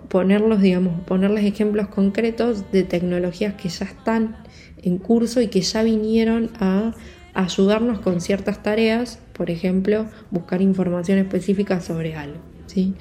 ponerlos, 0.10 0.62
digamos, 0.62 1.02
ponerles 1.06 1.46
ejemplos 1.46 1.88
concretos 1.88 2.72
de 2.72 2.84
tecnologías 2.84 3.54
que 3.56 3.70
ya 3.70 3.86
están 3.86 4.38
en 4.82 4.98
curso 4.98 5.42
y 5.42 5.48
que 5.48 5.62
ya 5.62 5.84
vinieron 5.84 6.52
a 6.60 6.94
ayudarnos 7.34 8.00
con 8.00 8.22
ciertas 8.22 8.64
tareas, 8.64 9.20
por 9.34 9.50
ejemplo, 9.50 10.08
buscar 10.32 10.62
información 10.62 11.20
específica 11.20 11.82
sobre 11.82 12.16
algo. 12.16 12.40
¿sí? 12.68 12.94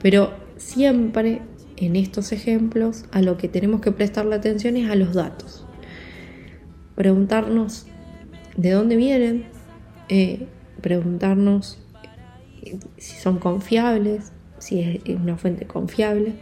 Pero 0.00 0.32
siempre 0.56 1.42
en 1.76 1.96
estos 1.96 2.32
ejemplos 2.32 3.04
a 3.12 3.22
lo 3.22 3.36
que 3.36 3.48
tenemos 3.48 3.80
que 3.80 3.92
prestarle 3.92 4.34
atención 4.34 4.76
es 4.76 4.90
a 4.90 4.94
los 4.94 5.14
datos. 5.14 5.66
Preguntarnos 6.94 7.86
de 8.56 8.70
dónde 8.70 8.96
vienen, 8.96 9.44
eh, 10.08 10.46
preguntarnos 10.80 11.78
si 12.96 13.16
son 13.16 13.38
confiables, 13.38 14.32
si 14.58 14.80
es 14.80 15.00
una 15.16 15.36
fuente 15.36 15.66
confiable. 15.66 16.34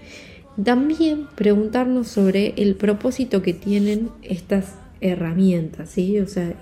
También 0.63 1.27
preguntarnos 1.35 2.09
sobre 2.09 2.55
el 2.57 2.77
propósito 2.77 3.43
que 3.43 3.55
tienen 3.55 4.11
estas 4.23 4.75
herramientas, 5.01 5.91
¿sí? 5.91 6.21
O 6.21 6.29
sea, 6.29 6.55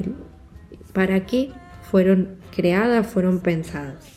para 0.95 1.27
qué 1.27 1.51
fueron 1.91 2.37
creadas, 2.55 3.07
fueron 3.07 3.41
pensadas. 3.41 4.12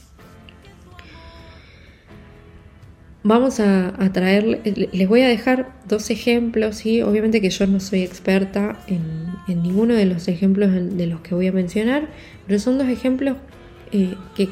Vamos 3.27 3.59
a, 3.59 3.91
traer, 4.13 4.61
les 4.91 5.09
voy 5.09 5.21
a 5.21 5.27
dejar 5.27 5.73
dos 5.87 6.11
ejemplos, 6.11 6.75
¿sí? 6.75 7.01
obviamente 7.01 7.41
que 7.41 7.49
yo 7.49 7.65
no 7.65 7.79
soy 7.79 8.03
experta 8.03 8.77
en, 8.85 9.33
ninguno 9.63 9.95
de 9.95 10.05
los 10.05 10.27
ejemplos 10.27 10.71
de 10.71 11.07
los 11.07 11.21
que 11.21 11.33
voy 11.33 11.47
a 11.47 11.51
mencionar, 11.51 12.07
pero 12.45 12.59
son 12.59 12.77
dos 12.77 12.87
ejemplos 12.87 13.37
eh, 13.91 14.13
que, 14.35 14.47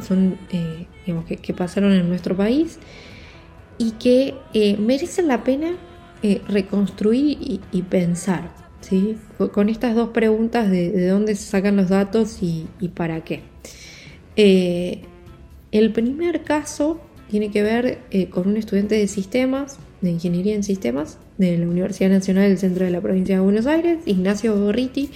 son, 0.00 0.38
eh, 0.50 0.86
que, 1.42 1.52
pasaron 1.52 1.92
en 1.92 2.08
nuestro 2.08 2.34
país 2.34 2.78
y 3.76 3.90
que 3.90 4.32
eh, 4.54 4.78
merecen 4.78 5.28
la 5.28 5.44
pena 5.44 5.76
reconstruir 6.48 7.60
y, 7.70 7.82
pensar, 7.82 8.50
¿sí? 8.80 9.18
con, 9.52 9.68
estas 9.68 9.94
dos 9.94 10.08
preguntas 10.08 10.70
de, 10.70 11.06
dónde 11.06 11.34
se 11.34 11.50
sacan 11.50 11.76
los 11.76 11.90
datos 11.90 12.38
y 12.40 12.66
para 12.94 13.22
qué. 13.24 13.42
el 14.36 15.92
primer 15.92 16.44
caso 16.44 16.98
tiene 17.34 17.50
que 17.50 17.64
ver 17.64 17.98
eh, 18.12 18.28
con 18.28 18.46
un 18.46 18.56
estudiante 18.56 18.94
de 18.94 19.08
sistemas, 19.08 19.80
de 20.02 20.10
ingeniería 20.10 20.54
en 20.54 20.62
sistemas, 20.62 21.18
de 21.36 21.58
la 21.58 21.66
Universidad 21.66 22.08
Nacional 22.08 22.48
del 22.48 22.58
Centro 22.58 22.84
de 22.84 22.92
la 22.92 23.00
Provincia 23.00 23.34
de 23.34 23.40
Buenos 23.40 23.66
Aires, 23.66 23.98
Ignacio 24.06 24.56
Gorriti, 24.56 25.10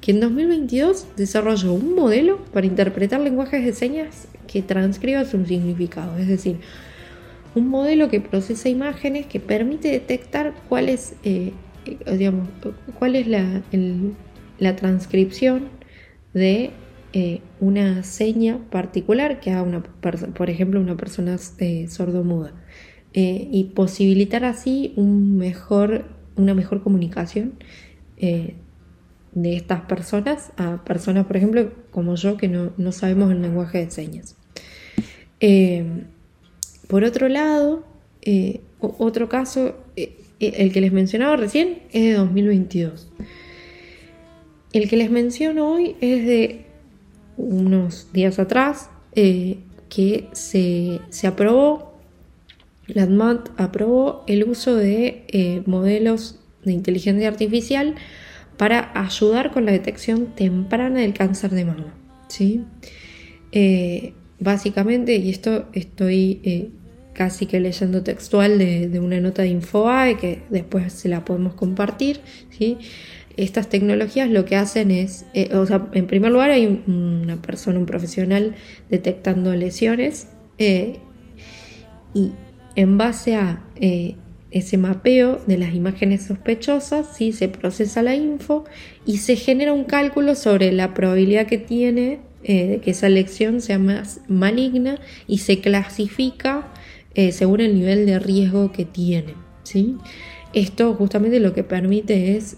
que 0.00 0.12
en 0.12 0.20
2022 0.20 1.08
desarrolló 1.18 1.74
un 1.74 1.94
modelo 1.94 2.38
para 2.54 2.66
interpretar 2.66 3.20
lenguajes 3.20 3.62
de 3.66 3.74
señas 3.74 4.28
que 4.46 4.62
transcriba 4.62 5.26
su 5.26 5.44
significado, 5.44 6.16
es 6.16 6.26
decir, 6.28 6.56
un 7.54 7.68
modelo 7.68 8.08
que 8.08 8.22
procesa 8.22 8.70
imágenes 8.70 9.26
que 9.26 9.38
permite 9.38 9.88
detectar 9.88 10.54
cuál 10.70 10.88
es, 10.88 11.16
eh, 11.22 11.52
eh, 11.84 12.32
cuál 12.98 13.14
es 13.14 13.26
la, 13.26 13.60
la 14.58 14.74
transcripción 14.74 15.68
de 16.32 16.70
una 17.60 18.02
seña 18.02 18.58
particular 18.70 19.40
que 19.40 19.50
haga 19.50 19.62
una 19.62 19.82
por 19.82 20.50
ejemplo 20.50 20.80
una 20.80 20.96
persona 20.96 21.36
eh, 21.58 21.88
sordomuda 21.88 22.52
eh, 23.14 23.48
y 23.50 23.64
posibilitar 23.74 24.44
así 24.44 24.92
una 24.96 26.54
mejor 26.54 26.82
comunicación 26.82 27.54
de 28.16 29.56
estas 29.56 29.82
personas 29.82 30.52
a 30.56 30.84
personas 30.84 31.26
por 31.26 31.36
ejemplo 31.36 31.72
como 31.90 32.16
yo 32.16 32.36
que 32.36 32.48
no, 32.48 32.72
no 32.76 32.92
sabemos 32.92 33.30
el 33.30 33.42
lenguaje 33.42 33.84
de 33.84 33.90
señas. 33.90 34.36
Por 36.88 37.04
otro 37.04 37.28
lado 37.28 37.84
otro 38.80 39.28
caso 39.28 39.76
el 39.96 40.72
que 40.72 40.80
les 40.80 40.92
mencionaba 40.92 41.36
recién 41.36 41.80
es 41.92 42.04
de 42.04 42.12
2022 42.14 43.08
el 44.72 44.88
que 44.88 44.96
les 44.96 45.10
menciono 45.10 45.72
hoy 45.72 45.96
es 46.00 46.26
de 46.26 46.64
unos 47.38 48.12
días 48.12 48.38
atrás 48.38 48.90
eh, 49.14 49.58
que 49.88 50.28
se, 50.32 51.00
aprobó, 51.26 51.98
la 52.86 53.04
ADMAT 53.04 53.48
aprobó 53.58 54.24
el 54.26 54.44
uso 54.44 54.74
de 54.74 55.24
eh, 55.28 55.62
modelos 55.64 56.38
de 56.64 56.72
inteligencia 56.72 57.28
artificial 57.28 57.94
para 58.58 58.90
ayudar 59.00 59.52
con 59.52 59.64
la 59.64 59.72
detección 59.72 60.26
temprana 60.34 61.00
del 61.00 61.14
cáncer 61.14 61.52
de 61.52 61.64
mama. 61.64 61.94
¿sí? 62.28 62.64
Eh, 63.52 64.12
básicamente, 64.40 65.16
y 65.16 65.30
esto 65.30 65.68
estoy 65.72 66.72
casi 67.18 67.46
que 67.46 67.58
leyendo 67.58 68.04
textual 68.04 68.58
de, 68.58 69.00
una 69.00 69.20
nota 69.20 69.42
de 69.42 69.48
Infobae 69.48 70.16
que 70.16 70.42
después 70.50 70.92
se 70.92 71.08
la 71.08 71.24
podemos 71.24 71.54
compartir, 71.54 72.20
¿sí? 72.50 72.78
Estas 73.38 73.68
tecnologías 73.68 74.28
lo 74.28 74.44
que 74.44 74.56
hacen 74.56 74.90
es, 74.90 75.24
eh, 75.32 75.54
o 75.54 75.64
sea, 75.64 75.88
en 75.92 76.08
primer 76.08 76.32
lugar 76.32 76.50
hay 76.50 76.82
una 76.86 77.40
persona, 77.40 77.78
un 77.78 77.86
profesional 77.86 78.56
detectando 78.90 79.54
lesiones 79.54 80.26
eh, 80.58 80.96
y 82.14 82.32
en 82.74 82.98
base 82.98 83.36
a 83.36 83.62
eh, 83.76 84.16
ese 84.50 84.76
mapeo 84.76 85.40
de 85.46 85.56
las 85.56 85.72
imágenes 85.72 86.24
sospechosas, 86.24 87.16
¿sí? 87.16 87.30
se 87.30 87.48
procesa 87.48 88.02
la 88.02 88.16
info 88.16 88.64
y 89.06 89.18
se 89.18 89.36
genera 89.36 89.72
un 89.72 89.84
cálculo 89.84 90.34
sobre 90.34 90.72
la 90.72 90.92
probabilidad 90.92 91.46
que 91.46 91.58
tiene 91.58 92.20
de 92.42 92.80
que 92.82 92.92
esa 92.92 93.08
lesión 93.08 93.60
sea 93.60 93.78
más 93.78 94.20
maligna 94.28 95.00
y 95.26 95.38
se 95.38 95.60
clasifica 95.60 96.68
según 97.32 97.60
el 97.60 97.74
nivel 97.74 98.06
de 98.06 98.18
riesgo 98.20 98.70
que 98.70 98.84
tiene. 98.84 99.34
¿sí? 99.64 99.96
Esto 100.54 100.94
justamente 100.94 101.40
lo 101.40 101.52
que 101.52 101.64
permite 101.64 102.36
es 102.36 102.56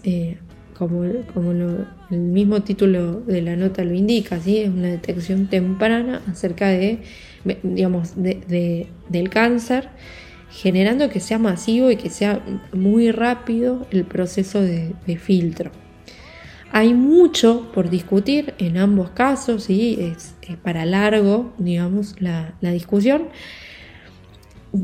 como, 0.81 1.03
el 1.03 2.17
mismo 2.17 2.63
título 2.63 3.21
de 3.21 3.43
la 3.43 3.55
nota 3.55 3.83
lo 3.83 3.93
indica, 3.93 4.39
¿sí? 4.39 4.57
es 4.57 4.69
una 4.69 4.87
detección 4.87 5.45
temprana 5.45 6.23
acerca 6.27 6.69
de, 6.69 7.01
digamos, 7.61 8.13
del 8.15 9.29
cáncer, 9.29 9.89
generando 10.49 11.07
que 11.09 11.19
sea 11.19 11.37
masivo 11.37 11.91
y 11.91 11.97
que 11.97 12.09
sea 12.09 12.43
muy 12.73 13.11
rápido 13.11 13.85
el 13.91 14.05
proceso 14.05 14.59
de, 14.59 14.95
filtro. 15.19 15.69
Hay 16.71 16.95
mucho 16.95 17.71
por 17.73 17.91
discutir 17.91 18.55
en 18.57 18.77
ambos 18.77 19.11
casos, 19.11 19.65
¿sí? 19.65 19.97
es, 19.99 20.33
para 20.63 20.85
largo, 20.85 21.53
digamos, 21.59 22.15
la, 22.19 22.55
la, 22.59 22.71
discusión. 22.71 23.27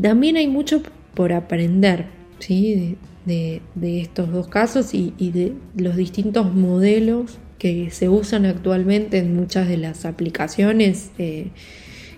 También 0.01 0.35
hay 0.35 0.47
mucho 0.47 0.83
por 1.15 1.33
aprender, 1.33 2.05
¿sí? 2.37 2.97
De, 3.27 3.61
estos 4.01 4.31
dos 4.31 4.47
casos 4.47 4.93
y, 4.93 5.11
de 5.31 5.53
los 5.75 5.95
distintos 5.95 6.53
modelos 6.53 7.37
que 7.59 7.89
se 7.91 8.09
usan 8.09 8.45
actualmente 8.45 9.17
en 9.17 9.35
muchas 9.35 9.67
de 9.67 9.77
las 9.77 10.05
aplicaciones 10.05 11.11
eh, 11.17 11.49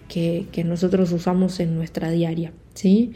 que, 0.07 0.63
nosotros 0.63 1.11
usamos 1.11 1.59
en 1.59 1.75
nuestra 1.75 2.11
diaria. 2.11 2.53
¿sí? 2.73 3.13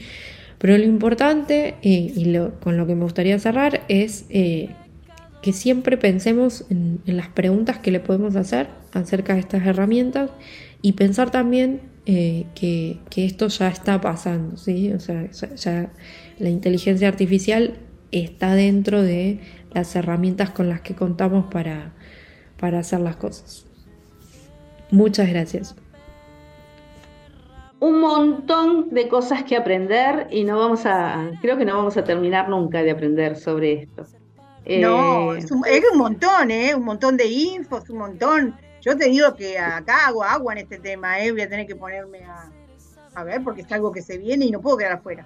Pero 0.58 0.78
lo 0.78 0.86
importante, 0.86 1.76
eh, 1.82 2.12
y 2.16 2.38
con 2.62 2.78
lo 2.78 2.88
que 2.88 2.96
me 2.96 3.04
gustaría 3.04 3.38
cerrar, 3.38 3.84
es 3.90 4.26
eh, 4.30 4.70
que 5.42 5.54
siempre 5.54 5.98
pensemos 5.98 6.66
en, 6.70 7.02
las 7.06 7.28
preguntas 7.28 7.78
que 7.78 7.92
le 7.92 8.00
podemos 8.00 8.36
hacer 8.36 8.68
acerca 8.94 9.34
de 9.34 9.42
estas 9.42 9.66
herramientas 9.66 10.32
y 10.82 10.94
pensar 10.94 11.32
también 11.32 11.82
que, 12.06 13.00
esto 13.16 13.48
ya 13.48 13.68
está 13.68 14.02
pasando, 14.02 14.58
¿sí? 14.58 14.92
O 14.94 15.00
sea, 15.00 15.30
ya 15.32 15.92
la 16.40 16.50
inteligencia 16.50 17.08
artificial 17.08 17.78
está 18.12 18.54
dentro 18.54 19.02
de 19.02 19.40
las 19.72 19.96
herramientas 19.96 20.52
con 20.52 20.70
las 20.70 20.82
que 20.82 20.96
contamos 20.96 21.46
para, 21.52 21.94
para 22.60 22.80
hacer 22.80 23.00
las 23.00 23.16
cosas. 23.16 23.66
Muchas 24.92 25.30
gracias. 25.30 25.76
Un 27.80 28.00
montón 28.00 28.92
de 28.92 29.08
cosas 29.08 29.44
que 29.44 29.58
aprender 29.58 30.28
y 30.32 30.44
no 30.44 30.58
vamos 30.58 30.86
a, 30.86 31.32
creo 31.42 31.58
que 31.58 31.66
no 31.66 31.76
vamos 31.76 31.98
a 31.98 32.04
terminar 32.04 32.48
nunca 32.48 32.84
de 32.84 32.92
aprender 32.92 33.36
sobre 33.36 33.74
esto. 33.74 34.06
No, 34.66 35.36
eh, 35.36 35.40
es 35.40 35.52
un, 35.52 35.98
montón, 35.98 36.52
¿eh? 36.52 36.74
Un 36.74 36.86
montón 36.86 37.18
de 37.18 37.26
infos, 37.26 37.90
un 37.90 37.98
montón. 37.98 38.56
Yo 38.84 38.98
te 38.98 39.06
digo 39.06 39.34
que 39.34 39.58
acá 39.58 40.08
hago 40.08 40.24
agua 40.24 40.52
en 40.54 40.60
este 40.60 40.78
tema, 40.78 41.20
¿eh? 41.20 41.32
Voy 41.32 41.42
a 41.42 41.50
tener 41.50 41.66
que 41.66 41.76
ponerme 41.76 42.26
a, 42.26 42.52
a 43.16 43.24
ver 43.24 43.42
porque 43.42 43.62
es 43.62 43.72
algo 43.72 43.94
que 43.94 44.02
se 44.02 44.18
viene 44.18 44.46
y 44.46 44.52
no 44.52 44.60
puedo 44.60 44.78
quedar 44.78 44.94
afuera. 44.94 45.26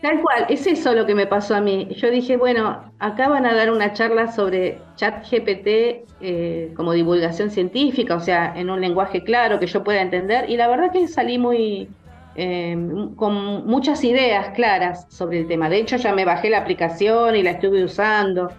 Tal 0.00 0.20
cual, 0.22 0.46
es 0.48 0.66
eso 0.66 0.94
lo 0.94 1.04
que 1.04 1.14
me 1.14 1.26
pasó 1.26 1.54
a 1.54 1.60
mí. 1.60 1.88
Yo 1.96 2.10
dije, 2.10 2.38
bueno, 2.38 2.92
acá 2.98 3.28
van 3.28 3.44
a 3.44 3.54
dar 3.54 3.70
una 3.70 3.92
charla 3.92 4.32
sobre 4.32 4.78
chat 4.96 5.26
GPT 5.30 6.06
eh, 6.20 6.72
como 6.76 6.92
divulgación 6.92 7.50
científica, 7.50 8.14
o 8.14 8.20
sea, 8.20 8.54
en 8.56 8.70
un 8.70 8.80
lenguaje 8.80 9.22
claro 9.22 9.58
que 9.58 9.66
yo 9.66 9.84
pueda 9.84 10.00
entender, 10.00 10.48
y 10.48 10.56
la 10.56 10.68
verdad 10.68 10.92
que 10.92 11.08
salí 11.08 11.38
muy 11.38 11.88
eh, 12.36 12.76
con 13.16 13.66
muchas 13.66 14.02
ideas 14.04 14.50
claras 14.54 15.06
sobre 15.08 15.40
el 15.40 15.48
tema. 15.48 15.68
De 15.68 15.78
hecho, 15.78 15.96
ya 15.96 16.14
me 16.14 16.24
bajé 16.24 16.50
la 16.50 16.58
aplicación 16.58 17.36
y 17.36 17.42
la 17.42 17.52
estuve 17.52 17.84
usando, 17.84 18.50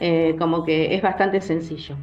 eh, 0.00 0.36
como 0.38 0.64
que 0.64 0.94
es 0.94 1.02
bastante 1.02 1.40
sencillo. 1.40 1.96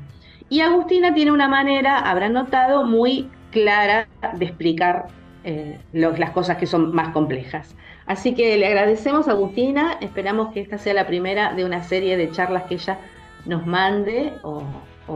Y 0.52 0.60
Agustina 0.60 1.14
tiene 1.14 1.32
una 1.32 1.47
manera, 1.47 1.97
habrán 1.97 2.34
notado, 2.34 2.84
muy 2.84 3.30
clara 3.52 4.10
de 4.34 4.43
explicar 4.43 5.08
eh, 5.45 5.80
las 5.93 6.32
cosas 6.32 6.58
que 6.58 6.68
son 6.68 6.93
más 6.93 7.14
complejas. 7.14 7.74
Así 8.06 8.36
que 8.36 8.58
le 8.58 8.68
agradecemos 8.68 9.30
a 9.30 9.32
Agustina, 9.32 9.93
esperamos 10.02 10.52
que 10.54 10.60
esta 10.60 10.78
sea 10.78 10.93
la 10.93 11.08
primera 11.08 11.54
de 11.54 11.64
una 11.64 11.82
serie 11.84 12.18
de 12.18 12.32
charlas 12.32 12.64
que 12.64 12.74
ella 12.74 12.99
nos 13.45 13.66
mande 13.66 14.34
o, 14.43 14.62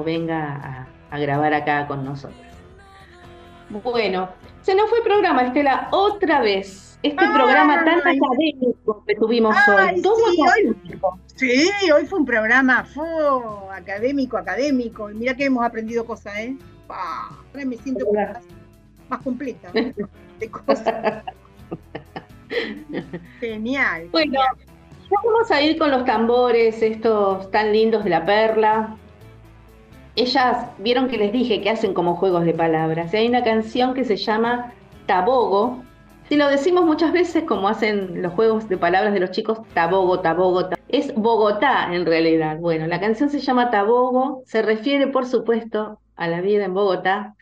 venga 0.05 0.87
a, 1.11 1.19
grabar 1.19 1.53
acá 1.53 1.85
con 1.85 2.05
nosotros. 2.05 2.39
Bueno, 3.69 4.29
se 4.61 4.73
nos 4.73 4.89
fue 4.89 4.99
el 4.99 5.03
programa, 5.03 5.43
Estela, 5.43 5.89
otra 5.91 6.39
vez. 6.39 6.97
Este 7.03 7.27
programa 7.33 7.83
tan 7.83 7.99
académico 7.99 9.03
que 9.05 9.15
tuvimos 9.15 9.53
hoy. 9.67 10.01
Todo 10.01 10.15
académico. 10.27 11.09
Hoy... 11.09 11.24
Sí, 11.35 11.69
hoy 11.93 12.05
fue 12.05 12.19
un 12.19 12.25
programa 12.25 12.85
fue 12.85 13.09
académico, 13.73 14.37
académico. 14.37 15.11
Y 15.11 15.15
mira 15.15 15.35
que 15.35 15.45
hemos 15.45 15.65
aprendido 15.65 16.05
cosas, 16.05 16.37
¿eh? 16.37 16.55
Ahora 16.87 17.65
me 17.65 17.75
siento 17.77 18.05
más, 18.13 18.37
más, 19.09 19.21
completa 19.21 19.69
de 20.39 20.49
cosas. 20.49 21.23
genial. 23.41 24.07
Bueno, 24.11 24.33
ya 24.33 25.17
vamos 25.23 25.51
a 25.51 25.61
ir 25.61 25.77
con 25.77 25.91
los 25.91 26.05
tambores, 26.05 26.81
estos 26.81 27.51
tan 27.51 27.73
lindos 27.73 28.05
de 28.05 28.11
la 28.11 28.25
perla. 28.25 28.95
Ellas 30.15 30.69
vieron 30.77 31.09
que 31.09 31.17
les 31.17 31.33
dije 31.33 31.59
que 31.59 31.69
hacen 31.69 31.93
como 31.93 32.15
juegos 32.15 32.45
de 32.45 32.53
palabras. 32.53 33.13
Y 33.13 33.17
hay 33.17 33.27
una 33.27 33.43
canción 33.43 33.93
que 33.93 34.05
se 34.05 34.15
llama 34.15 34.71
Tabogo. 35.05 35.83
Si 36.29 36.37
lo 36.37 36.47
decimos 36.47 36.85
muchas 36.85 37.11
veces, 37.11 37.43
como 37.43 37.67
hacen 37.67 38.21
los 38.21 38.31
juegos 38.33 38.69
de 38.69 38.77
palabras 38.77 39.13
de 39.13 39.19
los 39.19 39.31
chicos, 39.31 39.59
tabogo, 39.73 40.21
tabogo, 40.21 40.69
tabogo 40.69 40.84
es 40.97 41.13
Bogotá 41.13 41.93
en 41.93 42.05
realidad. 42.05 42.57
Bueno, 42.57 42.87
la 42.87 42.99
canción 42.99 43.29
se 43.29 43.39
llama 43.39 43.69
Tabogo, 43.69 44.43
se 44.45 44.61
refiere 44.61 45.07
por 45.07 45.25
supuesto 45.25 45.99
a 46.15 46.27
la 46.27 46.41
vida 46.41 46.65
en 46.65 46.73
Bogotá 46.73 47.35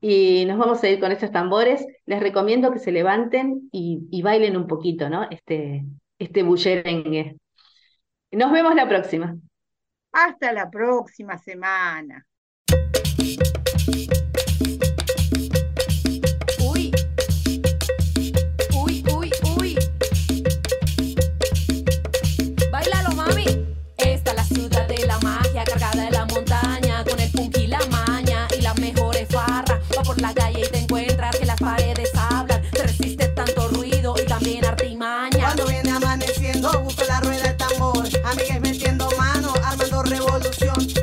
y 0.00 0.44
nos 0.46 0.58
vamos 0.58 0.82
a 0.82 0.88
ir 0.88 1.00
con 1.00 1.12
estos 1.12 1.32
tambores. 1.32 1.84
Les 2.06 2.20
recomiendo 2.20 2.72
que 2.72 2.78
se 2.78 2.92
levanten 2.92 3.68
y, 3.72 4.22
bailen 4.22 4.56
un 4.56 4.66
poquito, 4.66 5.08
¿no? 5.08 5.26
Este, 5.30 5.84
este 6.18 6.42
bullerengue. 6.42 7.36
Nos 8.30 8.52
vemos 8.52 8.74
la 8.74 8.88
próxima. 8.88 9.36
Hasta 10.12 10.52
la 10.52 10.70
próxima 10.70 11.36
semana. 11.38 12.26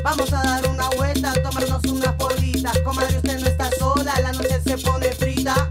Vamos 0.10 0.32
a 0.32 0.42
dar 0.42 0.66
una 0.70 0.90
vuelta, 0.92 1.34
tomarnos 1.44 1.84
unas 1.84 2.16
bolitas. 2.16 2.80
Comadre, 2.80 3.18
usted 3.18 3.42
no 3.42 3.46
está 3.46 3.70
sola, 3.78 4.14
la 4.22 4.32
noche 4.32 4.62
se 4.66 4.78
pone 4.78 5.12
frita. 5.12 5.70